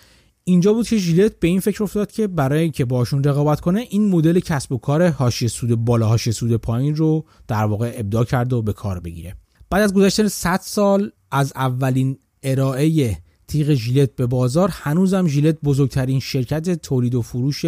اینجا 0.49 0.73
بود 0.73 0.89
که 0.89 0.97
ژیلت 0.97 1.41
به 1.41 1.49
این 1.49 1.61
فکر 1.61 1.83
افتاد 1.83 2.13
که 2.13 2.27
برای 2.27 2.63
اینکه 2.63 2.85
باشون 2.85 3.25
رقابت 3.25 3.61
کنه 3.61 3.87
این 3.91 4.09
مدل 4.09 4.41
کسب 4.41 4.73
و 4.73 4.79
کار 4.79 5.09
حاشیه 5.09 5.49
سود 5.49 5.75
بالا 5.75 6.07
حاشیه 6.07 6.33
سود 6.33 6.57
پایین 6.57 6.97
رو 6.97 7.25
در 7.49 7.65
واقع 7.65 7.93
ابداع 7.97 8.25
کرده 8.25 8.57
و 8.57 8.63
به 8.63 8.73
کار 8.73 9.01
بگیره. 9.01 9.35
بعد 9.71 9.83
از 9.83 9.95
گذشتن 9.95 10.29
100 10.29 10.61
سال 10.63 11.11
از 11.31 11.53
اولین 11.57 12.19
ارائه 12.43 13.19
تیغ 13.49 13.75
ژیلت 13.75 14.17
به 14.17 14.27
بازار 14.27 14.69
هنوزم 14.73 15.27
ژیلت 15.27 15.59
بزرگترین 15.65 16.21
شرکت 16.21 16.83
تولید 16.83 17.15
و 17.15 17.23
فروش 17.23 17.65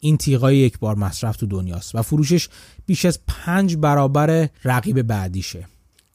این 0.00 0.16
تیغای 0.16 0.56
یک 0.56 0.78
بار 0.78 0.94
مصرف 0.94 1.36
تو 1.36 1.46
دنیاست 1.46 1.94
و 1.94 2.02
فروشش 2.02 2.48
بیش 2.86 3.04
از 3.04 3.18
پنج 3.26 3.76
برابر 3.76 4.48
رقیب 4.64 5.02
بعدیشه. 5.02 5.66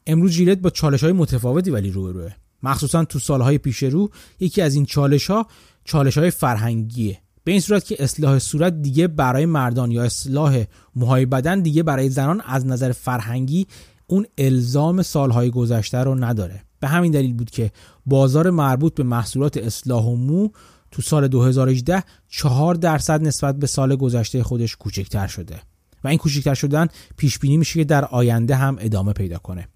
امروز 0.06 0.30
ژیلت 0.30 0.58
با 0.58 0.70
چالش 0.70 1.02
های 1.02 1.12
متفاوتی 1.12 1.70
ولی 1.70 1.90
روبروه. 1.90 2.30
مخصوصا 2.62 3.04
تو 3.04 3.18
سالهای 3.18 3.58
پیش 3.58 3.82
رو 3.82 4.10
یکی 4.40 4.62
از 4.62 4.74
این 4.74 4.86
چالش 4.86 5.30
ها 5.30 5.46
چالش 5.84 6.18
های 6.18 6.30
فرهنگیه. 6.30 7.18
به 7.44 7.52
این 7.52 7.60
صورت 7.60 7.84
که 7.84 7.96
اصلاح 7.98 8.38
صورت 8.38 8.82
دیگه 8.82 9.08
برای 9.08 9.46
مردان 9.46 9.90
یا 9.90 10.02
اصلاح 10.02 10.64
موهای 10.96 11.26
بدن 11.26 11.60
دیگه 11.60 11.82
برای 11.82 12.08
زنان 12.08 12.40
از 12.46 12.66
نظر 12.66 12.92
فرهنگی 12.92 13.66
اون 14.06 14.26
الزام 14.38 15.02
سالهای 15.02 15.50
گذشته 15.50 15.98
رو 15.98 16.14
نداره. 16.14 16.62
به 16.80 16.88
همین 16.88 17.12
دلیل 17.12 17.34
بود 17.34 17.50
که 17.50 17.70
بازار 18.06 18.50
مربوط 18.50 18.94
به 18.94 19.02
محصولات 19.02 19.56
اصلاح 19.56 20.04
و 20.04 20.16
مو 20.16 20.48
تو 20.90 21.02
سال 21.02 21.28
2018 21.28 22.02
4 22.28 22.74
درصد 22.74 23.22
نسبت 23.22 23.56
به 23.56 23.66
سال 23.66 23.96
گذشته 23.96 24.42
خودش 24.42 24.76
کوچکتر 24.76 25.26
شده 25.26 25.60
و 26.04 26.08
این 26.08 26.18
کوچکتر 26.18 26.54
شدن 26.54 26.88
پیش 27.16 27.38
بینی 27.38 27.56
میشه 27.56 27.80
که 27.80 27.84
در 27.84 28.04
آینده 28.04 28.56
هم 28.56 28.76
ادامه 28.80 29.12
پیدا 29.12 29.38
کنه. 29.38 29.68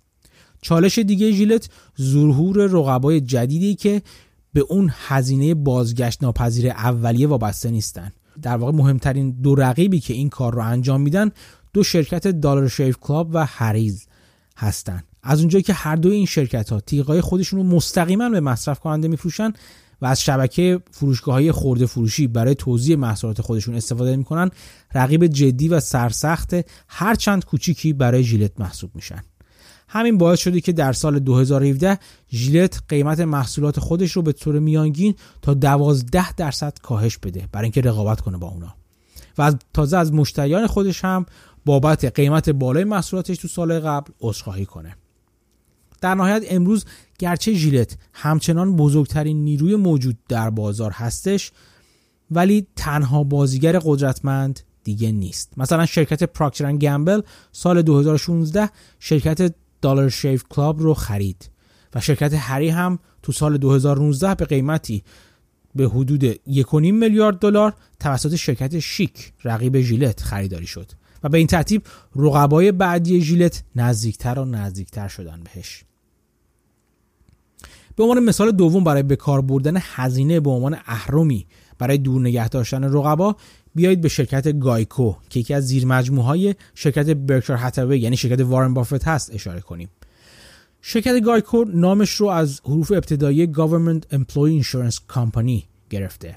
چالش 0.62 0.98
دیگه 0.98 1.32
ژیلت 1.32 1.68
ظهور 2.00 2.56
رقبای 2.66 3.20
جدیدی 3.20 3.74
که 3.74 4.02
به 4.58 4.64
اون 4.68 4.92
هزینه 4.94 5.54
بازگشت 5.54 6.22
ناپذیر 6.22 6.70
اولیه 6.70 7.26
وابسته 7.28 7.70
نیستن. 7.70 8.12
در 8.42 8.56
واقع 8.56 8.72
مهمترین 8.72 9.30
دو 9.30 9.54
رقیبی 9.54 10.00
که 10.00 10.14
این 10.14 10.28
کار 10.28 10.54
رو 10.54 10.62
انجام 10.62 11.00
میدن 11.00 11.30
دو 11.72 11.82
شرکت 11.82 12.26
دلار 12.26 12.68
شیف 12.68 12.96
کلاب 13.00 13.30
و 13.32 13.46
هریز 13.46 14.06
هستن. 14.56 15.02
از 15.22 15.40
اونجایی 15.40 15.62
که 15.62 15.72
هر 15.72 15.96
دو 15.96 16.08
این 16.10 16.26
شرکت 16.26 16.70
ها 16.70 16.80
تیغای 16.80 17.20
خودشون 17.20 17.58
رو 17.58 17.66
مستقیما 17.66 18.28
به 18.28 18.40
مصرف 18.40 18.80
کننده 18.80 19.08
میفروشن 19.08 19.52
و 20.02 20.06
از 20.06 20.22
شبکه 20.22 20.80
فروشگاه 20.90 21.34
های 21.34 21.52
خورده 21.52 21.86
فروشی 21.86 22.26
برای 22.26 22.54
توزیع 22.54 22.96
محصولات 22.96 23.40
خودشون 23.40 23.74
استفاده 23.74 24.16
می‌کنن 24.16 24.50
رقیب 24.94 25.26
جدی 25.26 25.68
و 25.68 25.80
سرسخت 25.80 26.54
هر 26.88 27.14
چند 27.14 27.44
کوچیکی 27.44 27.92
برای 27.92 28.22
ژیلت 28.22 28.60
محسوب 28.60 28.90
میشن. 28.94 29.22
همین 29.88 30.18
باعث 30.18 30.38
شده 30.38 30.60
که 30.60 30.72
در 30.72 30.92
سال 30.92 31.18
2017 31.18 31.98
ژیلت 32.32 32.82
قیمت 32.88 33.20
محصولات 33.20 33.80
خودش 33.80 34.12
رو 34.12 34.22
به 34.22 34.32
طور 34.32 34.58
میانگین 34.58 35.14
تا 35.42 35.54
12 35.54 36.32
درصد 36.32 36.78
کاهش 36.82 37.18
بده. 37.18 37.48
برای 37.52 37.64
اینکه 37.64 37.80
رقابت 37.80 38.20
کنه 38.20 38.38
با 38.38 38.48
اونا. 38.48 38.74
و 39.38 39.42
از 39.42 39.56
تازه 39.74 39.96
از 39.96 40.12
مشتریان 40.12 40.66
خودش 40.66 41.04
هم 41.04 41.26
بابت 41.64 42.04
قیمت 42.04 42.50
بالای 42.50 42.84
محصولاتش 42.84 43.36
تو 43.36 43.48
سال 43.48 43.80
قبل 43.80 44.12
عذرخواهی 44.20 44.66
کنه. 44.66 44.96
در 46.00 46.14
نهایت 46.14 46.44
امروز 46.48 46.84
گرچه 47.18 47.52
ژیلت 47.52 47.96
همچنان 48.12 48.76
بزرگترین 48.76 49.44
نیروی 49.44 49.76
موجود 49.76 50.18
در 50.28 50.50
بازار 50.50 50.90
هستش 50.90 51.52
ولی 52.30 52.66
تنها 52.76 53.24
بازیگر 53.24 53.78
قدرتمند 53.78 54.60
دیگه 54.84 55.12
نیست. 55.12 55.52
مثلا 55.56 55.86
شرکت 55.86 56.22
پراکتر 56.22 56.72
گمبل 56.72 57.20
سال 57.52 57.82
2016 57.82 58.70
شرکت 58.98 59.54
دلار 59.82 60.08
شیف 60.08 60.44
کلاب 60.48 60.80
رو 60.82 60.94
خرید. 60.94 61.50
و 61.94 62.00
شرکت 62.00 62.34
هری 62.34 62.68
هم 62.68 62.98
تو 63.22 63.32
سال 63.32 63.56
2019 63.56 64.34
به 64.34 64.44
قیمتی 64.44 65.04
به 65.74 65.88
حدود 65.88 66.32
1.5 66.32 66.74
میلیارد 66.74 67.38
دلار 67.38 67.74
توسط 68.00 68.34
شرکت 68.34 68.78
شیک 68.78 69.32
رقیب 69.44 69.80
ژیلت 69.80 70.22
خریداری 70.22 70.66
شد. 70.66 70.92
و 71.22 71.28
به 71.28 71.38
این 71.38 71.46
ترتیب 71.46 71.82
رقبای 72.16 72.72
بعدی 72.72 73.20
ژیلت 73.20 73.64
نزدیکتر 73.76 74.38
و 74.38 74.44
نزدیکتر 74.44 75.08
شدن 75.08 75.40
بهش. 75.44 75.84
به 77.96 78.04
عنوان 78.04 78.24
مثال 78.24 78.50
دوم 78.50 78.84
برای 78.84 79.02
به 79.02 79.16
کار 79.16 79.40
بردن 79.40 79.76
هزینه 79.80 80.40
به 80.40 80.50
عنوان 80.50 80.76
اهرمی 80.86 81.46
برای 81.78 81.98
دور 81.98 82.20
نگه 82.20 82.48
داشتن 82.48 82.84
رقبا 82.84 83.36
بیایید 83.78 84.00
به 84.00 84.08
شرکت 84.08 84.58
گایکو 84.58 85.14
که 85.30 85.40
یکی 85.40 85.54
از 85.54 85.66
زیر 85.66 85.86
های 85.86 86.54
شرکت 86.74 87.06
برکشایر 87.10 87.58
هاتاوی 87.58 87.98
یعنی 87.98 88.16
شرکت 88.16 88.40
وارن 88.40 88.74
بافت 88.74 89.08
هست 89.08 89.34
اشاره 89.34 89.60
کنیم. 89.60 89.88
شرکت 90.82 91.20
گایکو 91.20 91.64
نامش 91.64 92.10
رو 92.10 92.26
از 92.26 92.60
حروف 92.64 92.92
ابتدایی 92.92 93.52
Government 93.54 94.14
Employee 94.14 94.64
Insurance 94.64 94.96
Company 95.14 95.62
گرفته 95.90 96.36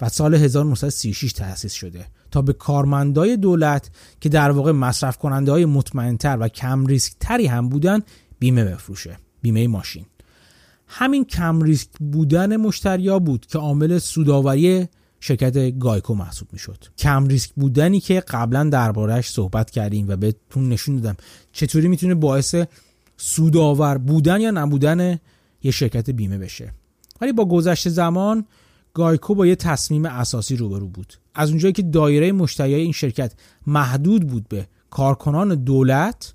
و 0.00 0.08
سال 0.08 0.34
1936 0.34 1.32
تأسیس 1.32 1.72
شده 1.72 2.06
تا 2.30 2.42
به 2.42 2.52
کارمندای 2.52 3.36
دولت 3.36 3.90
که 4.20 4.28
در 4.28 4.50
واقع 4.50 4.72
مصرف 4.72 5.18
کننده 5.18 5.52
های 5.52 5.64
مطمئنتر 5.64 6.36
و 6.40 6.48
کم 6.48 6.86
ریسک 6.86 7.12
تری 7.20 7.46
هم 7.46 7.68
بودن 7.68 8.00
بیمه 8.38 8.64
بفروشه 8.64 9.18
بیمه 9.42 9.68
ماشین. 9.68 10.04
همین 10.86 11.24
کم 11.24 11.62
ریسک 11.62 11.88
بودن 12.12 12.56
مشتریا 12.56 13.18
بود 13.18 13.46
که 13.46 13.58
عامل 13.58 13.98
سوداوری 13.98 14.88
شرکت 15.20 15.78
گایکو 15.78 16.14
محسوب 16.14 16.48
می‌شد. 16.52 16.84
کم 16.98 17.26
ریسک 17.26 17.50
بودنی 17.56 18.00
که 18.00 18.20
قبلا 18.20 18.64
دربارهش 18.64 19.28
صحبت 19.28 19.70
کردیم 19.70 20.08
و 20.08 20.16
بهتون 20.16 20.68
نشون 20.68 20.96
دادم. 20.96 21.16
چطوری 21.52 21.88
می‌تونه 21.88 22.14
باعث 22.14 22.54
سودآور 23.16 23.98
بودن 23.98 24.40
یا 24.40 24.50
نبودن 24.50 25.18
یه 25.62 25.70
شرکت 25.70 26.10
بیمه 26.10 26.38
بشه؟ 26.38 26.72
ولی 27.20 27.32
با 27.32 27.44
گذشت 27.44 27.88
زمان 27.88 28.44
گایکو 28.94 29.34
با 29.34 29.46
یه 29.46 29.56
تصمیم 29.56 30.06
اساسی 30.06 30.56
روبرو 30.56 30.88
بود. 30.88 31.14
از 31.34 31.50
اونجایی 31.50 31.72
که 31.72 31.82
دایره 31.82 32.32
مشتری 32.32 32.74
این 32.74 32.92
شرکت 32.92 33.32
محدود 33.66 34.26
بود 34.26 34.48
به 34.48 34.68
کارکنان 34.90 35.54
دولت 35.54 36.34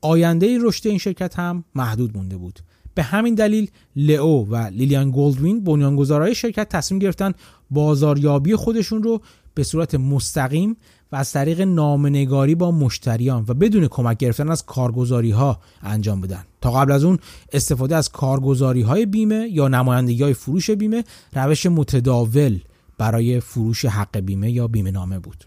آینده 0.00 0.58
رشد 0.60 0.86
این 0.86 0.98
شرکت 0.98 1.38
هم 1.38 1.64
محدود 1.74 2.16
مونده 2.16 2.36
بود. 2.36 2.60
به 2.94 3.02
همین 3.02 3.34
دلیل 3.34 3.70
لئو 3.96 4.44
و 4.44 4.56
لیلیان 4.56 5.10
گولدوین 5.10 5.64
بنیانگذارای 5.64 6.34
شرکت 6.34 6.68
تصمیم 6.68 6.98
گرفتن 6.98 7.32
بازاریابی 7.70 8.56
خودشون 8.56 9.02
رو 9.02 9.20
به 9.54 9.62
صورت 9.62 9.94
مستقیم 9.94 10.76
و 11.12 11.16
از 11.16 11.32
طریق 11.32 11.60
نامنگاری 11.60 12.54
با 12.54 12.70
مشتریان 12.70 13.44
و 13.48 13.54
بدون 13.54 13.88
کمک 13.88 14.16
گرفتن 14.16 14.50
از 14.50 14.66
کارگزاری 14.66 15.30
ها 15.30 15.60
انجام 15.82 16.20
بدن. 16.20 16.44
تا 16.60 16.70
قبل 16.70 16.92
از 16.92 17.04
اون 17.04 17.18
استفاده 17.52 17.96
از 17.96 18.08
کارگزاری 18.08 18.82
های 18.82 19.06
بیمه 19.06 19.48
یا 19.50 19.68
نمایندگی 19.68 20.22
های 20.22 20.34
فروش 20.34 20.70
بیمه 20.70 21.04
روش 21.32 21.66
متداول 21.66 22.58
برای 22.98 23.40
فروش 23.40 23.84
حق 23.84 24.18
بیمه 24.18 24.50
یا 24.50 24.68
بیمه 24.68 24.90
نامه 24.90 25.18
بود. 25.18 25.44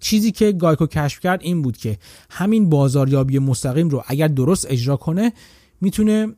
چیزی 0.00 0.32
که 0.32 0.52
گایکو 0.52 0.86
کشف 0.86 1.20
کرد 1.20 1.42
این 1.42 1.62
بود 1.62 1.76
که 1.76 1.98
همین 2.30 2.70
بازاریابی 2.70 3.38
مستقیم 3.38 3.88
رو 3.88 4.02
اگر 4.06 4.28
درست 4.28 4.66
اجرا 4.70 4.96
کنه 4.96 5.32
می‌تونه 5.80 6.34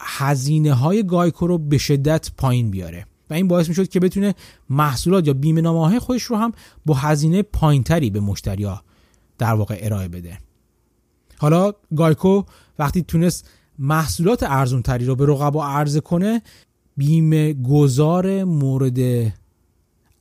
هزینه 0.00 0.74
های 0.74 1.02
گایکو 1.06 1.46
رو 1.46 1.58
به 1.58 1.78
شدت 1.78 2.30
پایین 2.36 2.70
بیاره. 2.70 3.06
و 3.30 3.34
این 3.34 3.48
باعث 3.48 3.68
می‌شد 3.68 3.88
که 3.88 4.00
بتونه 4.00 4.34
محصولات 4.70 5.26
یا 5.26 5.32
بیمه 5.32 5.60
نامه 5.60 5.98
خودش 5.98 6.22
رو 6.22 6.36
هم 6.36 6.52
با 6.86 6.94
هزینه 6.94 7.42
پایینتری 7.42 8.10
به 8.10 8.20
مشتریا 8.20 8.82
در 9.38 9.54
واقع 9.54 9.78
ارائه 9.80 10.08
بده. 10.08 10.38
حالا 11.38 11.72
گایکو 11.96 12.42
وقتی 12.78 13.02
تونست 13.02 13.48
محصولات 13.78 14.42
ارزون 14.42 14.82
تری 14.82 15.04
رو 15.04 15.16
به 15.16 15.26
رقبا 15.26 15.66
عرضه 15.66 16.00
کنه 16.00 16.42
بیمه 16.96 17.52
گذار 17.52 18.44
مورد 18.44 18.98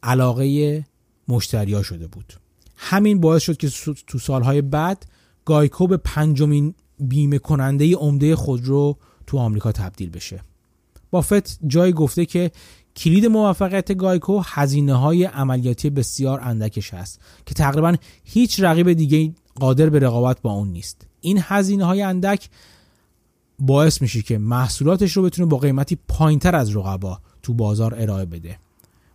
علاقه 0.03 0.85
مشتریا 1.27 1.83
شده 1.83 2.07
بود. 2.07 2.33
همین 2.75 3.19
باعث 3.19 3.41
شد 3.41 3.57
که 3.57 3.69
تو 4.07 4.19
سالهای 4.19 4.61
بعد 4.61 5.05
گایکو 5.45 5.87
به 5.87 5.97
پنجمین 5.97 6.73
بیمه 6.99 7.39
کننده 7.39 7.95
عمده 7.95 8.35
خودرو 8.35 8.97
تو 9.27 9.37
آمریکا 9.37 9.71
تبدیل 9.71 10.09
بشه. 10.09 10.43
بافت 11.11 11.59
جای 11.67 11.93
گفته 11.93 12.25
که 12.25 12.51
کلید 12.95 13.25
موفقیت 13.25 13.93
گایکو 13.93 14.41
هزینه 14.45 14.93
های 14.93 15.23
عملیاتی 15.23 15.89
بسیار 15.89 16.39
اندکش 16.43 16.93
هست 16.93 17.19
که 17.45 17.53
تقریبا 17.53 17.95
هیچ 18.23 18.59
رقیب 18.59 18.93
دیگه 18.93 19.33
قادر 19.55 19.89
به 19.89 19.99
رقابت 19.99 20.41
با 20.41 20.51
اون 20.51 20.67
نیست. 20.67 21.07
این 21.21 21.39
هزینه 21.41 21.85
های 21.85 22.01
اندک 22.01 22.49
باعث 23.59 24.01
میشه 24.01 24.21
که 24.21 24.37
محصولاتش 24.37 25.17
رو 25.17 25.23
بتونه 25.23 25.47
با 25.47 25.57
قیمتی 25.57 25.97
پایینتر 26.07 26.55
از 26.55 26.75
رقبا 26.75 27.19
تو 27.43 27.53
بازار 27.53 27.95
ارائه 27.97 28.25
بده 28.25 28.59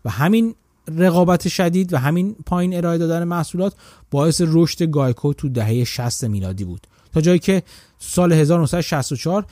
و 0.05 0.11
همین 0.11 0.55
رقابت 0.89 1.49
شدید 1.49 1.93
و 1.93 1.99
همین 1.99 2.37
پایین 2.47 2.77
ارائه 2.77 2.99
دادن 2.99 3.25
محصولات 3.25 3.75
باعث 4.11 4.43
رشد 4.47 4.83
گایکو 4.83 5.33
تو 5.33 5.49
دهه 5.49 5.85
60 5.85 6.25
میلادی 6.25 6.65
بود. 6.65 6.87
تا 7.13 7.21
جایی 7.21 7.39
که 7.39 7.63
سال 7.99 8.33
1964 8.33 9.47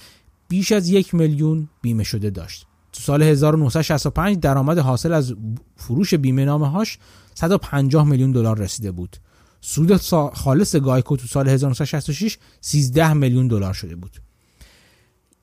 بیش 0.50 0.72
از 0.72 0.88
یک 0.88 1.14
میلیون 1.14 1.68
بیمه 1.82 2.04
شده 2.04 2.30
داشت. 2.30 2.66
تو 2.92 3.00
سال 3.00 3.22
1965 3.22 4.40
درآمد 4.40 4.78
حاصل 4.78 5.12
از 5.12 5.34
فروش 5.76 6.14
بیمه 6.14 6.44
نامه 6.44 6.70
هاش 6.70 6.98
150 7.34 8.04
میلیون 8.06 8.32
دلار 8.32 8.58
رسیده 8.58 8.90
بود. 8.90 9.16
سود 9.60 9.96
خالص 10.34 10.76
گایکو 10.76 11.16
تو 11.16 11.26
سال 11.26 11.48
1966 11.48 12.38
13 12.60 13.12
میلیون 13.12 13.48
دلار 13.48 13.74
شده 13.74 13.96
بود. 13.96 14.10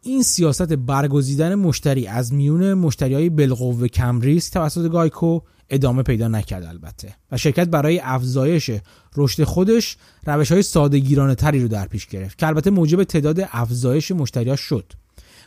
این 0.01 0.24
سیاست 0.24 0.74
برگزیدن 0.74 1.55
مشتری 1.55 2.08
از 2.08 2.34
میون 2.34 2.74
مشتری 2.74 3.14
های 3.14 3.30
بالقوه 3.30 3.88
کم 3.88 4.22
ریسک 4.22 4.53
توسط 4.53 4.89
گایکو 4.89 5.39
ادامه 5.70 6.03
پیدا 6.03 6.28
نکرد 6.28 6.65
البته. 6.65 7.15
و 7.32 7.38
شرکت 7.38 7.68
برای 7.68 7.99
افزایش 7.99 8.72
رشد 9.18 9.43
خودش 9.43 9.97
روش 10.26 10.51
های 10.51 10.61
ساده‌گیرانه 10.61 11.36
تری 11.36 11.61
رو 11.61 11.68
در 11.68 11.88
پیش 11.88 12.05
گرفت 12.05 12.38
که 12.38 12.47
البته 12.47 12.70
موجب 12.70 13.03
تعداد 13.03 13.47
افزایش 13.51 14.11
مشتری 14.11 14.49
ها 14.49 14.55
شد. 14.55 14.93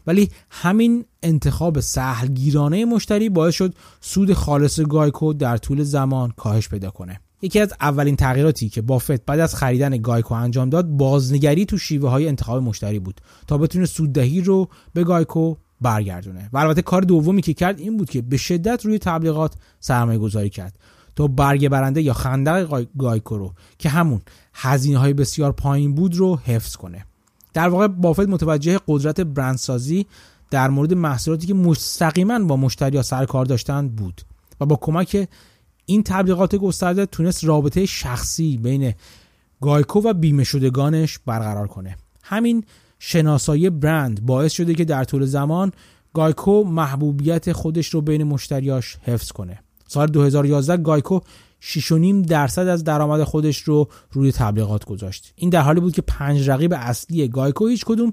ولی 0.06 0.30
همین 0.50 1.04
انتخاب 1.22 1.80
سهلگیرانه 1.80 2.84
مشتری 2.84 3.28
باعث 3.28 3.54
شد 3.54 3.74
سود 4.00 4.32
خالص 4.32 4.80
گایکو 4.80 5.32
در 5.32 5.56
طول 5.56 5.82
زمان 5.82 6.30
کاهش 6.36 6.68
پیدا 6.68 6.90
کنه. 6.90 7.20
یکی 7.42 7.60
از 7.60 7.72
اولین 7.80 8.16
تغییراتی 8.16 8.68
که 8.68 8.82
بافت 8.82 9.24
بعد 9.26 9.40
از 9.40 9.54
خریدن 9.54 9.96
گایکو 9.96 10.34
انجام 10.34 10.70
داد 10.70 10.86
بازنگری 10.86 11.64
تو 11.64 11.78
شیوه 11.78 12.10
های 12.10 12.28
انتخاب 12.28 12.62
مشتری 12.62 12.98
بود 12.98 13.20
تا 13.46 13.58
بتونه 13.58 13.86
سوددهی 13.86 14.40
رو 14.40 14.68
به 14.94 15.04
گایکو 15.04 15.54
برگردونه. 15.80 16.50
و 16.52 16.58
البته 16.58 16.82
کار 16.82 17.02
دومی 17.02 17.42
که 17.42 17.54
کرد 17.54 17.78
این 17.78 17.96
بود 17.96 18.10
که 18.10 18.22
به 18.22 18.36
شدت 18.36 18.86
روی 18.86 18.98
تبلیغات 18.98 19.54
سرمایه 19.80 20.18
گذاری 20.18 20.50
کرد. 20.50 20.78
تا 21.16 21.26
برگ 21.26 21.68
برنده 21.68 22.02
یا 22.02 22.12
خندق 22.12 22.86
گایکو 22.98 23.38
رو 23.38 23.52
که 23.78 23.88
همون 23.88 24.20
هزینه 24.54 24.98
های 24.98 25.12
بسیار 25.12 25.52
پایین 25.52 25.94
بود 25.94 26.16
رو 26.16 26.36
حفظ 26.36 26.76
کنه. 26.76 27.06
در 27.54 27.68
واقع 27.68 27.86
بافت 27.86 28.28
متوجه 28.28 28.80
قدرت 28.88 29.20
برندسازی 29.20 30.06
در 30.50 30.70
مورد 30.70 30.94
محصولاتی 30.94 31.46
که 31.46 31.54
مستقیما 31.54 32.38
با 32.38 32.56
مشتری 32.56 32.96
یا 32.96 33.02
سر 33.02 33.24
کار 33.24 33.44
داشتند 33.44 33.96
بود 33.96 34.22
و 34.60 34.66
با 34.66 34.78
کمک 34.80 35.28
این 35.86 36.02
تبلیغات 36.02 36.56
گسترده 36.56 37.06
تونست 37.06 37.44
رابطه 37.44 37.86
شخصی 37.86 38.56
بین 38.56 38.94
گایکو 39.60 40.00
و 40.00 40.12
بیمه 40.12 40.44
شدگانش 40.44 41.18
برقرار 41.26 41.66
کنه. 41.66 41.96
همین 42.22 42.64
شناسایی 43.02 43.70
برند 43.70 44.26
باعث 44.26 44.52
شده 44.52 44.74
که 44.74 44.84
در 44.84 45.04
طول 45.04 45.24
زمان 45.24 45.72
گایکو 46.14 46.64
محبوبیت 46.64 47.52
خودش 47.52 47.88
رو 47.88 48.00
بین 48.00 48.24
مشتریاش 48.24 48.96
حفظ 49.02 49.32
کنه. 49.32 49.58
سال 49.88 50.06
2011 50.06 50.76
گایکو 50.76 51.20
6.5 51.60 52.26
درصد 52.28 52.68
از 52.68 52.84
درآمد 52.84 53.24
خودش 53.24 53.58
رو 53.58 53.88
روی 54.12 54.32
تبلیغات 54.32 54.84
گذاشت. 54.84 55.32
این 55.36 55.50
در 55.50 55.60
حالی 55.60 55.80
بود 55.80 55.92
که 55.92 56.02
پنج 56.02 56.50
رقیب 56.50 56.72
اصلی 56.76 57.28
گایکو 57.28 57.66
هیچ 57.66 57.84
کدوم 57.84 58.12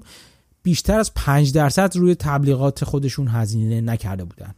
بیشتر 0.62 0.98
از 0.98 1.14
5 1.14 1.52
درصد 1.52 1.96
روی 1.96 2.14
تبلیغات 2.14 2.84
خودشون 2.84 3.28
هزینه 3.28 3.80
نکرده 3.80 4.24
بودن. 4.24 4.54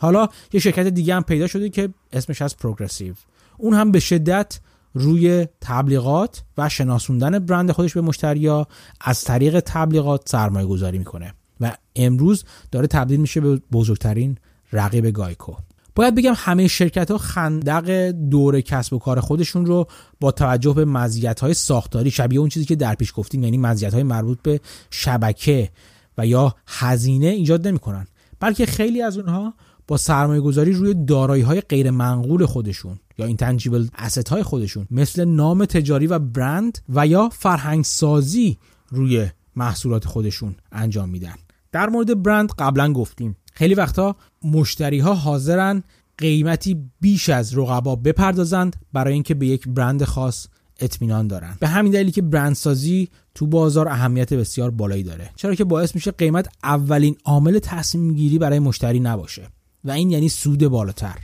حالا 0.00 0.28
یه 0.52 0.60
شرکت 0.60 0.86
دیگه 0.86 1.14
هم 1.14 1.22
پیدا 1.22 1.46
شده 1.46 1.68
که 1.68 1.88
اسمش 2.12 2.42
هست 2.42 2.56
پروگرسیو. 2.56 3.14
اون 3.58 3.74
هم 3.74 3.92
به 3.92 4.00
شدت 4.00 4.60
روی 4.94 5.46
تبلیغات 5.60 6.42
و 6.58 6.68
شناسوندن 6.68 7.38
برند 7.38 7.72
خودش 7.72 7.94
به 7.94 8.00
مشتریا 8.00 8.66
از 9.00 9.24
طریق 9.24 9.60
تبلیغات 9.60 10.28
سرمایه 10.28 10.66
گذاری 10.66 10.98
می‌کنه. 10.98 11.34
و 11.60 11.76
امروز 11.96 12.44
داره 12.72 12.86
تبدیل 12.86 13.20
میشه 13.20 13.40
به 13.40 13.62
بزرگترین 13.72 14.38
رقیب 14.72 15.10
گایکو. 15.10 15.52
باید 15.94 16.14
بگم 16.14 16.32
همه 16.36 16.68
شرکت 16.68 17.10
ها 17.10 17.18
خندق 17.18 18.10
دور 18.10 18.60
کسب 18.60 18.92
و 18.92 18.98
کار 18.98 19.20
خودشون 19.20 19.66
رو 19.66 19.86
با 20.20 20.32
توجه 20.32 20.74
به 20.74 20.84
مزیت 20.84 21.40
های 21.40 21.54
ساختاری 21.54 22.10
شبیه 22.10 22.40
اون 22.40 22.48
چیزی 22.48 22.66
که 22.66 22.76
در 22.76 22.94
پیش 22.94 23.12
گفتیم 23.16 23.44
یعنی 23.44 23.58
مزیت 23.58 23.94
های 23.94 24.02
مربوط 24.02 24.38
به 24.42 24.60
شبکه 24.90 25.70
و 26.18 26.26
یا 26.26 26.54
هزینه 26.66 27.26
ایجاد 27.26 27.68
نمی‌کنن. 27.68 28.06
بلکه 28.40 28.66
خیلی 28.66 29.02
از 29.02 29.18
اونها 29.18 29.54
با 29.90 29.96
سرمایه 29.96 30.40
گذاری 30.40 30.72
روی 30.72 30.94
دارایی 30.94 31.42
های 31.42 31.60
غیر 31.60 31.90
منقول 31.90 32.46
خودشون 32.46 32.98
یا 33.18 33.26
intangible 33.26 33.88
asset 33.94 34.28
های 34.28 34.42
خودشون 34.42 34.86
مثل 34.90 35.24
نام 35.24 35.64
تجاری 35.64 36.06
و 36.06 36.18
برند 36.18 36.78
و 36.88 37.06
یا 37.06 37.28
فرهنگ 37.28 37.84
سازی 37.84 38.58
روی 38.88 39.28
محصولات 39.56 40.06
خودشون 40.06 40.54
انجام 40.72 41.08
میدن. 41.08 41.34
در 41.72 41.88
مورد 41.88 42.22
برند 42.22 42.52
قبلا 42.58 42.92
گفتیم. 42.92 43.36
خیلی 43.52 43.74
وقتا 43.74 44.16
مشتری 44.44 44.98
ها 44.98 45.14
حاضرن 45.14 45.82
قیمتی 46.18 46.76
بیش 47.00 47.28
از 47.28 47.58
رقبا 47.58 47.96
بپردازند 47.96 48.76
برای 48.92 49.14
اینکه 49.14 49.34
به 49.34 49.46
یک 49.46 49.68
برند 49.68 50.04
خاص 50.04 50.46
اطمینان 50.80 51.28
دارن. 51.28 51.56
به 51.60 51.68
همین 51.68 51.92
دلیلی 51.92 52.12
که 52.12 52.22
برندسازی 52.22 53.08
تو 53.34 53.46
بازار 53.46 53.88
اهمیت 53.88 54.34
بسیار 54.34 54.70
بالایی 54.70 55.02
داره. 55.02 55.30
چرا 55.36 55.54
که 55.54 55.64
باعث 55.64 55.94
میشه 55.94 56.10
قیمت 56.10 56.48
اولین 56.64 57.16
عامل 57.24 57.58
تصمیم 57.58 58.14
گیری 58.14 58.38
برای 58.38 58.58
مشتری 58.58 59.00
نباشه. 59.00 59.48
و 59.84 59.90
این 59.90 60.10
یعنی 60.10 60.28
سود 60.28 60.68
بالاتر. 60.68 61.16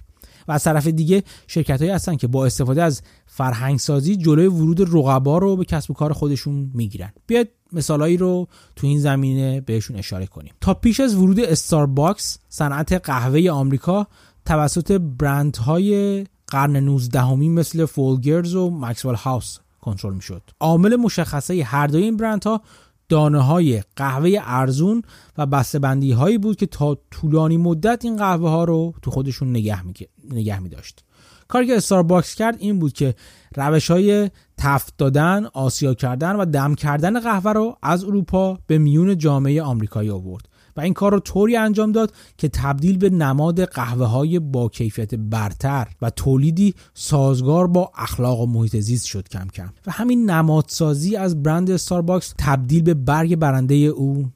و 0.48 0.52
از 0.52 0.64
طرف 0.64 0.86
دیگه 0.86 1.22
شرکت 1.46 1.80
هایی 1.80 1.90
هستن 1.90 2.16
که 2.16 2.26
با 2.26 2.46
استفاده 2.46 2.82
از 2.82 3.02
فرهنگ 3.26 3.78
سازی 3.78 4.16
جلوی 4.16 4.46
ورود 4.46 4.80
رقبا 4.80 5.38
رو 5.38 5.56
به 5.56 5.64
کسب 5.64 5.90
و 5.90 5.94
کار 5.94 6.12
خودشون 6.12 6.70
می‌گیرن. 6.74 7.12
بیاید 7.26 7.48
مثالایی 7.72 8.16
رو 8.16 8.48
تو 8.76 8.86
این 8.86 9.00
زمینه 9.00 9.60
بهشون 9.60 9.96
اشاره 9.96 10.26
کنیم. 10.26 10.54
تا 10.60 10.74
پیش 10.74 11.00
از 11.00 11.14
ورود 11.14 11.40
استارباکس 11.40 12.38
صنعت 12.48 12.92
قهوه 12.92 13.50
آمریکا 13.50 14.06
توسط 14.44 14.92
برندهای 14.92 16.24
قرن 16.46 16.76
19 16.76 17.34
مثل 17.34 17.84
فولگرز 17.84 18.54
و 18.54 18.70
مکسول 18.70 19.14
هاوس 19.14 19.58
کنترل 19.80 20.14
می‌شد. 20.14 20.42
عامل 20.60 20.96
مشخصه 20.96 21.64
هر 21.64 21.86
دوی 21.86 22.02
این 22.02 22.16
برندها 22.16 22.62
دانه 23.08 23.40
های 23.40 23.82
قهوه 23.96 24.38
ارزون 24.42 25.02
و 25.38 25.46
بندی 25.80 26.12
هایی 26.12 26.38
بود 26.38 26.56
که 26.56 26.66
تا 26.66 26.98
طولانی 27.10 27.56
مدت 27.56 28.04
این 28.04 28.16
قهوه 28.16 28.48
ها 28.48 28.64
رو 28.64 28.94
تو 29.02 29.10
خودشون 29.10 29.50
نگه 29.50 29.82
می, 29.82 29.94
نگه 30.30 30.58
می 30.58 30.68
داشت 30.68 31.04
کاری 31.48 31.66
که 31.66 31.76
استارباکس 31.76 32.34
کرد 32.34 32.56
این 32.58 32.78
بود 32.78 32.92
که 32.92 33.14
روش 33.56 33.90
های 33.90 34.30
تفت 34.56 34.94
دادن، 34.98 35.46
آسیا 35.52 35.94
کردن 35.94 36.36
و 36.36 36.44
دم 36.44 36.74
کردن 36.74 37.20
قهوه 37.20 37.52
رو 37.52 37.76
از 37.82 38.04
اروپا 38.04 38.58
به 38.66 38.78
میون 38.78 39.18
جامعه 39.18 39.62
آمریکایی 39.62 40.10
آورد. 40.10 40.48
و 40.76 40.80
این 40.80 40.94
کار 40.94 41.12
رو 41.12 41.20
طوری 41.20 41.56
انجام 41.56 41.92
داد 41.92 42.12
که 42.38 42.48
تبدیل 42.48 42.98
به 42.98 43.10
نماد 43.10 43.64
قهوه 43.64 44.06
های 44.06 44.38
با 44.38 44.68
کیفیت 44.68 45.14
برتر 45.14 45.88
و 46.02 46.10
تولیدی 46.10 46.74
سازگار 46.94 47.66
با 47.66 47.92
اخلاق 47.96 48.40
و 48.40 48.46
محیط 48.46 48.76
زیست 48.76 49.06
شد 49.06 49.28
کم 49.28 49.48
کم. 49.48 49.72
و 49.86 49.90
همین 49.90 50.30
نمادسازی 50.30 51.16
از 51.16 51.42
برند 51.42 51.70
استارباکس 51.70 52.34
تبدیل 52.38 52.82
به 52.82 52.94
برگ 52.94 53.36
برنده 53.36 53.74
او 53.74 54.26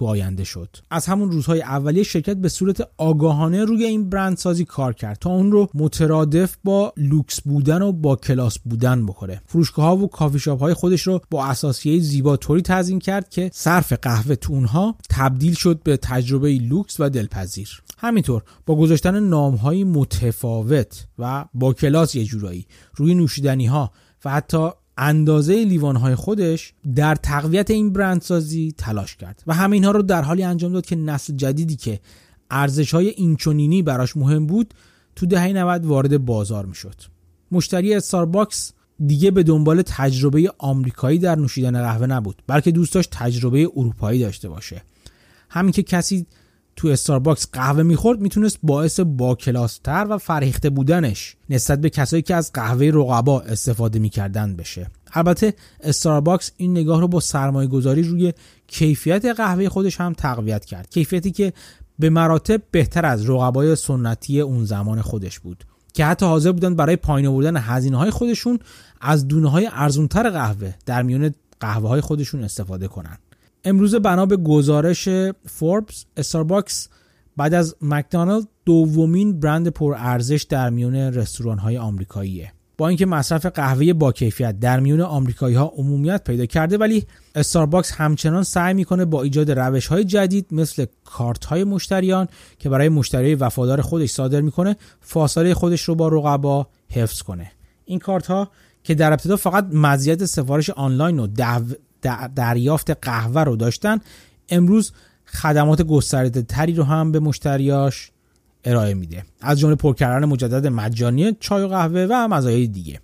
تو 0.00 0.06
آینده 0.06 0.44
شد. 0.44 0.76
از 0.90 1.06
همون 1.06 1.30
روزهای 1.30 1.62
اولیه 1.62 2.02
شرکت 2.02 2.36
به 2.36 2.48
صورت 2.48 2.88
آگاهانه 2.98 3.64
روی 3.64 3.84
این 3.84 4.10
برند 4.10 4.36
سازی 4.36 4.64
کار 4.64 4.92
کرد 4.92 5.18
تا 5.18 5.30
اون 5.30 5.52
رو 5.52 5.68
مترادف 5.74 6.56
با 6.64 6.92
لوکس 6.96 7.40
بودن 7.40 7.82
و 7.82 7.92
با 7.92 8.16
کلاس 8.16 8.58
بودن 8.58 9.06
بکنه 9.06 9.42
فروشگاه 9.46 9.84
ها 9.84 9.96
و 9.96 10.08
کافی 10.08 10.38
شاپ 10.38 10.60
های 10.60 10.74
خودش 10.74 11.02
رو 11.02 11.20
با 11.30 11.46
اثاثیه 11.46 12.00
زیبا 12.00 12.36
طوری 12.36 12.62
تزیین 12.62 12.98
کرد 12.98 13.28
که 13.28 13.50
صرف 13.52 13.92
قهوه 13.92 14.34
تو 14.34 14.52
اونها 14.52 14.94
تبدیل 15.10 15.54
شد 15.54 15.80
به 15.82 15.96
تجربه 15.96 16.58
لوکس 16.58 17.00
و 17.00 17.08
دلپذیر. 17.08 17.82
همینطور 17.98 18.42
با 18.66 18.76
گذاشتن 18.76 19.20
نام 19.20 19.54
های 19.54 19.84
متفاوت 19.84 21.06
و 21.18 21.44
با 21.54 21.72
کلاس 21.72 22.14
یه 22.14 22.24
جورایی 22.24 22.66
روی 22.94 23.14
نوشیدنی 23.14 23.66
ها 23.66 23.90
و 24.24 24.30
حتی 24.30 24.68
اندازه 25.02 25.64
لیوان 25.64 25.96
های 25.96 26.14
خودش 26.14 26.72
در 26.94 27.14
تقویت 27.14 27.70
این 27.70 27.92
برندسازی 27.92 28.74
تلاش 28.78 29.16
کرد 29.16 29.42
و 29.46 29.54
همه 29.54 29.88
رو 29.88 30.02
در 30.02 30.22
حالی 30.22 30.42
انجام 30.42 30.72
داد 30.72 30.86
که 30.86 30.96
نسل 30.96 31.36
جدیدی 31.36 31.76
که 31.76 32.00
ارزش 32.50 32.94
های 32.94 33.08
اینچنینی 33.08 33.82
براش 33.82 34.16
مهم 34.16 34.46
بود 34.46 34.74
تو 35.16 35.26
دهه 35.26 35.52
90 35.52 35.86
وارد 35.86 36.24
بازار 36.24 36.66
می‌شد. 36.66 36.94
مشتری 37.52 37.94
استارباکس 37.94 38.72
دیگه 39.06 39.30
به 39.30 39.42
دنبال 39.42 39.82
تجربه 39.82 40.52
آمریکایی 40.58 41.18
در 41.18 41.34
نوشیدن 41.34 41.82
قهوه 41.82 42.06
نبود 42.06 42.42
بلکه 42.46 42.70
دوست 42.70 42.94
داشت 42.94 43.10
تجربه 43.12 43.68
اروپایی 43.76 44.20
داشته 44.20 44.48
باشه 44.48 44.82
همین 45.50 45.72
که 45.72 45.82
کسی 45.82 46.26
تو 46.76 46.88
استارباکس 46.88 47.46
قهوه 47.52 47.82
می‌خورد 47.82 48.20
می‌تونست 48.20 48.58
باعث 48.62 49.00
با 49.00 49.34
کلاس‌تر 49.34 50.06
و 50.10 50.18
فرهیخته 50.18 50.70
بودنش 50.70 51.36
نسبت 51.50 51.80
به 51.80 51.90
کسایی 51.90 52.22
که 52.22 52.34
از 52.34 52.52
قهوه 52.52 52.90
رقبا 52.94 53.40
استفاده 53.40 53.98
می‌کردن 53.98 54.56
بشه. 54.56 54.90
البته 55.12 55.54
استارباکس 55.80 56.50
این 56.56 56.70
نگاه 56.70 57.00
رو 57.00 57.08
با 57.08 57.20
سرمایه 57.20 57.68
گذاری 57.68 58.02
روی 58.02 58.32
کیفیت 58.66 59.24
قهوه 59.24 59.68
خودش 59.68 60.00
هم 60.00 60.12
تقویت 60.12 60.64
کرد 60.64 60.90
کیفیتی 60.90 61.30
که 61.30 61.52
به 61.98 62.10
مراتب 62.10 62.62
بهتر 62.70 63.06
از 63.06 63.30
رقبای 63.30 63.76
سنتی 63.76 64.40
اون 64.40 64.64
زمان 64.64 65.02
خودش 65.02 65.38
بود 65.38 65.64
که 65.92 66.04
حتی 66.04 66.26
حاضر 66.26 66.52
بودن 66.52 66.74
برای 66.74 66.96
پایین 66.96 67.28
آوردن 67.28 67.56
هزینه 67.56 67.96
های 67.96 68.10
خودشون 68.10 68.58
از 69.00 69.28
دونه 69.28 69.50
های 69.50 69.68
ارزونتر 69.72 70.30
قهوه 70.30 70.74
در 70.86 71.02
میون 71.02 71.34
قهوه 71.60 71.88
های 71.88 72.00
خودشون 72.00 72.44
استفاده 72.44 72.88
کنن. 72.88 73.18
امروز 73.64 73.94
بنا 73.94 74.26
به 74.26 74.36
گزارش 74.36 75.08
فوربس 75.46 76.04
استارباکس 76.16 76.88
بعد 77.36 77.54
از 77.54 77.76
مکدونالد 77.82 78.48
دومین 78.64 79.40
برند 79.40 79.68
پرارزش 79.68 80.42
در 80.42 80.70
میون 80.70 80.94
رستوران 80.94 81.58
های 81.58 81.78
آمریکاییه. 81.78 82.52
با 82.78 82.88
اینکه 82.88 83.06
مصرف 83.06 83.46
قهوه 83.46 83.92
با 83.92 84.12
کیفیت 84.12 84.60
در 84.60 84.80
میون 84.80 85.00
آمریکایی 85.00 85.54
ها 85.56 85.72
عمومیت 85.76 86.24
پیدا 86.24 86.46
کرده 86.46 86.78
ولی 86.78 87.04
استارباکس 87.34 87.92
همچنان 87.92 88.42
سعی 88.42 88.74
می‌کنه 88.74 89.04
با 89.04 89.22
ایجاد 89.22 89.50
روش 89.50 89.86
های 89.86 90.04
جدید 90.04 90.46
مثل 90.50 90.86
کارت 91.04 91.44
های 91.44 91.64
مشتریان 91.64 92.28
که 92.58 92.68
برای 92.68 92.88
مشتری 92.88 93.34
وفادار 93.34 93.80
خودش 93.80 94.10
صادر 94.10 94.40
می‌کنه 94.40 94.76
فاصله 95.00 95.54
خودش 95.54 95.82
رو 95.82 95.94
با 95.94 96.08
رقبا 96.08 96.66
حفظ 96.88 97.22
کنه. 97.22 97.52
این 97.84 97.98
کارت 97.98 98.26
ها 98.26 98.50
که 98.84 98.94
در 98.94 99.12
ابتدا 99.12 99.36
فقط 99.36 99.66
مزیت 99.72 100.24
سفارش 100.24 100.70
آنلاین 100.70 101.18
و 101.18 101.26
دریافت 102.36 102.90
قهوه 102.90 103.40
رو 103.40 103.56
داشتن. 103.56 103.98
امروز 104.48 104.92
خدمات 105.26 105.82
گسترده 105.82 106.42
تری 106.42 106.74
رو 106.74 106.84
هم 106.84 107.12
به 107.12 107.20
مشتریاش 107.20 108.10
ارائه 108.64 108.94
میده. 108.94 109.24
از 109.40 109.60
جمله 109.60 109.74
پر 109.74 109.94
کردن 109.94 110.28
مجدد 110.28 110.66
مجانی 110.66 111.36
چای 111.40 111.62
و 111.62 111.68
قهوه 111.68 112.06
و 112.10 112.28
مزایای 112.28 112.66
دیگه. 112.66 113.00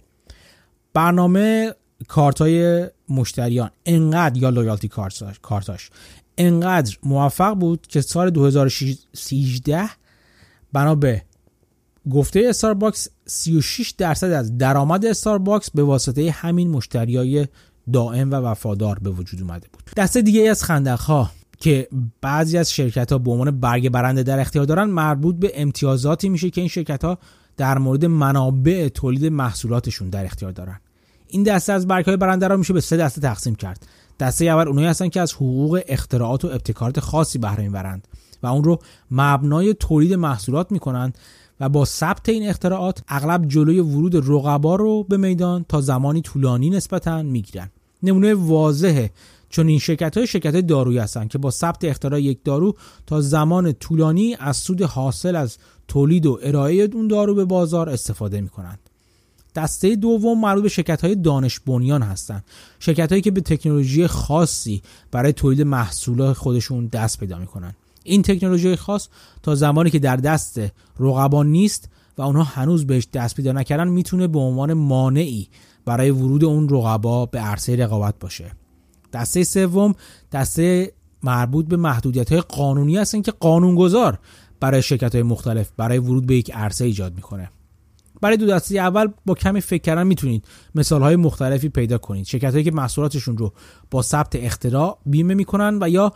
برنامه 0.94 1.74
کارت 2.08 2.40
های 2.40 2.86
مشتریان 3.08 3.70
انقدر 3.86 4.36
یا 4.36 4.50
لویالتی 4.50 4.90
کارتاش 5.42 5.90
انقدر 6.38 6.96
موفق 7.02 7.54
بود 7.54 7.86
که 7.86 8.00
سال 8.00 8.30
2013 8.30 9.88
بنا 10.72 10.94
به 10.94 11.22
گفته 12.10 12.46
استارباکس 12.48 13.08
36 13.26 13.90
درصد 13.90 14.30
از 14.30 14.58
درآمد 14.58 15.06
استارباکس 15.06 15.70
به 15.70 15.82
واسطه 15.82 16.30
همین 16.30 16.70
مشتریای 16.70 17.46
دائم 17.92 18.30
و 18.30 18.34
وفادار 18.34 18.98
به 18.98 19.10
وجود 19.10 19.40
اومده 19.40 19.68
بود. 19.72 19.82
دسته 19.96 20.22
دیگه 20.22 20.50
از 20.50 20.64
خندق 20.64 21.00
ها 21.00 21.30
که 21.58 21.88
بعضی 22.20 22.58
از 22.58 22.72
شرکت 22.72 23.12
ها 23.12 23.18
به 23.18 23.30
عنوان 23.30 23.60
برگ 23.60 23.88
برنده 23.88 24.22
در 24.22 24.40
اختیار 24.40 24.64
دارن 24.64 24.84
مربوط 24.84 25.36
به 25.36 25.52
امتیازاتی 25.54 26.28
میشه 26.28 26.50
که 26.50 26.60
این 26.60 26.68
شرکت 26.68 27.04
ها 27.04 27.18
در 27.56 27.78
مورد 27.78 28.04
منابع 28.04 28.88
تولید 28.88 29.32
محصولاتشون 29.32 30.10
در 30.10 30.24
اختیار 30.24 30.52
دارن. 30.52 30.80
این 31.28 31.42
دسته 31.42 31.72
از 31.72 31.86
برگ 31.86 32.04
های 32.06 32.16
برنده 32.16 32.48
را 32.48 32.56
میشه 32.56 32.72
به 32.72 32.80
سه 32.80 32.96
دسته 32.96 33.20
تقسیم 33.20 33.54
کرد. 33.54 33.86
دسته 34.20 34.44
اول 34.44 34.68
اونایی 34.68 34.86
هستن 34.86 35.08
که 35.08 35.20
از 35.20 35.32
حقوق 35.32 35.80
اختراعات 35.88 36.44
و 36.44 36.48
ابتکارات 36.48 37.00
خاصی 37.00 37.38
بهره 37.38 37.62
می‌برند 37.62 38.08
و 38.42 38.46
اون 38.46 38.64
رو 38.64 38.78
مبنای 39.10 39.74
تولید 39.74 40.14
محصولات 40.14 40.72
می‌کنند 40.72 41.18
و 41.60 41.68
با 41.68 41.84
ثبت 41.84 42.28
این 42.28 42.48
اختراعات 42.48 43.02
اغلب 43.08 43.48
جلوی 43.48 43.80
ورود 43.80 44.16
رقبا 44.16 44.76
رو 44.76 45.04
به 45.04 45.16
میدان 45.16 45.64
تا 45.68 45.80
زمانی 45.80 46.22
طولانی 46.22 46.70
نسبتا 46.70 47.22
می‌گیرن. 47.22 47.70
نمونه 48.06 48.34
واضحه. 48.34 49.10
چون 49.50 49.68
این 49.68 49.78
شرکت 49.78 50.16
های 50.16 50.26
شرکت 50.26 50.56
دارویی 50.56 50.98
هستند 50.98 51.28
که 51.28 51.38
با 51.38 51.50
ثبت 51.50 51.84
اختراع 51.84 52.22
یک 52.22 52.38
دارو 52.44 52.76
تا 53.06 53.20
زمان 53.20 53.72
طولانی 53.72 54.36
از 54.40 54.56
سود 54.56 54.82
حاصل 54.82 55.36
از 55.36 55.56
تولید 55.88 56.26
و 56.26 56.38
ارائه 56.42 56.88
اون 56.92 57.08
دارو 57.08 57.34
به 57.34 57.44
بازار 57.44 57.88
استفاده 57.88 58.40
می 58.40 58.48
کنند. 58.48 58.78
دسته 59.54 59.96
دوم 59.96 60.40
مربوط 60.40 60.62
به 60.62 60.68
شرکت 60.68 61.04
های 61.04 61.14
دانش 61.14 61.60
بنیان 61.60 62.02
هستند 62.02 62.44
شرکت 62.78 63.10
هایی 63.10 63.22
که 63.22 63.30
به 63.30 63.40
تکنولوژی 63.40 64.06
خاصی 64.06 64.82
برای 65.10 65.32
تولید 65.32 65.62
محصولات 65.62 66.36
خودشون 66.36 66.86
دست 66.86 67.20
پیدا 67.20 67.38
می‌کنن. 67.38 67.74
این 68.04 68.22
تکنولوژی 68.22 68.76
خاص 68.76 69.08
تا 69.42 69.54
زمانی 69.54 69.90
که 69.90 69.98
در 69.98 70.16
دست 70.16 70.60
رقبا 71.00 71.42
نیست 71.42 71.88
و 72.18 72.22
اونها 72.22 72.42
هنوز 72.42 72.86
بهش 72.86 73.08
دست 73.12 73.36
پیدا 73.36 73.52
نکردن 73.52 73.88
می‌تونه 73.88 74.26
به 74.26 74.38
عنوان 74.38 74.72
مانعی 74.72 75.48
برای 75.86 76.10
ورود 76.10 76.44
اون 76.44 76.68
رقبا 76.68 77.26
به 77.26 77.38
عرصه 77.38 77.76
رقابت 77.76 78.14
باشه. 78.20 78.52
دسته 79.12 79.44
سوم 79.44 79.94
دسته 80.32 80.92
مربوط 81.22 81.66
به 81.66 81.76
محدودیت 81.76 82.32
های 82.32 82.40
قانونی 82.40 82.96
هستن 82.96 83.22
که 83.22 83.32
قانونگذار 83.32 84.18
برای 84.60 84.82
شرکت 84.82 85.14
های 85.14 85.22
مختلف 85.22 85.70
برای 85.76 85.98
ورود 85.98 86.26
به 86.26 86.36
یک 86.36 86.50
عرصه 86.54 86.84
ایجاد 86.84 87.14
می‌کنه. 87.14 87.50
برای 88.20 88.36
دو 88.36 88.46
دسته 88.46 88.78
اول 88.78 89.08
با 89.26 89.34
کمی 89.34 89.60
فکر 89.60 89.82
کردن 89.82 90.06
می‌تونید 90.06 90.44
مثال 90.74 91.02
های 91.02 91.16
مختلفی 91.16 91.68
پیدا 91.68 91.98
کنید. 91.98 92.26
شرکت 92.26 92.52
هایی 92.52 92.64
که 92.64 92.70
محصولاتشون 92.70 93.38
رو 93.38 93.52
با 93.90 94.02
ثبت 94.02 94.36
اختراع 94.36 94.98
بیمه 95.06 95.34
می‌کنن 95.34 95.78
و 95.82 95.88
یا 95.88 96.12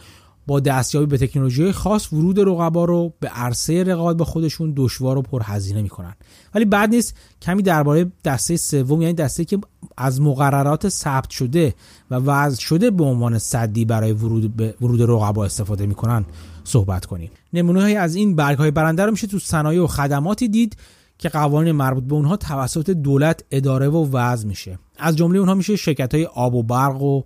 با 0.50 0.60
دستیابی 0.60 1.06
به 1.06 1.18
تکنولوژی 1.18 1.72
خاص 1.72 2.12
ورود 2.12 2.40
رقبا 2.40 2.84
رو 2.84 3.12
به 3.20 3.28
عرصه 3.28 3.84
رقابت 3.84 4.16
با 4.16 4.24
خودشون 4.24 4.72
دشوار 4.76 5.18
و 5.18 5.22
پرهزینه 5.22 5.82
می‌کنن. 5.82 6.14
ولی 6.54 6.64
بعد 6.64 6.90
نیست 6.90 7.14
کمی 7.42 7.62
درباره 7.62 8.12
دسته 8.24 8.56
سوم 8.56 9.02
یعنی 9.02 9.14
دسته 9.14 9.44
که 9.44 9.58
از 9.96 10.20
مقررات 10.20 10.88
ثبت 10.88 11.30
شده 11.30 11.74
و 12.10 12.14
وضع 12.14 12.60
شده 12.60 12.90
به 12.90 13.04
عنوان 13.04 13.38
صدی 13.38 13.84
برای 13.84 14.12
ورود 14.12 14.56
به 14.56 14.74
ورود 14.80 15.02
رقبا 15.02 15.44
استفاده 15.44 15.86
می‌کنن 15.86 16.24
صحبت 16.64 17.06
کنیم. 17.06 17.30
نمونه 17.52 17.82
های 17.82 17.96
از 17.96 18.14
این 18.14 18.36
برگ 18.36 18.58
های 18.58 18.70
برنده 18.70 19.04
رو 19.04 19.10
میشه 19.10 19.26
تو 19.26 19.38
صنایع 19.38 19.82
و 19.82 19.86
خدماتی 19.86 20.48
دید 20.48 20.76
که 21.18 21.28
قوانین 21.28 21.72
مربوط 21.72 22.04
به 22.04 22.14
اونها 22.14 22.36
توسط 22.36 22.90
دولت 22.90 23.44
اداره 23.50 23.88
و 23.88 24.16
وضع 24.16 24.48
میشه. 24.48 24.78
از 24.98 25.16
جمله 25.16 25.38
اونها 25.38 25.54
میشه 25.54 25.76
شرکت 25.76 26.14
های 26.14 26.24
آب 26.24 26.54
و 26.54 26.62
برق 26.62 27.02
و 27.02 27.22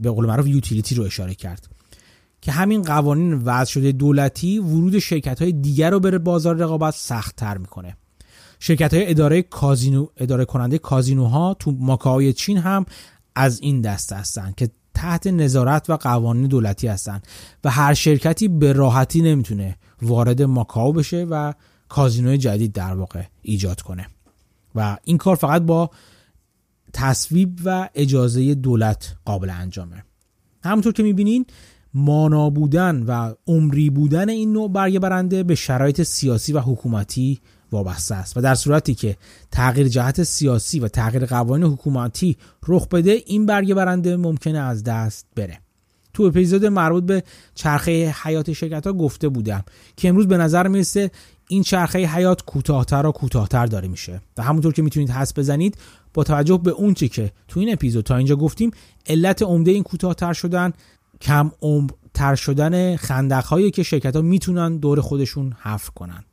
به 0.00 0.10
قول 0.10 0.26
معروف 0.26 0.46
یوتیلیتی 0.46 0.94
رو 0.94 1.04
اشاره 1.04 1.34
کرد. 1.34 1.79
که 2.40 2.52
همین 2.52 2.82
قوانین 2.82 3.34
وضع 3.34 3.70
شده 3.70 3.92
دولتی 3.92 4.58
ورود 4.58 4.98
شرکت 4.98 5.42
های 5.42 5.52
دیگر 5.52 5.90
رو 5.90 6.00
به 6.00 6.18
بازار 6.18 6.56
رقابت 6.56 6.94
سخت 6.94 7.36
تر 7.36 7.58
می‌کنه. 7.58 7.96
شرکت 8.58 8.94
های 8.94 9.10
اداره 9.10 9.42
کازینو 9.42 10.06
اداره 10.16 10.44
کننده 10.44 10.78
کازینوها 10.78 11.54
تو 11.54 11.70
ماکاوی 11.78 12.32
چین 12.32 12.58
هم 12.58 12.86
از 13.34 13.60
این 13.60 13.80
دسته 13.80 14.16
هستن 14.16 14.54
که 14.56 14.70
تحت 14.94 15.26
نظارت 15.26 15.90
و 15.90 15.96
قوانین 15.96 16.46
دولتی 16.46 16.86
هستن 16.86 17.20
و 17.64 17.70
هر 17.70 17.94
شرکتی 17.94 18.48
به 18.48 18.72
راحتی 18.72 19.22
نمی‌تونه 19.22 19.76
وارد 20.02 20.42
ماکاو 20.42 20.92
بشه 20.92 21.26
و 21.30 21.52
کازینوی 21.88 22.38
جدید 22.38 22.72
در 22.72 22.94
واقع 22.94 23.22
ایجاد 23.42 23.80
کنه. 23.80 24.06
و 24.74 24.96
این 25.04 25.18
کار 25.18 25.36
فقط 25.36 25.62
با 25.62 25.90
تصویب 26.92 27.60
و 27.64 27.88
اجازه 27.94 28.54
دولت 28.54 29.16
قابل 29.24 29.50
انجامه. 29.50 30.04
همونطور 30.64 30.92
که 30.92 31.02
می‌بینین 31.02 31.46
مانا 31.94 32.50
بودن 32.50 33.02
و 33.02 33.32
عمری 33.46 33.90
بودن 33.90 34.28
این 34.28 34.52
نوع 34.52 34.72
برگ 34.72 34.98
برنده 34.98 35.42
به 35.42 35.54
شرایط 35.54 36.02
سیاسی 36.02 36.52
و 36.52 36.60
حکومتی 36.60 37.40
وابسته 37.72 38.14
است. 38.14 38.36
و 38.36 38.40
در 38.40 38.54
صورتی 38.54 38.94
که 38.94 39.16
تغییر 39.50 39.88
جهت 39.88 40.22
سیاسی 40.22 40.80
و 40.80 40.88
تغییر 40.88 41.26
قوانین 41.26 41.66
حکومتی 41.66 42.36
رخ 42.68 42.88
بده 42.88 43.22
این 43.26 43.46
برگ 43.46 43.74
برنده 43.74 44.16
ممکنه 44.16 44.58
از 44.58 44.84
دست 44.84 45.26
بره. 45.36 45.58
تو 46.14 46.22
اپیزود 46.22 46.64
مربوط 46.64 47.04
به 47.04 47.22
چرخه 47.54 48.14
حیات 48.22 48.52
شرکت 48.52 48.86
ها 48.86 48.92
گفته 48.92 49.28
بودم 49.28 49.64
که 49.96 50.08
امروز 50.08 50.28
به 50.28 50.36
نظر 50.36 50.68
می‌رسه 50.68 51.10
این 51.48 51.62
چرخه 51.62 51.98
حیات 51.98 52.42
کوتاهتر 52.42 53.06
و 53.06 53.12
کوتاهتر 53.12 53.66
داره 53.66 53.88
میشه. 53.88 54.20
و 54.36 54.42
همونطور 54.42 54.72
که 54.72 54.82
می‌تونید 54.82 55.10
حس 55.10 55.38
بزنید 55.38 55.78
با 56.14 56.24
توجه 56.24 56.58
به 56.58 56.70
اون 56.70 56.94
چی 56.94 57.08
که 57.08 57.32
تو 57.48 57.60
این 57.60 57.72
اپیزود 57.72 58.04
تا 58.04 58.16
اینجا 58.16 58.36
گفتیم 58.36 58.70
علت 59.06 59.42
عمده 59.42 59.70
این 59.70 59.82
کوتاهتر 59.82 60.32
شدن 60.32 60.72
کم 61.20 61.50
تر 62.14 62.34
شدن 62.34 62.96
خندق 62.96 63.44
هایی 63.44 63.70
که 63.70 63.82
شرکت 63.82 64.16
ها 64.16 64.22
می‌تونن 64.22 64.76
دور 64.76 65.00
خودشون 65.00 65.52
حفر 65.62 65.90
کنن. 65.90 66.24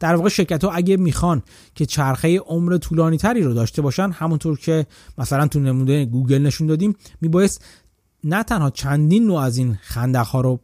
در 0.00 0.14
واقع 0.14 0.28
شرکت 0.28 0.64
ها 0.64 0.70
اگه 0.70 0.96
می‌خوان 0.96 1.42
که 1.74 1.86
چرخه 1.86 2.38
عمر 2.38 2.76
طولانی 2.76 3.16
تری 3.16 3.42
رو 3.42 3.54
داشته 3.54 3.82
باشن 3.82 4.10
همونطور 4.10 4.58
که 4.58 4.86
مثلا 5.18 5.46
تو 5.46 5.60
نمونه 5.60 6.04
گوگل 6.04 6.42
نشون 6.42 6.66
دادیم 6.66 6.96
میبایست 7.20 7.64
نه 8.24 8.42
تنها 8.42 8.70
چندین 8.70 9.26
نوع 9.26 9.40
از 9.40 9.56
این 9.56 9.78
خندق 9.82 10.26
ها 10.26 10.40
رو 10.40 10.60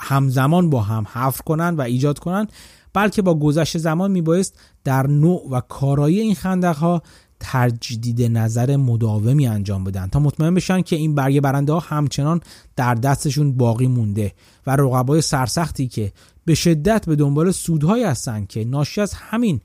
همزمان 0.00 0.70
با 0.70 0.82
هم 0.82 1.06
حفر 1.12 1.42
کنن 1.42 1.76
و 1.76 1.80
ایجاد 1.80 2.18
کنن 2.18 2.46
بلکه 2.92 3.22
با 3.22 3.34
گذشت 3.34 3.78
زمان 3.78 4.10
میبایست 4.10 4.58
در 4.84 5.06
نوع 5.06 5.48
و 5.50 5.60
کارایی 5.60 6.20
این 6.20 6.34
خندق 6.34 6.76
ها 6.76 7.02
تجدید 7.40 8.22
نظر 8.22 8.76
مداومی 8.76 9.46
انجام 9.46 9.84
بدن 9.84 10.06
تا 10.06 10.20
مطمئن 10.20 10.54
بشن 10.54 10.82
که 10.82 10.96
این 10.96 11.14
برگه 11.14 11.40
برنده 11.40 11.72
ها 11.72 11.78
همچنان 11.78 12.40
در 12.76 12.94
دستشون 12.94 13.52
باقی 13.52 13.86
مونده 13.86 14.32
و 14.66 14.76
رقبای 14.76 15.20
سرسختی 15.20 15.88
که 15.88 16.12
به 16.44 16.54
شدت 16.54 17.06
به 17.06 17.16
دنبال 17.16 17.50
سودهایی 17.50 18.04
هستن 18.04 18.44
که 18.44 18.64
ناشی 18.64 19.00
از 19.00 19.14
همین 19.14 19.60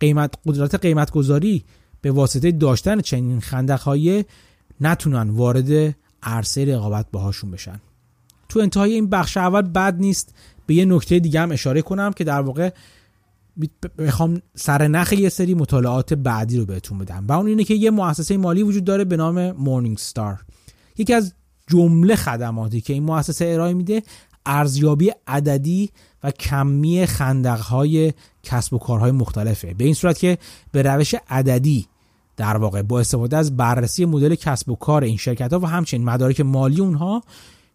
قیمت 0.00 0.34
قدرت 0.46 0.74
قیمت 0.74 1.10
گذاری 1.10 1.64
به 2.00 2.10
واسطه 2.10 2.52
داشتن 2.52 3.00
چنین 3.00 3.40
خندقهای 3.40 4.24
نتونن 4.80 5.30
وارد 5.30 5.96
عرصه 6.22 6.64
رقابت 6.64 7.06
باهاشون 7.12 7.50
بشن. 7.50 7.80
تو 8.48 8.60
انتهای 8.60 8.92
این 8.92 9.06
بخش 9.06 9.36
اول 9.36 9.62
بد 9.62 9.96
نیست 9.98 10.34
به 10.66 10.74
یه 10.74 10.84
نکته 10.84 11.18
دیگه 11.18 11.40
هم 11.40 11.52
اشاره 11.52 11.82
کنم 11.82 12.12
که 12.12 12.24
در 12.24 12.40
واقع 12.40 12.70
بخوام 13.98 14.42
سر 14.54 14.88
نخ 14.88 15.12
یه 15.12 15.28
سری 15.28 15.54
مطالعات 15.54 16.14
بعدی 16.14 16.58
رو 16.58 16.66
بهتون 16.66 16.98
بدم. 16.98 17.26
و 17.28 17.32
اون 17.32 17.46
اینه 17.46 17.64
که 17.64 17.74
یه 17.74 17.90
مؤسسه 17.90 18.36
مالی 18.36 18.62
وجود 18.62 18.84
داره 18.84 19.04
به 19.04 19.16
نام 19.16 19.52
مورنینگ 19.52 19.98
ستار 19.98 20.44
یکی 20.98 21.14
از 21.14 21.34
جمله 21.66 22.16
خدماتی 22.16 22.80
که 22.80 22.92
این 22.92 23.02
مؤسسه 23.02 23.46
ارائه 23.46 23.74
میده 23.74 24.02
ارزیابی 24.46 25.10
عددی 25.26 25.90
و 26.24 26.30
کمی 26.30 27.06
خندقهای 27.06 28.12
کسب 28.42 28.74
و 28.74 28.78
کارهای 28.78 29.10
مختلفه. 29.10 29.74
به 29.74 29.84
این 29.84 29.94
صورت 29.94 30.18
که 30.18 30.38
به 30.72 30.82
روش 30.82 31.14
عددی 31.28 31.86
در 32.36 32.56
واقع 32.56 32.82
با 32.82 33.00
استفاده 33.00 33.36
از 33.36 33.56
بررسی 33.56 34.04
مدل 34.04 34.34
کسب 34.34 34.68
و 34.68 34.74
کار 34.74 35.04
این 35.04 35.16
شرکت 35.16 35.52
ها 35.52 35.60
و 35.60 35.66
همچنین 35.66 36.04
مدارک 36.04 36.40
مالی 36.40 36.80
اونها 36.80 37.22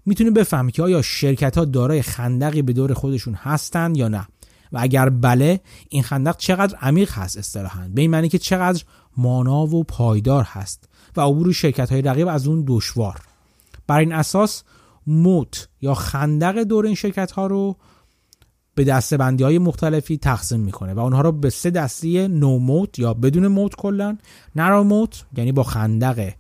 می‌تونه 0.06 0.32
بفهمه 0.32 0.72
که 0.72 0.84
آیا 0.84 1.02
شرکت 1.02 1.58
ها 1.58 1.66
دارای 1.66 2.02
خندقی 2.02 2.62
به 2.62 2.74
دور 2.74 2.94
خودشون 2.94 3.34
هستند 3.34 3.98
یا 3.98 4.08
نه. 4.08 4.28
و 4.72 4.78
اگر 4.82 5.10
بله 5.10 5.60
این 5.90 6.04
خندق 6.04 6.38
چقدر 6.38 6.78
عمیق 6.78 7.12
هست 7.12 7.38
اصطلاحا؟ 7.38 7.90
به 7.94 8.02
این 8.02 8.12
معنی 8.12 8.30
که 8.30 8.38
چقدر 8.38 8.84
مانا 9.18 9.66
و 9.66 9.84
پایدار 9.84 10.44
هست 10.44 10.90
و 11.18 11.22
عبور 11.22 11.52
شرکت 11.52 11.92
های 11.92 12.02
رقیب 12.02 12.28
از 12.28 12.48
اون 12.48 12.64
دشوار. 12.68 13.22
بر 13.88 14.00
این 14.00 14.14
اساس 14.14 14.64
موت 15.08 15.70
یا 15.82 15.94
خندق 15.94 16.64
دور 16.64 16.86
این 16.86 16.96
شرکت 16.96 17.32
ها 17.32 17.48
رو 17.48 17.76
به 18.76 18.84
دسته 18.84 19.18
بندی 19.18 19.44
های 19.44 19.60
مختلفی 19.60 20.18
تقسیم 20.18 20.60
می‌کنه 20.60 20.94
و 20.94 21.00
اونها 21.00 21.22
رو 21.22 21.32
به 21.32 21.50
سه 21.50 21.70
دسته 21.70 22.28
نو 22.28 22.60
موت 22.60 23.00
یا 23.00 23.14
بدون 23.14 23.48
موت 23.48 23.76
کلا 23.76 24.18
نرا 24.56 24.84
موت 24.84 25.26
یعنی 25.38 25.52
با 25.52 25.64
خندق 25.64 26.34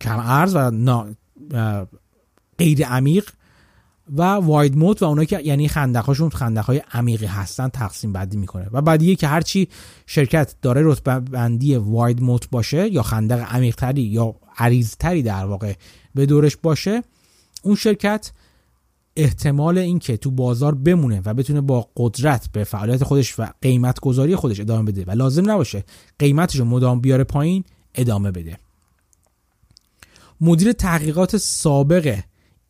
کم 0.00 0.18
ارز 0.18 0.56
و 0.56 1.04
غیر 2.58 2.86
عمیق 2.86 3.30
و 4.16 4.22
واید 4.22 4.76
موت 4.76 5.02
و 5.02 5.04
اونایی 5.04 5.26
که 5.26 5.40
یعنی 5.44 5.68
خندقهاشون 5.68 6.30
خندقهای 6.30 6.82
عمیقی 6.92 7.26
هستن 7.26 7.68
تقسیم 7.68 8.12
بندی 8.12 8.36
می‌کنه. 8.36 8.68
و 8.72 8.82
بعدیه 8.82 9.16
که 9.16 9.26
هرچی 9.26 9.68
شرکت 10.06 10.54
داره 10.62 10.80
رتبه 10.84 11.20
بندی 11.20 11.76
واید 11.76 12.22
موت 12.22 12.50
باشه 12.50 12.92
یا 12.92 13.02
خندق 13.02 13.40
عمیقتری 13.54 14.02
یا 14.02 14.34
عریضتری 14.58 15.22
در 15.22 15.44
واقع 15.44 15.74
به 16.14 16.26
دورش 16.26 16.56
باشه 16.56 17.02
اون 17.62 17.74
شرکت 17.74 18.32
احتمال 19.16 19.78
اینکه 19.78 20.16
تو 20.16 20.30
بازار 20.30 20.74
بمونه 20.74 21.22
و 21.24 21.34
بتونه 21.34 21.60
با 21.60 21.88
قدرت 21.96 22.48
به 22.52 22.64
فعالیت 22.64 23.04
خودش 23.04 23.38
و 23.38 23.46
قیمت 23.62 24.00
گذاری 24.00 24.36
خودش 24.36 24.60
ادامه 24.60 24.92
بده 24.92 25.04
و 25.04 25.10
لازم 25.10 25.50
نباشه 25.50 25.84
قیمتش 26.18 26.56
رو 26.56 26.64
مدام 26.64 27.00
بیاره 27.00 27.24
پایین 27.24 27.64
ادامه 27.94 28.30
بده. 28.30 28.58
مدیر 30.40 30.72
تحقیقات 30.72 31.36
سابق 31.36 32.18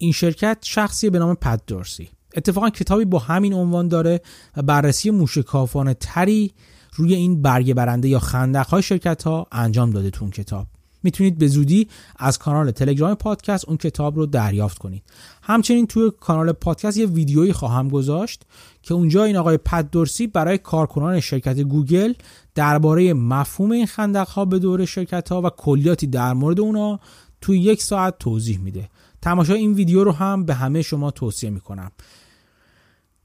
این 0.03 0.13
شرکت 0.13 0.59
شخصی 0.63 1.11
به 1.11 1.19
نام 1.19 1.35
پد 1.35 1.63
دورسی. 1.67 2.09
اتفاقا 2.37 2.71
کتابی 2.71 3.05
با 3.05 3.19
همین 3.19 3.55
عنوان 3.55 3.89
داره 3.89 4.21
و 4.57 4.63
بررسی 4.63 5.11
موشکافانه 5.11 5.95
تری 5.95 6.53
روی 6.95 7.15
این 7.15 7.43
برگه 7.43 7.75
برنده 7.75 8.09
یا 8.09 8.19
خندق 8.19 8.67
های 8.67 8.83
شرکت 8.83 9.23
ها 9.23 9.47
انجام 9.53 9.91
داده 9.91 10.11
تو 10.11 10.25
اون 10.25 10.31
کتاب. 10.31 10.67
می‌تونید 11.03 11.39
به 11.39 11.49
زودی 11.49 11.89
از 12.17 12.39
کانال 12.39 12.71
تلگرام 12.71 13.15
پادکست 13.15 13.69
اون 13.69 13.77
کتاب 13.77 14.17
رو 14.17 14.27
دریافت 14.27 14.79
کنید. 14.79 15.03
همچنین 15.43 15.87
توی 15.87 16.13
کانال 16.21 16.53
پادکست 16.53 16.97
یه 16.97 17.07
ویدیویی 17.07 17.53
خواهم 17.53 17.89
گذاشت 17.89 18.43
که 18.83 18.95
اونجا 18.95 19.25
این 19.25 19.37
آقای 19.37 19.57
پد 19.57 19.91
دورسی 19.91 20.27
برای 20.27 20.59
کارکنان 20.59 21.21
شرکت 21.21 21.61
گوگل 21.61 22.13
درباره 22.55 23.15
مفهوم 23.15 23.71
این 23.71 23.87
خندق 23.87 24.29
ها 24.29 24.45
به 24.45 24.59
دور 24.59 24.85
شرکت 24.85 25.29
ها 25.29 25.43
و 25.43 25.51
کلیاتی 25.51 26.07
در 26.07 26.33
مورد 26.33 26.61
اونا 26.61 27.01
توی 27.41 27.59
یک 27.59 27.83
ساعت 27.83 28.19
توضیح 28.19 28.59
میده. 28.59 28.89
تماشای 29.23 29.59
این 29.59 29.73
ویدیو 29.73 30.05
رو 30.05 30.13
هم 30.13 30.45
به 30.45 30.55
همه 30.55 30.83
شما 30.83 31.11
توصیه 31.11 31.51
می‌کنم. 31.51 31.91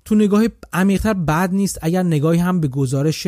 تو 0.06 0.16
نگاه 0.16 0.44
عمیقتر 0.74 1.14
بد 1.14 1.54
نیست 1.54 1.80
اگر 1.82 2.04
نگاهی 2.04 2.40
هم 2.40 2.60
به 2.60 2.68
گزارش 2.68 3.28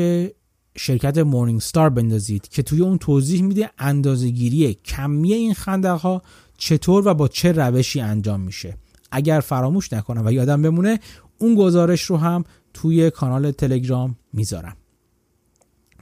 شرکت 0.77 1.17
مورنینگ 1.17 1.61
ستار 1.61 1.89
بندازید 1.89 2.47
که 2.47 2.63
توی 2.63 2.81
اون 2.81 2.97
توضیح 2.97 3.43
میده 3.43 3.69
اندازهگیری 3.77 4.73
کمی 4.73 5.33
این 5.33 5.53
خندق 5.53 5.99
ها 5.99 6.21
چطور 6.57 7.07
و 7.07 7.13
با 7.13 7.27
چه 7.27 7.51
روشی 7.51 8.01
انجام 8.01 8.41
میشه. 8.41 8.77
اگر 9.11 9.39
فراموش 9.39 9.93
نکنم 9.93 10.25
و 10.25 10.31
یادم 10.31 10.61
بمونه 10.61 10.99
اون 11.37 11.55
گزارش 11.55 12.01
رو 12.01 12.17
هم 12.17 12.43
توی 12.73 13.09
کانال 13.09 13.51
تلگرام 13.51 14.17
می‌ذارم. 14.33 14.75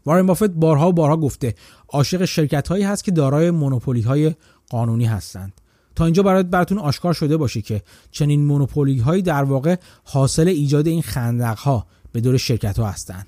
وارن 0.05 0.25
بافت 0.25 0.49
بارها 0.49 0.89
و 0.89 0.93
بارها 0.93 1.17
گفته 1.17 1.55
عاشق 1.89 2.25
شرکت 2.25 2.67
هایی 2.67 2.83
هست 2.83 3.03
که 3.03 3.11
دارای 3.11 3.51
مونوپولی 3.51 4.01
های 4.01 4.35
قانونی 4.69 5.05
هستند. 5.05 5.61
تا 5.97 6.05
اینجا 6.05 6.23
برات 6.23 6.45
براتون 6.45 6.77
آشکار 6.77 7.13
شده 7.13 7.37
باشه 7.37 7.61
که 7.61 7.81
چنین 8.11 8.45
مونوپولی 8.45 8.99
هایی 8.99 9.21
در 9.21 9.43
واقع 9.43 9.75
حاصل 10.03 10.47
ایجاد 10.47 10.87
این 10.87 11.01
خندق 11.01 11.57
ها 11.57 11.85
به 12.11 12.21
دور 12.21 12.37
شرکت 12.37 12.79
ها 12.79 12.89
هستند 12.89 13.27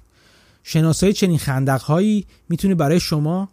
شناسایی 0.64 1.14
چنین 1.14 1.38
خندق 1.38 1.82
هایی 1.82 2.26
می‌تونه 2.50 2.76
برای 2.76 3.00
شما 3.00 3.50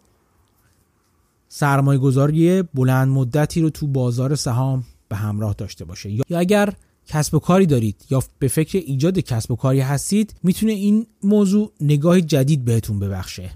سرمایه 1.49 1.99
گذاری 1.99 2.61
بلند 2.61 3.07
مدتی 3.07 3.61
رو 3.61 3.69
تو 3.69 3.87
بازار 3.87 4.35
سهام 4.35 4.83
به 5.09 5.15
همراه 5.15 5.53
داشته 5.53 5.85
باشه. 5.85 6.11
یا 6.11 6.39
اگر 6.39 6.73
کسب 7.07 7.35
و 7.35 7.39
کاری 7.39 7.65
دارید 7.65 8.05
یا 8.09 8.23
به 8.39 8.47
فکر 8.47 8.77
ایجاد 8.77 9.19
کسب 9.19 9.51
و 9.51 9.55
کاری 9.55 9.79
هستید 9.79 10.35
می‌تونه 10.43 10.71
این 10.71 11.07
موضوع 11.23 11.71
نگاه 11.81 12.21
جدید 12.21 12.65
بهتون 12.65 12.99
ببخشه. 12.99 13.49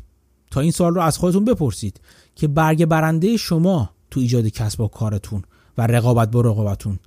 تا 0.52 0.62
این 0.62 0.72
سال 0.72 0.96
رو 0.96 1.02
از 1.02 1.18
خودتون 1.18 1.46
بپرسید 1.46 2.00
که 2.36 2.48
برگ 2.48 2.86
برنده 2.86 3.38
شما 3.38 3.90
تو 4.12 4.20
ایجاد 4.20 4.48
کسب 4.48 4.82
و 4.82 4.88
کارتون 4.88 5.44
و 5.78 5.88
رقابت 5.88 6.32
با 6.32 6.42
رقابتون 6.42 7.00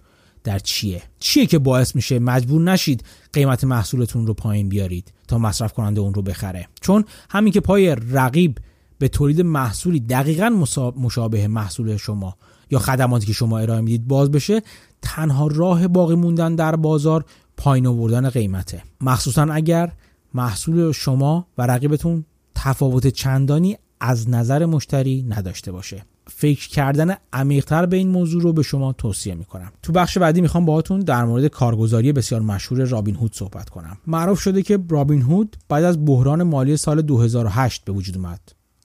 در 0.44 0.58
چیه؟ 0.58 1.02
چیه 1.18 1.46
که 1.46 1.58
باعث 1.58 1.96
میشه 1.96 2.18
مجبور 2.18 2.62
نشید 2.62 3.04
قیمت 3.32 3.64
محصولتون 3.64 4.26
رو 4.26 4.34
پایین 4.34 4.68
بیارید 4.68 5.12
تا 5.28 5.38
مصرف 5.38 5.72
کننده 5.72 6.00
اون 6.00 6.14
رو 6.14 6.22
بخره؟ 6.22 6.68
چون 6.80 7.04
همین 7.30 7.52
که 7.52 7.60
پای 7.60 7.96
رقیب 8.10 8.58
به 8.98 9.08
تولید 9.08 9.40
محصولی 9.40 10.00
دقیقا 10.00 10.66
مشابه 10.96 11.48
محصول 11.48 11.96
شما 11.96 12.36
یا 12.70 12.78
خدماتی 12.78 13.26
که 13.26 13.32
شما 13.32 13.58
ارائه 13.58 13.80
می‌دید 13.80 14.08
باز 14.08 14.30
بشه 14.30 14.62
تنها 15.02 15.46
راه 15.46 15.88
باقی 15.88 16.14
موندن 16.14 16.54
در 16.54 16.76
بازار 16.76 17.24
پایین 17.56 17.86
آوردن 17.86 18.30
قیمته. 18.30 18.82
مخصوصا 19.00 19.42
اگر 19.42 19.92
محصول 20.34 20.92
شما 20.92 21.46
و 21.58 21.62
رقیبتون 21.66 22.24
تفاوت 22.54 23.06
چندانی 23.06 23.76
از 24.00 24.28
نظر 24.28 24.66
مشتری 24.66 25.22
نداشته 25.28 25.72
باشه. 25.72 26.04
فکر 26.26 26.68
کردن 26.68 27.14
عمیقتر 27.32 27.86
به 27.86 27.96
این 27.96 28.08
موضوع 28.08 28.42
رو 28.42 28.52
به 28.52 28.62
شما 28.62 28.92
توصیه 28.92 29.34
می‌کنم. 29.34 29.72
تو 29.82 29.92
بخش 29.92 30.18
بعدی 30.18 30.40
می‌خوام 30.40 30.64
باهاتون 30.64 31.00
در 31.00 31.24
مورد 31.24 31.46
کارگزاری 31.46 32.12
بسیار 32.12 32.40
مشهور 32.40 32.84
رابین 32.84 33.16
هود 33.16 33.34
صحبت 33.34 33.68
کنم. 33.68 33.96
معروف 34.06 34.40
شده 34.40 34.62
که 34.62 34.78
رابین 34.88 35.22
هود 35.22 35.56
بعد 35.68 35.84
از 35.84 36.04
بحران 36.04 36.42
مالی 36.42 36.76
سال 36.76 37.02
2008 37.02 37.84
به 37.84 37.92
وجود 37.92 38.16
اومد. 38.16 38.40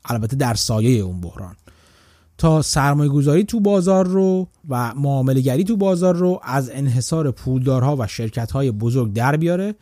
البته 0.05 0.35
در 0.35 0.53
سایه 0.53 1.03
اون 1.03 1.21
بحران. 1.21 1.55
تا 2.37 2.61
سرمایه 2.61 3.09
گذاری 3.09 3.43
تو 3.43 3.59
بازار 3.59 4.07
رو 4.07 4.47
و 4.69 4.93
معامله 4.95 5.41
گری 5.41 5.63
تو 5.63 5.77
بازار 5.77 6.15
رو 6.15 6.39
از 6.43 6.69
انحصار 6.73 7.31
پولدارها 7.31 7.95
و 7.99 8.07
شرکت 8.07 8.51
های 8.51 8.71
بزرگ 8.71 9.13
در 9.13 9.37
بیاره 9.37 9.75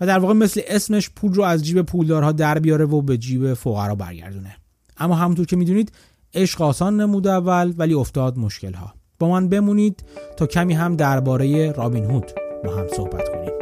و 0.00 0.06
در 0.06 0.18
واقع 0.18 0.34
مثل 0.34 0.60
اسمش 0.66 1.10
پول 1.10 1.34
رو 1.34 1.42
از 1.42 1.64
جیب 1.64 1.82
پولدارها 1.82 2.32
در 2.32 2.58
بیاره 2.58 2.84
و 2.84 3.02
به 3.02 3.18
جیب 3.18 3.54
فقرا 3.54 3.94
برگردونه. 3.94 4.56
اما 4.96 5.14
همونطور 5.14 5.46
که 5.46 5.56
می‌دونید 5.56 5.92
عشق 6.34 6.62
آسان 6.62 7.00
نمود 7.00 7.26
اول 7.26 7.74
ولی 7.78 7.94
افتاد 7.94 8.38
مشکل 8.38 8.74
ها 8.74 8.94
با 9.18 9.28
من 9.28 9.48
بمونید 9.48 10.04
تا 10.36 10.46
کمی 10.46 10.74
هم 10.74 10.96
درباره 10.96 11.72
رابین 11.72 12.04
هود 12.04 12.32
با 12.64 12.74
هم 12.76 12.88
صحبت 12.88 13.28
کنیم. 13.28 13.53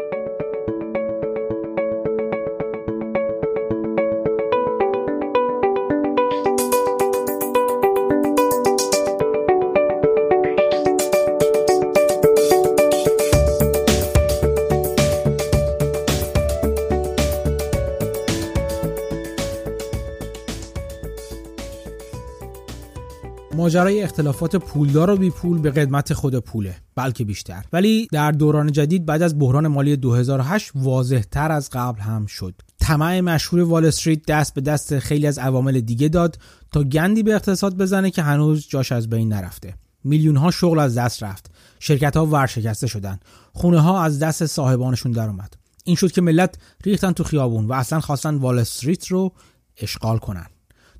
ماجرای 23.73 24.03
اختلافات 24.03 24.57
پولدار 24.57 25.11
و 25.11 25.17
بی 25.17 25.31
پول 25.31 25.59
به 25.59 25.71
قدمت 25.71 26.15
خود 26.15 26.39
پوله 26.39 26.77
بلکه 26.95 27.25
بیشتر. 27.25 27.65
ولی 27.73 28.09
در 28.13 28.33
دوران 28.33 28.73
جدید 28.73 29.07
بعد 29.07 29.23
از 29.23 29.39
بحران 29.39 29.69
مالی 29.69 29.97
2008 29.97 30.71
واضح 30.75 31.21
تر 31.31 31.53
از 31.53 31.71
قبل 31.73 32.01
هم 32.01 32.27
شد. 32.27 32.55
طمع 32.81 33.21
مشهور 33.21 33.63
وال 33.63 33.85
استریت 33.85 34.27
دست 34.27 34.55
به 34.55 34.61
دست 34.61 34.99
خیلی 34.99 35.27
از 35.27 35.39
عوامل 35.39 35.81
دیگه 35.81 36.09
داد 36.09 36.39
تا 36.73 36.85
گندی 36.85 37.23
به 37.23 37.35
اقتصاد 37.35 37.77
بزنه 37.77 38.11
که 38.11 38.23
هنوز 38.23 38.69
جاش 38.69 38.93
از 38.93 39.11
بین 39.11 39.33
نرفته. 39.33 39.75
میلیون 40.05 40.37
ها 40.37 40.51
شغل 40.51 40.79
از 40.79 40.99
دست 40.99 41.23
رفت. 41.23 41.51
شرکت 41.79 42.17
ها 42.17 42.27
ورشکسته 42.27 42.87
شدن. 42.87 43.21
خونه 43.53 43.81
ها 43.81 44.03
از 44.03 44.19
دست 44.19 44.47
صاحبانشون 44.47 45.13
درآمد. 45.13 45.55
این 45.85 45.97
شد 45.97 46.13
که 46.13 46.21
ملت 46.21 46.55
ریختن 46.85 47.13
تو 47.13 47.25
خیابون 47.25 47.67
و 47.67 47.73
اصلا 47.73 48.01
خواستن 48.01 48.35
وال 48.35 48.59
استریت 48.59 49.07
رو 49.07 49.33
اشغال 49.77 50.19
کنن. 50.19 50.47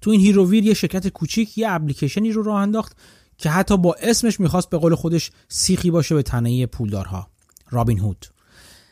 تو 0.03 0.11
این 0.11 0.21
هیر 0.21 0.41
و 0.41 0.47
ویر 0.47 0.67
یه 0.67 0.75
شرکت 0.75 1.09
کوچیک 1.09 1.59
یه 1.59 1.71
اپلیکیشنی 1.71 2.33
رو 2.33 2.43
راه 2.43 2.61
انداخت 2.61 2.97
که 3.39 3.51
حتی 3.51 3.77
با 3.77 3.97
اسمش 4.03 4.41
می‌خواست 4.41 4.71
به 4.71 4.79
قول 4.79 4.95
خودش 4.95 5.31
سیخی 5.49 5.91
باشه 5.91 6.15
به 6.15 6.23
تنه 6.23 6.67
پولدارها. 6.67 7.29
رابین 7.71 7.99
هود. 7.99 8.27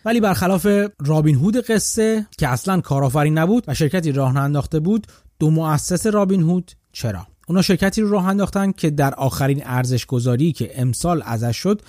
ولی 0.04 0.20
برخلاف 0.20 0.66
رابین 1.00 1.36
هود 1.36 1.56
قصه 1.56 2.26
که 2.38 2.48
اصلا 2.48 2.80
کارآفرین 2.80 3.38
نبود 3.38 3.64
و 3.68 3.74
شرکتی 3.74 4.12
راه 4.12 4.36
انداخته 4.36 4.80
بود 4.80 5.06
دو 5.38 5.50
مؤسس 5.50 6.06
رابین 6.06 6.42
هود 6.42 6.72
چرا؟ 6.92 7.26
اونا 7.48 7.62
شرکتی 7.62 8.00
رو 8.00 8.10
راه 8.10 8.26
انداختن 8.26 8.72
که 8.72 8.90
در 8.90 9.14
آخرین 9.14 9.62
ارزش 9.64 10.06
گذاری 10.06 10.52
که 10.52 10.80
امسال 10.80 11.22
ازش 11.24 11.56
شد 11.56 11.82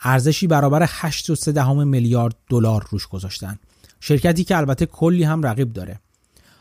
ارزشی 0.00 0.46
برابر 0.46 0.86
8.3 0.86 1.84
میلیارد 1.84 2.34
دلار 2.50 2.86
روش 2.90 3.06
گذاشتن. 3.06 3.58
شرکتی 4.00 4.44
که 4.44 4.56
البته 4.56 4.86
کلی 4.86 5.24
هم 5.24 5.42
رقیب 5.42 5.72
داره. 5.72 6.00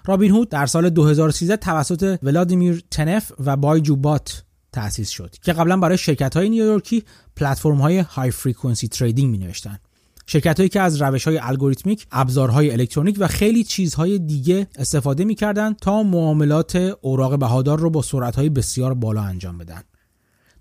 رابین 0.07 0.31
هود 0.31 0.49
در 0.49 0.65
سال 0.65 0.89
2013 0.89 1.57
توسط 1.57 2.19
ولادیمیر 2.23 2.83
تنف 2.91 3.31
و 3.45 3.55
بایجو 3.55 3.95
بات 3.95 4.43
تأسیس 4.71 5.09
شد 5.09 5.35
که 5.41 5.53
قبلا 5.53 5.77
برای 5.77 5.97
شرکت 5.97 6.37
های 6.37 6.49
نیویورکی 6.49 7.03
پلتفرم 7.35 7.77
های 7.77 7.99
high 7.99 8.31
frequency 8.31 8.87
trading 8.87 9.31
می 9.31 9.37
نوشتن 9.37 9.79
شرکت 10.25 10.57
هایی 10.57 10.69
که 10.69 10.81
از 10.81 11.01
روش 11.01 11.27
های 11.27 11.37
الگوریتمیک، 11.37 12.07
ابزارهای 12.11 12.71
الکترونیک 12.71 13.15
و 13.19 13.27
خیلی 13.27 13.63
چیزهای 13.63 14.19
دیگه 14.19 14.67
استفاده 14.75 15.25
می‌کردند 15.25 15.75
تا 15.75 16.03
معاملات 16.03 16.75
اوراق 17.01 17.39
بهادار 17.39 17.79
رو 17.79 17.89
با 17.89 18.01
سرعت 18.01 18.35
های 18.35 18.49
بسیار 18.49 18.93
بالا 18.93 19.21
انجام 19.21 19.57
بدن. 19.57 19.81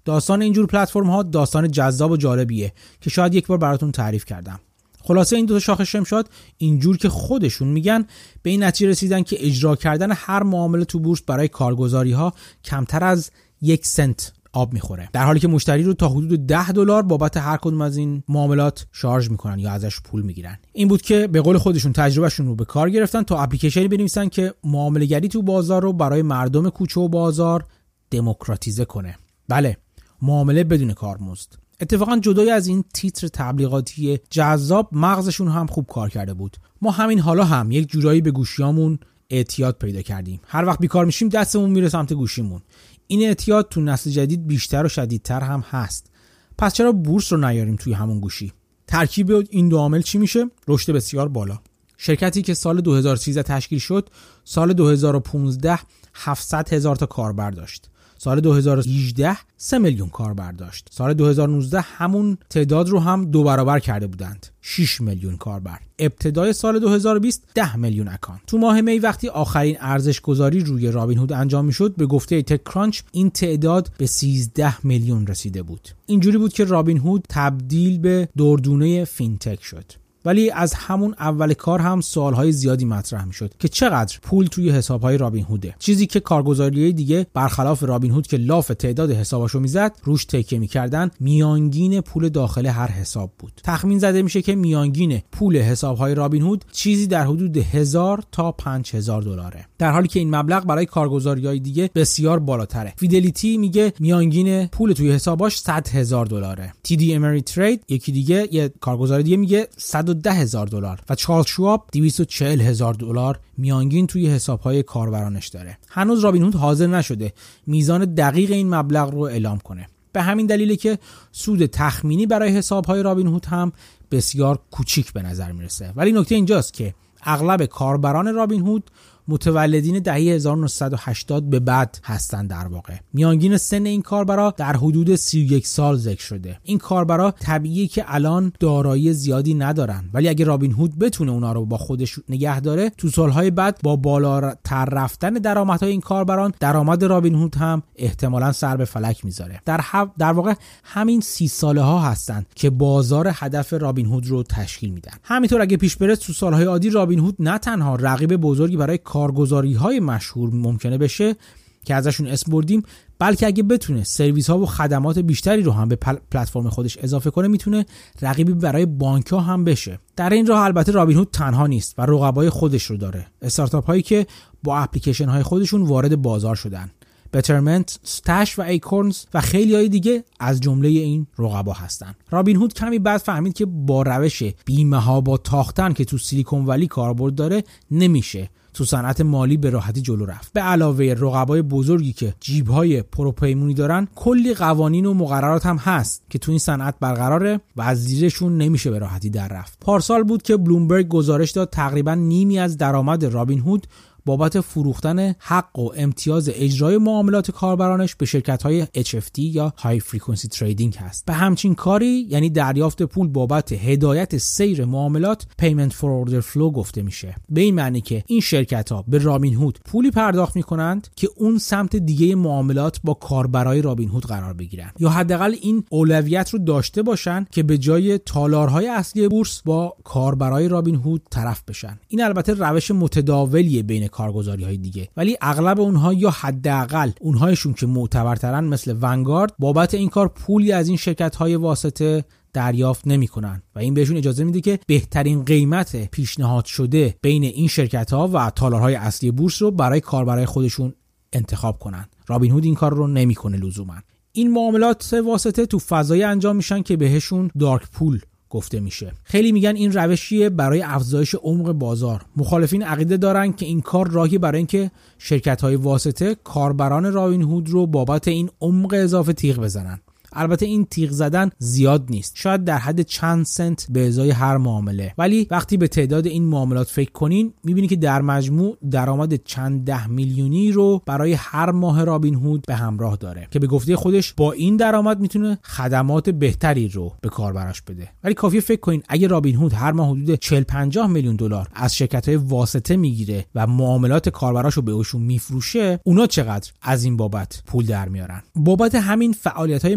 داستان 0.04 0.42
اینجور 0.42 0.66
پلتفرم 0.66 1.10
ها 1.10 1.22
داستان 1.22 1.70
جذاب 1.70 2.10
و 2.10 2.16
جالبیه 2.16 2.72
که 3.00 3.10
شاید 3.10 3.34
یک 3.34 3.46
بار 3.46 3.58
براتون 3.58 3.92
تعریف 3.92 4.24
کردم. 4.24 4.60
خلاصه 5.06 5.36
این 5.36 5.46
دو 5.46 5.54
تا 5.54 5.60
شاخه 5.60 5.84
شمشاد 5.84 6.30
اینجور 6.58 6.96
که 6.96 7.08
خودشون 7.08 7.68
میگن 7.68 8.06
به 8.42 8.50
این 8.50 8.62
نتیجه 8.62 8.90
رسیدن 8.90 9.22
که 9.22 9.46
اجرا 9.46 9.76
کردن 9.76 10.12
هر 10.12 10.42
معامله 10.42 10.84
تو 10.84 10.98
بورس 10.98 11.22
برای 11.22 11.48
کارگزاری 11.48 12.12
ها 12.12 12.34
کمتر 12.64 13.04
از 13.04 13.30
یک 13.60 13.86
سنت 13.86 14.32
آب 14.52 14.72
می‌خوره. 14.72 15.08
در 15.12 15.24
حالی 15.24 15.40
که 15.40 15.48
مشتری 15.48 15.82
رو 15.82 15.94
تا 15.94 16.08
حدود 16.08 16.46
10 16.46 16.72
دلار 16.72 17.02
بابت 17.02 17.36
هر 17.36 17.56
کدوم 17.56 17.80
از 17.80 17.96
این 17.96 18.22
معاملات 18.28 18.86
شارژ 18.92 19.30
می‌کنن 19.30 19.58
یا 19.58 19.70
ازش 19.70 20.00
پول 20.00 20.22
می‌گیرن. 20.22 20.58
این 20.72 20.88
بود 20.88 21.02
که 21.02 21.26
به 21.26 21.40
قول 21.40 21.58
خودشون 21.58 21.92
تجربهشون 21.92 22.46
رو 22.46 22.54
به 22.54 22.64
کار 22.64 22.90
گرفتن 22.90 23.22
تا 23.22 23.38
اپلیکیشنی 23.38 23.88
بنویسن 23.88 24.28
که 24.28 24.54
معاملهگری 24.64 25.28
تو 25.28 25.42
بازار 25.42 25.82
رو 25.82 25.92
برای 25.92 26.22
مردم 26.22 26.70
کوچه 26.70 27.00
و 27.00 27.08
بازار 27.08 27.64
دموکراتیزه 28.10 28.84
کنه. 28.84 29.18
بله 29.48 29.76
معامله 30.22 30.64
بدون 30.64 30.92
کارمزد. 30.92 31.65
اتفاقا 31.80 32.18
جدای 32.18 32.50
از 32.50 32.66
این 32.66 32.84
تیتر 32.94 33.28
تبلیغاتی 33.28 34.18
جذاب 34.30 34.88
مغزشون 34.92 35.48
هم 35.48 35.66
خوب 35.66 35.86
کار 35.86 36.08
کرده 36.08 36.34
بود. 36.34 36.56
ما 36.82 36.90
همین 36.90 37.18
حالا 37.18 37.44
هم 37.44 37.72
یک 37.72 37.88
جورایی 37.88 38.20
به 38.20 38.30
گوشیامون 38.30 38.98
اعتیاد 39.30 39.78
پیدا 39.78 40.02
کردیم. 40.02 40.40
هر 40.46 40.64
وقت 40.64 40.78
بیکار 40.78 41.04
میشیم 41.04 41.28
دستمون 41.28 41.70
میره 41.70 41.88
سمت 41.88 42.12
گوشیمون. 42.12 42.62
این 43.06 43.22
اعتیاد 43.22 43.68
تو 43.68 43.80
نسل 43.80 44.10
جدید 44.10 44.46
بیشتر 44.46 44.84
و 44.86 44.88
شدیدتر 44.88 45.40
هم 45.40 45.60
هست. 45.60 46.10
پس 46.58 46.74
چرا 46.74 46.92
بورس 46.92 47.32
رو 47.32 47.38
نیاریم 47.38 47.76
توی 47.76 47.92
همون 47.92 48.20
گوشی؟ 48.20 48.52
ترکیب 48.86 49.30
این 49.50 49.68
دو 49.68 49.78
عامل 49.78 50.02
چی 50.02 50.18
میشه؟ 50.18 50.50
رشد 50.68 50.92
بسیار 50.92 51.28
بالا. 51.28 51.58
شرکتی 51.96 52.42
که 52.42 52.54
سال 52.54 52.80
2013 52.80 53.42
تشکیل 53.42 53.78
شد 53.78 54.08
سال 54.44 54.72
2015 54.72 55.78
700 56.14 56.72
هزار 56.72 56.96
تا 56.96 57.06
کاربر 57.06 57.50
داشت. 57.50 57.90
سال 58.18 58.40
2018 58.40 59.36
3 59.56 59.78
میلیون 59.78 60.08
کاربر 60.08 60.52
داشت 60.52 60.88
سال 60.90 61.14
2019 61.14 61.80
همون 61.80 62.38
تعداد 62.50 62.88
رو 62.88 63.00
هم 63.00 63.30
دو 63.30 63.44
برابر 63.44 63.78
کرده 63.78 64.06
بودند. 64.06 64.46
6 64.60 65.00
میلیون 65.00 65.36
کاربر. 65.36 65.78
ابتدای 65.98 66.52
سال 66.52 66.78
2020 66.78 67.44
10 67.54 67.76
میلیون 67.76 68.08
account. 68.08 68.40
تو 68.46 68.58
ماه 68.58 68.80
می 68.80 68.98
وقتی 68.98 69.28
آخرین 69.28 69.76
ارزش 69.80 70.20
گذاری 70.20 70.60
روی 70.60 70.90
رابین 70.90 71.18
هود 71.18 71.32
انجام 71.32 71.64
می‌شد 71.64 71.94
به 71.96 72.06
گفته 72.06 72.42
TechCrunch 72.42 73.00
این 73.12 73.30
تعداد 73.30 73.90
به 73.98 74.06
13 74.06 74.86
میلیون 74.86 75.26
رسیده 75.26 75.62
بود. 75.62 75.88
اینجوری 76.06 76.38
بود 76.38 76.52
که 76.52 76.64
رابین 76.64 76.98
هود 76.98 77.24
تبدیل 77.28 77.98
به 77.98 78.28
دردونه 78.36 79.04
fintech 79.04 79.64
شد. 79.64 80.05
ولی 80.26 80.50
از 80.50 80.74
همون 80.74 81.14
اول 81.18 81.54
کار 81.54 81.80
هم 81.80 82.00
سوالهای 82.00 82.52
زیادی 82.52 82.84
مطرح 82.84 83.24
می‌شد 83.24 83.54
که 83.58 83.68
چقدر 83.68 84.18
پول 84.22 84.46
توی 84.46 84.70
حسابهای 84.70 85.18
رابین 85.18 85.44
هوده. 85.44 85.74
چیزی 85.78 86.06
که 86.06 86.20
کارگزاری 86.20 86.92
دیگه 86.92 87.26
برخلاف 87.34 87.82
رابین 87.82 88.10
هود 88.10 88.26
که 88.26 88.36
لاف 88.36 88.68
تعداد 88.68 89.10
حساباشو 89.10 89.60
می‌زد 89.60 89.92
روش 90.04 90.24
تکیه 90.24 90.58
می‌کردن 90.58 91.10
میانگین 91.20 92.00
پول 92.00 92.28
داخل 92.28 92.66
هر 92.66 92.90
حساب 92.90 93.32
بود. 93.38 93.60
تخمین 93.64 93.98
زده 93.98 94.22
میشه 94.22 94.42
که 94.42 94.54
میانگین 94.54 95.22
پول 95.32 95.56
حسابهای 95.56 96.14
رابین 96.14 96.42
هود 96.42 96.64
چیزی 96.72 97.06
در 97.06 97.24
حدود 97.24 97.56
هزار 97.56 98.22
تا 98.32 98.52
5000 98.52 99.22
دلاره. 99.22 99.66
در 99.78 99.92
حالی 99.92 100.08
که 100.08 100.18
این 100.18 100.36
مبلغ 100.36 100.64
برای 100.64 100.86
کارگزاری 100.86 101.46
های 101.46 101.58
دیگه 101.58 101.90
بسیار 101.94 102.38
بالاتره. 102.38 102.94
فیدلیتی 102.96 103.58
میگه 103.58 103.92
میانگین 104.00 104.66
پول 104.66 104.92
توی 104.92 105.12
حساباش 105.12 105.58
100 105.58 105.88
هزار 105.88 106.26
دلاره. 106.26 106.72
تی 106.82 106.96
دی 106.96 107.14
امری 107.14 107.42
ترید 107.42 107.82
یکی 107.88 108.12
دیگه 108.12 108.48
یه 108.52 108.70
کارگزاری 108.80 109.22
دیگه 109.22 109.36
میگه 109.36 109.68
110 110.16 110.32
هزار 110.32 110.66
دلار 110.66 111.00
و 111.08 111.14
چارلز 111.14 111.46
شواب 111.46 111.88
240 111.92 112.60
هزار 112.60 112.94
دلار 112.94 113.40
میانگین 113.56 114.06
توی 114.06 114.26
حسابهای 114.26 114.82
کاربرانش 114.82 115.48
داره. 115.48 115.78
هنوز 115.88 116.20
رابین 116.20 116.42
هود 116.42 116.54
حاضر 116.54 116.86
نشده 116.86 117.32
میزان 117.66 118.04
دقیق 118.04 118.50
این 118.50 118.74
مبلغ 118.74 119.10
رو 119.10 119.20
اعلام 119.20 119.58
کنه. 119.58 119.88
به 120.12 120.22
همین 120.22 120.46
دلیله 120.46 120.76
که 120.76 120.98
سود 121.32 121.66
تخمینی 121.66 122.26
برای 122.26 122.56
حسابهای 122.56 123.02
رابین 123.02 123.26
هود 123.26 123.46
هم 123.46 123.72
بسیار 124.10 124.58
کوچیک 124.70 125.12
به 125.12 125.22
نظر 125.22 125.52
می‌رسه. 125.52 125.92
ولی 125.96 126.12
نکته 126.12 126.34
اینجاست 126.34 126.72
که 126.72 126.94
اغلب 127.22 127.64
کاربران 127.64 128.34
رابین 128.34 128.60
هود 128.60 128.90
متولدین 129.28 129.98
دهه 129.98 130.16
1980 130.16 131.50
به 131.50 131.60
بعد 131.60 131.98
هستند 132.04 132.50
در 132.50 132.66
واقع. 132.66 132.94
میانگین 133.12 133.56
سن 133.56 133.86
این 133.86 134.02
کاربرا 134.02 134.54
در 134.56 134.76
حدود 134.76 135.16
31 135.16 135.66
سال 135.66 135.96
ذکر 135.96 136.22
شده. 136.22 136.58
این 136.62 136.78
کاربرا 136.78 137.30
طبیعیه 137.30 137.86
که 137.86 138.04
الان 138.06 138.52
دارایی 138.60 139.12
زیادی 139.12 139.54
ندارن. 139.54 140.10
ولی 140.14 140.28
اگه 140.28 140.44
رابین 140.44 140.72
هود 140.72 140.98
بتونه 140.98 141.32
اونا 141.32 141.52
رو 141.52 141.66
با 141.66 141.76
خودش 141.76 142.18
نگه 142.28 142.60
داره 142.60 142.90
تو 142.90 143.08
سالهای 143.08 143.50
بعد 143.50 143.80
با 143.82 143.96
بالاتر 143.96 144.84
رفتن 144.84 145.30
درآمدهای 145.30 145.92
این 145.92 146.00
کاربران 146.00 146.52
درآمد 146.60 147.04
رابین 147.04 147.34
هود 147.34 147.56
هم 147.56 147.82
احتمالا 147.96 148.52
سر 148.52 148.76
به 148.76 148.84
فلک 148.84 149.24
می‌ذاره. 149.24 149.60
در, 149.64 149.80
در 150.18 150.32
واقع 150.32 150.54
همین 150.84 151.20
سی 151.20 151.48
ساله 151.48 151.80
ها 151.80 152.00
هستند 152.00 152.46
که 152.54 152.70
بازار 152.70 153.30
هدف 153.34 153.72
رابین 153.72 154.06
هود 154.06 154.26
رو 154.26 154.42
تشکیل 154.42 154.90
میدن. 154.90 155.12
همینطور 155.22 155.62
اگه 155.62 155.76
پیش 155.76 155.96
بره 155.96 156.16
تو 156.16 156.32
سالهای 156.32 156.64
عادی 156.64 156.90
رابین 156.90 157.18
هود 157.18 157.36
نه 157.38 157.58
تنها 157.58 157.94
رقیب 157.94 158.36
بزرگی 158.36 158.76
برای 158.76 158.98
کارگزاری 159.16 159.74
های 159.74 160.00
مشهور 160.00 160.50
ممکنه 160.52 160.98
بشه 160.98 161.36
که 161.84 161.94
ازشون 161.94 162.26
اسم 162.26 162.52
بردیم 162.52 162.82
بلکه 163.18 163.46
اگه 163.46 163.62
بتونه 163.62 164.04
سرویس 164.04 164.50
ها 164.50 164.58
و 164.58 164.66
خدمات 164.66 165.18
بیشتری 165.18 165.62
رو 165.62 165.72
هم 165.72 165.88
به 165.88 165.96
پلتفرم 166.30 166.68
خودش 166.68 166.98
اضافه 166.98 167.30
کنه 167.30 167.48
می‌تونه 167.48 167.86
رقیبی 168.22 168.52
برای 168.52 168.86
بانک 168.86 169.26
ها 169.26 169.40
هم 169.40 169.64
بشه. 169.64 169.98
در 170.16 170.30
این 170.30 170.46
راه 170.46 170.64
البته 170.64 170.92
رابین 170.92 171.16
هود 171.16 171.28
تنها 171.32 171.66
نیست 171.66 171.94
و 171.98 172.02
رقبای 172.02 172.50
خودش 172.50 172.84
رو 172.84 172.96
داره. 172.96 173.26
استارتاپ 173.42 173.86
هایی 173.86 174.02
که 174.02 174.26
با 174.62 174.78
اپلیکیشن 174.78 175.28
های 175.28 175.42
خودشون 175.42 175.82
وارد 175.82 176.22
بازار 176.22 176.54
شدن. 176.54 176.90
Betterment، 177.32 177.98
Stash 178.02 178.58
و 178.58 178.62
Acorns 178.62 179.24
و 179.34 179.40
خیلی 179.40 179.74
های 179.74 179.88
دیگه 179.88 180.24
از 180.40 180.60
جمله 180.60 180.88
این 180.88 181.26
رقبا 181.38 181.72
هستن. 181.72 182.14
رابین 182.30 182.56
هود 182.56 182.74
کمی 182.74 182.98
بعد 182.98 183.20
فهمید 183.20 183.52
که 183.52 183.66
با 183.66 184.02
روش 184.02 184.42
بی‌محابا 184.64 185.36
تاختن 185.36 185.92
که 185.92 186.04
تو 186.04 186.18
Silicon 186.18 186.66
Valley 186.66 186.86
کاربرد 186.86 187.34
داره 187.34 187.64
نمیشه. 187.90 188.50
تو 188.76 188.84
صنعت 188.84 189.20
مالی 189.20 189.56
به 189.56 189.70
راحتی 189.70 190.02
جلو 190.02 190.26
رفت. 190.26 190.52
به 190.52 190.60
علاوه 190.60 191.04
رقبای 191.04 191.62
بزرگی 191.62 192.12
که 192.12 192.34
جیبهای 192.40 193.02
پروپیمونی 193.02 193.74
دارن 193.74 194.08
کلی 194.14 194.54
قوانین 194.54 195.06
و 195.06 195.14
مقررات 195.14 195.66
هم 195.66 195.76
هست 195.76 196.22
که 196.30 196.38
تو 196.38 196.52
این 196.52 196.58
صنعت 196.58 196.94
برقراره 197.00 197.60
و 197.76 197.82
از 197.82 198.04
زیرشون 198.04 198.58
نمیشه 198.58 198.90
به 198.90 198.98
راحتی 198.98 199.30
در 199.30 199.48
رفت. 199.48 199.78
پارسال 199.80 200.22
بود 200.22 200.42
که 200.42 200.56
بلومبرگ 200.56 201.08
گزارش 201.08 201.50
داد 201.50 201.70
تقریبا 201.70 202.14
نیمی 202.14 202.58
از 202.58 202.76
درآمد 202.76 203.24
رابین 203.24 203.60
هود 203.60 203.86
بابت 204.26 204.60
فروختن 204.60 205.34
حق 205.38 205.78
و 205.78 205.90
امتیاز 205.96 206.50
اجرای 206.54 206.98
معاملات 206.98 207.50
کاربرانش 207.50 208.14
به 208.14 208.26
شرکت 208.26 208.62
های 208.62 208.86
HFT 208.86 209.38
یا 209.38 209.72
high 209.78 210.00
frequency 210.00 210.48
trading 210.48 210.94
هست. 210.94 211.26
به 211.26 211.32
همچین 211.32 211.74
کاری 211.74 212.26
یعنی 212.30 212.50
دریافت 212.50 213.02
پول 213.02 213.28
بابت 213.28 213.72
هدایت 213.72 214.36
سیر 214.36 214.84
معاملات 214.84 215.46
payment 215.58 215.92
for 215.92 216.10
order 216.10 216.40
flow 216.40 216.70
گفته 216.70 217.02
میشه. 217.02 217.34
به 217.48 217.60
این 217.60 217.74
معنی 217.74 218.00
که 218.00 218.24
این 218.26 218.40
شرکت 218.40 218.92
ها 218.92 219.04
به 219.08 219.18
رابین 219.18 219.54
هود 219.54 219.78
پولی 219.84 220.10
پرداخت 220.10 220.56
می‌کنند 220.56 221.08
که 221.16 221.28
اون 221.36 221.58
سمت 221.58 221.96
دیگه 221.96 222.34
معاملات 222.34 223.00
با 223.04 223.14
کاربرای 223.14 223.82
رابین 223.82 224.08
هود 224.08 224.26
قرار 224.26 224.52
بگیرن. 224.52 224.90
یا 224.98 225.08
حداقل 225.08 225.54
این 225.62 225.84
اولویت 225.90 226.50
رو 226.50 226.58
داشته 226.58 227.02
باشن 227.02 227.46
که 227.50 227.62
به 227.62 227.78
جای 227.78 228.18
تالارهای 228.18 228.88
اصلی 228.88 229.28
بورس 229.28 229.62
با 229.64 229.96
کاربرای 230.04 230.68
رابین 230.68 230.94
هود 230.94 231.22
طرف 231.30 231.62
بشن. 231.68 231.98
این 232.08 232.24
البته 232.24 232.54
روش 232.54 232.90
متداولیه 232.90 233.82
بین 233.82 234.08
کارگزاری 234.16 234.64
های 234.64 234.76
دیگه. 234.76 235.08
ولی 235.16 235.36
اغلب 235.40 235.80
اونها 235.80 236.12
یا 236.12 236.30
حداقل 236.30 237.10
اونهایشون 237.20 237.74
که 237.74 237.86
معتبرترن 237.86 238.64
مثل 238.64 238.98
Vanguard 239.00 239.54
بابت 239.58 239.94
این 239.94 240.08
کار 240.08 240.28
پولی 240.28 240.72
از 240.72 240.88
این 240.88 240.96
شرکت 240.96 241.36
های 241.36 241.56
واسطه 241.56 242.24
دریافت 242.52 243.06
نمی‌کنن. 243.06 243.62
و 243.74 243.78
این 243.78 243.94
بهشون 243.94 244.16
اجازه 244.16 244.44
میده 244.44 244.60
که 244.60 244.78
بهترین 244.86 245.44
قیمت 245.44 246.10
پیشنهاد 246.10 246.64
شده 246.64 247.14
بین 247.22 247.44
این 247.44 247.68
شرکت 247.68 248.12
ها 248.12 248.28
و 248.28 248.50
تالارهای 248.50 248.94
اصلی 248.94 249.30
بورس 249.30 249.62
رو 249.62 249.70
برای 249.70 250.00
کاربرای 250.00 250.46
خودشون 250.46 250.94
انتخاب 251.32 251.78
کنن. 251.78 252.06
رابین 252.26 252.52
هود 252.52 252.64
این 252.64 252.74
کار 252.74 252.94
رو 252.94 253.06
نمی‌کنه 253.06 253.56
لزوما. 253.56 253.96
این 254.32 254.50
معاملات 254.50 255.14
واسطه 255.26 255.66
تو 255.66 255.78
فضای 255.78 256.22
انجام 256.22 256.56
میشن 256.56 256.82
که 256.82 256.96
بهشون 256.96 257.50
دارک 257.58 257.90
پول 257.92 258.20
گفته 258.50 258.80
میشه. 258.80 259.12
خیلی 259.24 259.52
میگن 259.52 259.76
این 259.76 259.92
روشیه 259.92 260.50
برای 260.50 260.82
افزایش 260.82 261.34
عمق 261.34 261.72
بازار. 261.72 262.24
مخالفین 262.36 262.82
عقیده 262.82 263.16
دارن 263.16 263.52
که 263.52 263.66
این 263.66 263.80
کار 263.80 264.10
راهی 264.10 264.38
برای 264.38 264.58
اینکه 264.58 264.90
شرکت 265.18 265.60
های 265.60 265.76
واسطه 265.76 266.36
کاربران 266.44 267.12
راوین 267.12 267.42
هود 267.42 267.70
رو 267.70 267.86
بابت 267.86 268.28
این 268.28 268.50
عمق 268.60 268.94
اضافه 268.94 269.32
تیغ 269.32 269.56
بزنن. 269.58 270.00
البته 270.36 270.66
این 270.66 270.84
تیغ 270.84 271.10
زدن 271.10 271.50
زیاد 271.58 272.06
نیست. 272.10 272.32
شاید 272.36 272.64
در 272.64 272.78
حد 272.78 273.02
چند 273.02 273.44
سنت 273.44 273.86
به 273.90 274.06
ازای 274.06 274.30
هر 274.30 274.56
معامله. 274.56 275.14
ولی 275.18 275.46
وقتی 275.50 275.76
به 275.76 275.88
تعداد 275.88 276.26
این 276.26 276.44
معاملات 276.44 276.88
فکر 276.88 277.10
کنین 277.10 277.52
می‌بینی 277.64 277.88
که 277.88 277.96
در 277.96 278.22
مجموع 278.22 278.76
درآمد 278.90 279.34
چند 279.34 279.84
ده 279.84 280.06
میلیونی 280.06 280.72
رو 280.72 281.02
برای 281.06 281.32
هر 281.32 281.70
ماه 281.70 282.04
رابین 282.04 282.34
هود 282.34 282.64
به 282.66 282.74
همراه 282.74 283.16
داره 283.16 283.48
که 283.50 283.58
به 283.58 283.66
گفته 283.66 283.96
خودش 283.96 284.32
با 284.32 284.52
این 284.52 284.76
درآمد 284.76 285.20
می‌تونه 285.20 285.58
خدمات 285.62 286.30
بهتری 286.30 286.88
رو 286.88 287.12
به 287.20 287.28
کاربراش 287.28 287.82
بده. 287.82 288.08
ولی 288.24 288.34
کافیه 288.34 288.60
فکر 288.60 288.80
کنین 288.80 289.02
اگه 289.08 289.26
رابین 289.26 289.56
هود 289.56 289.72
هر 289.72 289.92
ماه 289.92 290.10
حدود 290.10 290.34
40 290.34 290.62
50 290.62 291.06
میلیون 291.06 291.36
دلار 291.36 291.68
از 291.74 291.96
شرکت 291.96 292.28
های 292.28 292.36
واسطه 292.36 292.96
می‌گیره 292.96 293.46
و 293.54 293.66
معاملات 293.66 294.28
کاربراش 294.28 294.74
رو 294.74 294.82
بهشون 294.82 295.22
میفروشه 295.22 296.00
اونا 296.04 296.26
چقدر 296.26 296.72
از 296.82 297.04
این 297.04 297.16
بابت 297.16 297.62
پول 297.66 297.86
در 297.86 298.08
میارن؟ 298.08 298.42
بابت 298.56 298.94
همین 298.94 299.32
فعالیت 299.32 299.84
های 299.84 299.96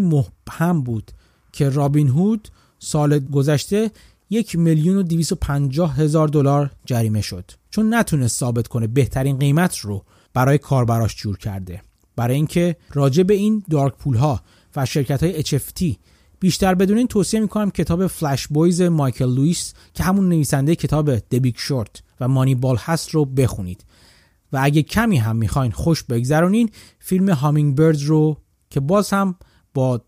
هم 0.50 0.82
بود 0.82 1.12
که 1.52 1.68
رابین 1.68 2.08
هود 2.08 2.48
سال 2.78 3.18
گذشته 3.18 3.90
یک 4.30 4.56
میلیون 4.56 4.96
و 4.96 5.02
دویست 5.02 5.32
و 5.32 5.34
پنجاه 5.34 5.96
هزار 5.96 6.28
دلار 6.28 6.70
جریمه 6.84 7.20
شد. 7.20 7.50
چون 7.70 7.94
نتونست 7.94 8.38
ثابت 8.38 8.68
کنه 8.68 8.86
بهترین 8.86 9.38
قیمت 9.38 9.76
رو 9.78 10.04
برای 10.34 10.58
کاربراش 10.58 11.16
جور 11.16 11.38
کرده. 11.38 11.82
برای 12.16 12.34
اینکه 12.34 12.76
راجع 12.94 13.22
به 13.22 13.34
این 13.34 13.64
dark 13.70 13.96
pool 13.96 14.16
ها 14.16 14.40
و 14.76 14.86
شرکت 14.86 15.22
های 15.22 15.42
HFT 15.42 15.94
بیشتر 16.40 16.74
بدونین 16.74 17.06
توصیه 17.06 17.40
می‌کنم 17.40 17.70
کتاب 17.70 18.06
Flash 18.06 18.46
Boys 18.46 18.82
مایکل 18.82 19.34
لویس 19.34 19.74
که 19.94 20.04
همون 20.04 20.28
نویسنده 20.28 20.76
کتاب 20.76 21.14
The 21.14 21.34
Big 21.34 21.54
Short 21.58 22.02
و 22.20 22.28
Moneyball 22.28 22.76
هست 22.76 23.10
رو 23.10 23.24
بخونید. 23.24 23.84
و 24.52 24.58
اگه 24.62 24.82
کمی 24.82 25.16
هم 25.16 25.36
می‌خواین 25.36 25.72
خوش 25.72 26.02
بگذرونین 26.02 26.70
فیلم 26.98 27.30
هامینگ 27.30 27.76
برد 27.76 28.02
رو 28.02 28.36
که 28.70 28.80
باز 28.80 29.10
هم 29.10 29.34
با 29.74 30.00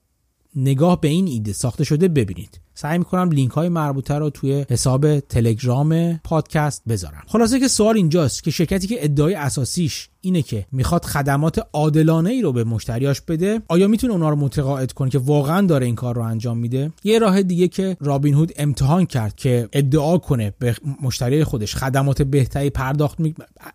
نگاه 0.56 1.00
به 1.00 1.08
این 1.08 1.26
ایده 1.26 1.52
ساخته 1.52 1.84
شده 1.84 2.08
ببینید. 2.08 2.60
سعی 2.74 2.98
می‌کنم 2.98 3.30
لینک 3.30 3.50
های 3.50 3.68
مربوطه 3.68 4.14
رو 4.14 4.30
توی 4.30 4.66
حساب 4.70 5.20
تلگرام 5.20 6.20
پادکست 6.24 6.82
بذارم. 6.88 7.22
خلاصه 7.26 7.60
که 7.60 7.68
سوال 7.68 7.96
اینجاست 7.96 8.44
که 8.44 8.50
شرکتی 8.50 8.86
که 8.86 9.04
ادعای 9.04 9.34
اساسیش 9.34 10.08
اینه 10.24 10.42
که 10.42 10.66
می‌خواد 10.72 11.04
خدمات 11.04 11.66
عادلانه 11.72 12.30
ای 12.30 12.42
رو 12.42 12.52
به 12.52 12.64
مشتریاش 12.64 13.20
بده 13.20 13.60
آیا 13.68 13.88
می‌تونه 13.88 14.12
اونا 14.12 14.30
رو 14.30 14.36
متقاعد 14.36 14.92
کنه 14.92 15.10
که 15.10 15.18
واقعا 15.18 15.66
داره 15.66 15.86
این 15.86 15.94
کار 15.94 16.14
رو 16.14 16.22
انجام 16.22 16.58
میده؟ 16.58 16.92
یه 17.04 17.18
راه 17.18 17.42
دیگه 17.42 17.68
که 17.68 17.96
رابین 18.00 18.34
هود 18.34 18.52
امتحان 18.56 19.06
کرد 19.06 19.36
که 19.36 19.68
ادعا 19.72 20.18
کنه 20.18 20.54
به 20.58 20.76
مشتری 21.02 21.44
خودش 21.44 21.76
خدمات 21.76 22.22
بهتری 22.22 22.70
پرداخت 22.70 23.20
می... 23.20 23.34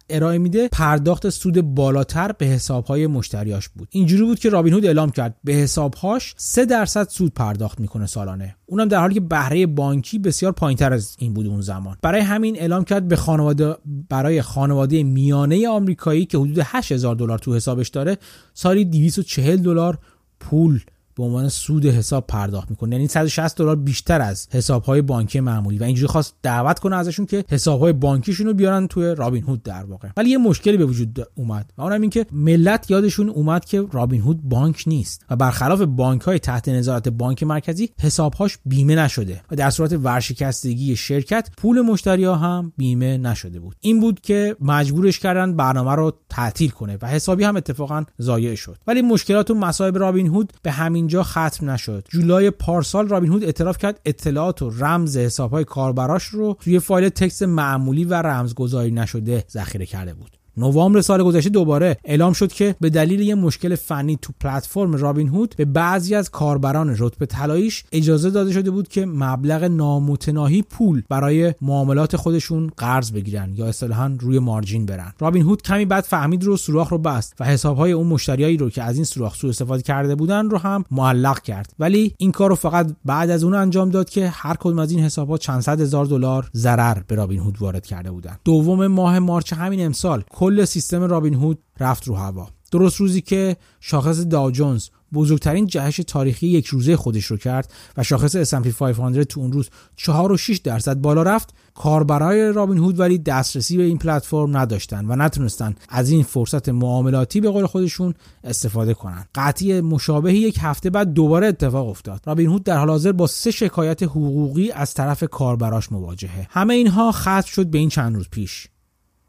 ارائه 0.10 0.38
میده 0.38 0.68
پرداخت 0.68 1.30
سود 1.30 1.62
بالاتر 1.62 2.32
به 2.32 2.46
حسابهای 2.46 3.08
مشتریاش 3.08 3.70
بود. 3.70 3.88
اینجوری 3.92 4.24
بود 4.24 4.40
که 4.40 4.50
رابین 4.50 4.74
هود 4.74 4.86
اعلام 4.86 5.10
کرد 5.10 5.36
به 5.44 5.54
حسابهاش 5.54 6.34
3 6.38 6.66
درصد 6.66 7.10
سود 7.10 7.34
پرداخت 7.34 7.80
می‌کنه 7.80 8.06
سالانه. 8.06 8.56
اونم 8.66 8.88
در 8.88 9.00
حالی 9.00 9.14
که 9.14 9.20
بهره 9.20 9.66
بانکی 9.66 10.20
بسیار 10.20 10.52
پایینتر 10.52 10.94
از 10.94 11.16
این 11.20 11.34
بود 11.34 11.48
اون 11.48 11.62
زمان. 11.62 11.98
برای 12.02 12.22
همین 12.22 12.60
اعلام 12.60 12.84
کرد 12.84 13.08
به 13.08 13.16
خانواده 13.16 13.76
برای 14.10 14.42
خانواده 14.42 15.04
میانه 15.04 15.68
آمریکایی 15.70 16.26
که 16.26 16.37
حدود 16.40 16.60
8000 16.60 17.16
دلار 17.16 17.40
تو 17.40 17.56
حسابش 17.56 17.88
داره 17.88 18.18
سالی 18.54 18.86
240 18.86 19.58
دلار 19.58 19.98
پول 20.40 20.80
به 21.18 21.24
عنوان 21.24 21.50
سود 21.50 21.86
حساب 21.86 22.28
پرداخت 22.28 22.70
می‌کنه. 22.70 22.96
یعنی 22.96 23.08
160 23.08 23.58
دلار 23.58 23.76
بیشتر 23.76 24.22
از 24.22 24.48
حسابهای 24.52 25.02
بانکی 25.02 25.40
معمولی. 25.40 25.78
و 25.78 25.84
اینجوری 25.84 26.08
خواست 26.08 26.36
دعوت 26.44 26.80
کنه 26.80 26.96
ازشون 26.96 27.26
که 27.26 27.46
حسابهای 27.50 27.94
بانکیشون 27.94 28.48
رو 28.48 28.54
بیارن 28.54 28.88
توی 28.88 29.16
رابین 29.16 29.44
هود 29.44 29.64
در 29.64 29.84
واقع. 29.84 30.10
ولی 30.18 30.30
یه 30.30 30.38
مشکلی 30.38 30.78
به 30.78 30.86
وجود 30.86 31.28
اومد 31.36 31.74
و 31.78 31.82
اونم 31.82 32.02
این 32.02 32.10
که 32.10 32.26
ملت 32.32 32.92
یادشون 32.92 33.30
اومد 33.30 33.66
که 33.66 33.88
رابین 33.92 34.22
هود 34.22 34.42
بانک 34.42 34.84
نیست 34.88 35.26
و 35.30 35.36
برخلاف 35.36 35.82
بانک 35.82 36.22
های 36.22 36.40
تحت 36.40 36.70
نظارت 36.70 37.10
بانک 37.10 37.44
مرکزی 37.44 37.90
حسابهاش 38.00 38.58
بیمه 38.66 38.96
نشده 38.96 39.42
و 39.52 39.56
در 39.56 39.70
صورت 39.70 39.94
ورشکستگی 39.94 40.96
شرکت 40.96 41.50
پول 41.58 41.82
مشتری 41.82 42.24
ها 42.24 42.36
هم 42.36 42.74
بیمه 42.78 43.18
نشده 43.18 43.60
بود. 43.60 43.76
این 43.82 44.00
بود 44.00 44.20
که 44.20 44.56
مجبورش 44.62 45.20
کردن 45.20 45.56
برنامه 45.56 45.96
رو 45.96 46.14
تعطیل 46.30 46.70
کنه 46.70 46.98
و 47.02 47.08
حسابی 47.08 47.44
هم 47.44 47.56
اتفاقا 47.56 48.04
ضایع 48.22 48.56
شد. 48.56 48.78
ولی 48.88 49.02
مشکلات 49.02 49.52
و 49.52 49.54
مصائب 49.54 49.98
رابین 49.98 50.28
هود 50.28 50.54
به 50.64 50.72
همین 50.72 51.07
اینجا 51.08 51.24
ختم 51.24 51.70
نشد. 51.70 52.06
جولای 52.10 52.52
پارسال 52.52 53.08
رابین 53.08 53.32
هود 53.32 53.44
اعتراف 53.44 53.78
کرد 53.78 54.02
اطلاعات 54.06 54.62
و 54.62 54.70
رمز 54.70 55.18
حسابهای 55.18 55.64
کاربراش 55.64 56.24
رو 56.24 56.58
توی 56.62 56.80
فایل 56.80 57.10
تکست 57.10 57.44
معمولی 57.44 58.06
و 58.06 58.14
رمزگذاری 58.14 58.92
نشده 58.92 59.44
ذخیره 59.52 59.86
کرده 59.86 60.14
بود. 60.14 60.37
نوامبر 60.58 61.02
سال 61.02 61.24
گذشته 61.24 61.50
دوباره 61.50 61.98
اعلام 62.06 62.34
شد 62.34 62.52
که 62.52 62.76
به 62.82 62.90
دلیل 62.90 63.20
یه 63.20 63.36
مشکل 63.36 63.76
فنی 63.76 64.18
تو 64.22 64.34
پلتفرم 64.40 64.94
رابین 64.94 65.28
هود 65.28 65.56
به 65.58 65.66
بعضی 65.66 66.16
از 66.16 66.30
کاربران 66.30 66.96
رتبه 67.00 67.26
طلاییش 67.26 67.84
اجازه 67.92 68.30
داده 68.30 68.52
شده 68.52 68.72
بود 68.72 68.88
که 68.88 69.06
مبلغ 69.06 69.64
نامتناهی 69.64 70.62
پول 70.62 71.04
برای 71.10 71.54
معاملات 71.62 72.16
خودشون 72.16 72.72
قرض 72.78 73.12
بگیرن 73.12 73.54
یا 73.56 73.66
اصطلاحا 73.66 74.18
روی 74.20 74.40
مارجین 74.40 74.86
برن. 74.86 75.14
رابین 75.20 75.44
هود 75.44 75.62
کمی 75.62 75.86
بعد 75.86 76.04
فهمید 76.04 76.44
رو 76.44 76.58
سوراخ 76.58 76.90
رو 76.90 76.98
بست 76.98 77.34
و 77.40 77.46
حسابهای 77.46 77.92
اون 77.92 78.08
مشتریایی 78.08 78.58
رو 78.58 78.70
که 78.70 78.84
از 78.84 78.96
این 78.96 79.04
سوراخ 79.06 79.36
سوء 79.36 79.50
استفاده 79.50 79.84
کرده 79.84 80.16
بودن 80.16 80.50
رو 80.50 80.58
هم 80.58 80.86
معلق 80.92 81.42
کرد. 81.42 81.74
ولی 81.80 82.14
این 82.18 82.32
کار 82.32 82.56
فقط 82.56 82.96
بعد 83.06 83.30
از 83.30 83.44
اون 83.44 83.54
انجام 83.54 83.90
داد 83.90 84.10
که 84.10 84.30
هر 84.30 84.56
کدوم 84.56 84.80
از 84.80 84.92
این 84.92 85.00
حسابها 85.00 85.38
چند 85.38 85.62
صد 85.62 85.82
هزار 85.82 86.06
دلار 86.06 86.50
ضرر 86.56 86.98
به 87.08 87.16
رابین 87.16 87.40
هود 87.40 87.62
وارد 87.62 87.86
کرده 87.86 88.12
بودن. 88.12 88.38
دوم 88.46 88.88
ماه 88.88 89.20
مارچ 89.20 89.54
همین 89.54 89.86
امسال 89.86 90.24
کل 90.48 90.66
سیستم 90.66 91.04
رابین 91.04 91.34
هود 91.34 91.60
رفت 91.80 92.08
رو 92.08 92.16
هوا. 92.16 92.48
درست 92.72 92.98
روزی 92.98 93.22
که 93.22 93.58
شاخص 93.80 94.20
داو 94.20 94.52
جونز 94.52 94.88
بزرگترین 95.14 95.66
جهش 95.66 96.02
تاریخی 96.08 96.48
یک 96.48 96.66
روزه 96.66 96.98
خودش 96.98 97.26
رو 97.26 97.38
کرد 97.38 97.74
و 97.98 98.04
شاخص 98.04 98.54
S&P 98.54 98.68
500 98.68 99.24
تو 99.24 99.40
اون 99.40 99.52
روز 99.52 99.70
4 99.96 100.32
و 100.32 100.38
6 100.38 100.58
درصد 100.58 101.02
بالا 101.02 101.24
رفت 101.24 101.54
کاربرای 101.74 102.52
رابین 102.52 102.78
هود 102.78 103.00
ولی 103.00 103.18
دسترسی 103.18 103.78
به 103.78 103.84
این 103.84 103.98
پلتفرم 103.98 104.58
نداشتن 104.58 105.06
و 105.06 105.16
نتونستن 105.16 105.76
از 105.90 106.10
این 106.10 106.24
فرصت 106.24 106.70
معاملاتی 106.70 107.42
به 107.42 107.50
قول 107.50 107.66
خودشون 107.66 108.14
استفاده 108.44 108.94
کنن. 108.94 109.26
قطعی 109.36 109.82
مشابه 109.82 110.34
یک 110.34 110.58
هفته 110.62 110.90
بعد 110.90 111.14
دوباره 111.14 111.48
اتفاق 111.48 111.88
افتاد. 111.88 112.22
رابین 112.26 112.50
هود 112.50 112.64
در 112.64 112.78
حال 112.78 112.90
حاضر 112.90 113.12
با 113.12 113.28
سه 113.28 113.52
شکایت 113.52 114.04
حقوقی 114.04 114.72
از 114.72 114.94
طرف 114.94 115.24
کاربراش 115.24 115.92
مواجهه. 115.92 116.48
همه 116.50 116.74
اینها 116.74 117.12
ختم 117.12 117.42
شد 117.42 117.68
به 117.68 117.78
این 117.78 117.90
چند 117.90 118.16
روز 118.16 118.30
پیش. 118.30 118.68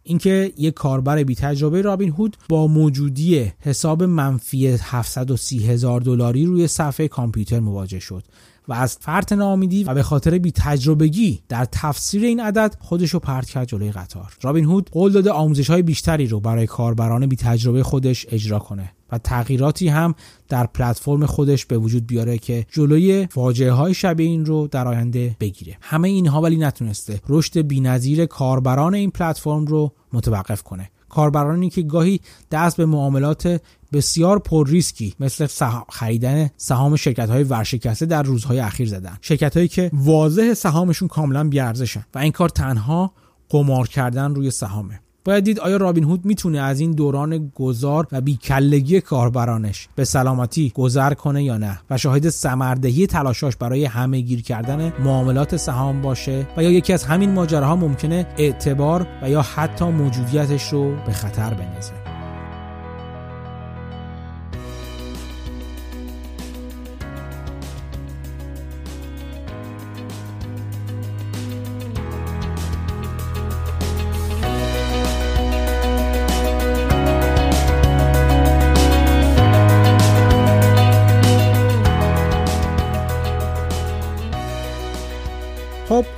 اینکه 0.09 0.53
یک 0.57 0.75
کاربر 0.75 1.23
بی 1.23 1.35
تجربه 1.35 1.83
رابین 1.83 2.11
هود 2.11 2.37
با 2.49 2.67
موجودی 2.67 3.53
حساب 3.61 4.03
منفی 4.03 4.67
730 4.67 5.67
هزار 5.67 6.01
دلاری 6.01 6.47
روی 6.47 6.67
صفحه 6.67 7.09
کامپیوتر 7.09 7.61
مواجه 7.61 7.99
شد 7.99 8.25
و 8.69 8.73
از 8.73 8.99
فرط 9.01 9.33
ناامیدی 9.33 9.85
و 9.85 9.95
به 9.95 10.03
خاطر 10.03 10.39
بی 10.39 10.53
تجربگی 10.53 11.43
در 11.49 11.65
تفسیر 11.73 12.25
این 12.25 12.41
عدد 12.41 12.77
خودش 12.81 13.11
رو 13.11 13.21
پرت 13.21 13.47
کرد 13.47 13.69
جلوی 13.69 13.93
قطار. 13.93 14.37
رابین 14.43 14.65
هود 14.65 14.91
قول 14.91 15.13
داده 15.13 15.31
آموزش 15.31 15.71
های 15.71 15.83
بیشتری 15.83 16.27
رو 16.27 16.41
برای 16.41 16.67
کاربران 16.67 17.27
بی 17.27 17.37
تجربه 17.37 17.83
خودش 17.83 18.27
اجرا 18.31 18.59
کنه. 18.59 18.93
و 19.13 19.19
تغییراتی 19.19 19.89
هم 19.89 20.15
در 20.49 20.67
پلتفرم 20.67 21.27
خودش 21.27 21.67
به 21.67 21.79
وجود 21.79 22.07
بیاره 22.07 22.39
که 22.39 22.67
جلوی 22.71 23.27
فاجعه 23.31 23.73
های 23.73 23.95
شبیه 23.95 24.27
این 24.27 24.47
رو 24.47 24.69
در 24.69 24.89
آینده 24.89 25.37
بگیره. 25.41 25.77
همه 25.81 26.09
اینها 26.09 26.41
ولی 26.41 26.57
نتونسته 26.57 27.21
رشد 27.29 27.61
بینظیر 27.61 28.27
کاربران 28.27 28.95
این 28.95 29.11
پلتفرم 29.11 29.67
رو 29.67 29.93
متوقف 30.13 30.63
کنه. 30.63 30.91
کاربرانی 31.09 31.71
که 31.71 31.83
گاهی 31.83 32.21
دست 32.51 32.77
به 32.77 32.87
معاملات 32.87 33.63
بسیار 33.93 34.39
پر 34.39 34.69
ریسکی 34.69 35.15
مثل 35.21 35.47
خریدن 35.91 36.51
سهام 36.57 36.97
شرکت 36.97 37.31
های 37.31 37.45
ورشکسته 37.45 38.07
در 38.07 38.23
روزهای 38.23 38.61
اخیر 38.61 38.89
زدن. 38.89 39.19
شرکت 39.21 39.57
هایی 39.57 39.69
که 39.69 39.91
واضح 39.93 40.55
سهامشون 40.55 41.09
کاملا 41.09 41.49
بیارزشن 41.49 42.05
و 42.15 42.19
این 42.19 42.33
کار 42.33 42.49
تنها 42.49 43.13
قمار 43.49 43.89
کردن 43.89 44.35
روی 44.35 44.51
سهامه. 44.51 45.01
باید 45.25 45.45
دید 45.45 45.61
آیا 45.61 45.77
رابین 45.77 46.05
هود 46.05 46.25
می‌تونه 46.25 46.61
از 46.61 46.81
این 46.81 46.93
دوران 46.93 47.53
گذار 47.55 48.07
و 48.13 48.21
بیکلگی 48.21 49.01
کاربرانش 49.01 49.89
به 49.95 50.05
سلامتی 50.05 50.73
گذر 50.75 51.15
کنه 51.15 51.45
یا 51.45 51.59
نه 51.59 51.81
و 51.91 51.99
شاهد 51.99 52.29
سمردهی 52.29 53.07
تلاشاش 53.07 53.57
برای 53.57 53.85
همه 53.85 54.21
گیر 54.21 54.43
کردن 54.43 54.93
معاملات 55.05 55.57
سهام 55.57 56.03
باشه 56.03 56.47
و 56.57 56.63
یا 56.63 56.71
یکی 56.71 56.93
از 56.93 57.05
همین 57.05 57.33
ماجراها 57.33 57.77
ممکنه 57.77 58.27
اعتبار 58.39 59.07
و 59.23 59.31
یا 59.31 59.43
حتی 59.43 59.85
موجودیتش 59.85 60.73
رو 60.73 60.97
به 61.07 61.13
خطر 61.13 61.55
بندازه؟ 61.55 61.98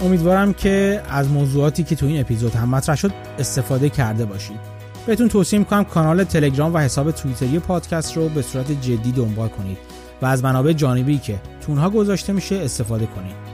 امیدوارم 0.01 0.53
که 0.53 1.03
از 1.11 1.29
موضوعاتی 1.29 1.85
که 1.85 1.97
تو 1.97 2.07
این 2.07 2.21
اپیزود 2.21 2.55
هم 2.55 2.69
مطرح 2.69 2.97
شد 2.97 3.13
استفاده 3.39 3.89
کرده 3.89 4.25
باشید. 4.25 4.61
بهتون 5.07 5.29
توصیه 5.29 5.59
می‌کنم 5.59 5.85
کانال 5.85 6.25
تلگرام 6.25 6.75
و 6.75 6.79
حساب 6.79 7.11
توییتری 7.11 7.59
پادکست 7.59 8.17
رو 8.17 8.29
به 8.29 8.43
صورت 8.43 8.73
جدی 8.73 9.13
دنبال 9.13 9.49
کنید 9.49 9.79
و 10.23 10.27
از 10.27 10.45
منابع 10.45 10.73
جانبی 10.73 11.19
که 11.19 11.41
تونها 11.61 11.91
گذاشته 11.91 12.33
میشه 12.33 12.57
استفاده 12.57 13.07
کنید. 13.07 13.51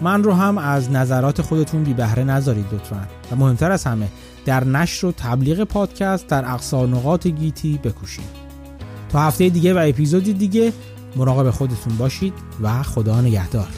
من 0.00 0.22
رو 0.22 0.32
هم 0.32 0.58
از 0.58 0.90
نظرات 0.90 1.42
خودتون 1.42 1.84
بی 1.84 1.94
بهره 1.94 2.24
نذارید 2.24 2.66
لطفا. 2.72 3.06
و 3.32 3.36
مهمتر 3.36 3.72
از 3.72 3.84
همه 3.84 4.08
در 4.44 4.64
نشر 4.64 5.06
و 5.06 5.12
تبلیغ 5.12 5.64
پادکست 5.64 6.26
در 6.26 6.44
اقصا 6.44 6.86
نقاط 6.86 7.26
گیتی 7.26 7.80
بکوشید. 7.84 8.42
تا 9.08 9.20
هفته 9.20 9.48
دیگه 9.48 9.74
و 9.74 9.84
اپیزودی 9.88 10.32
دیگه 10.32 10.72
مراقب 11.16 11.50
خودتون 11.50 11.96
باشید 11.96 12.34
و 12.62 12.82
خدا 12.82 13.20
نگهدار. 13.20 13.68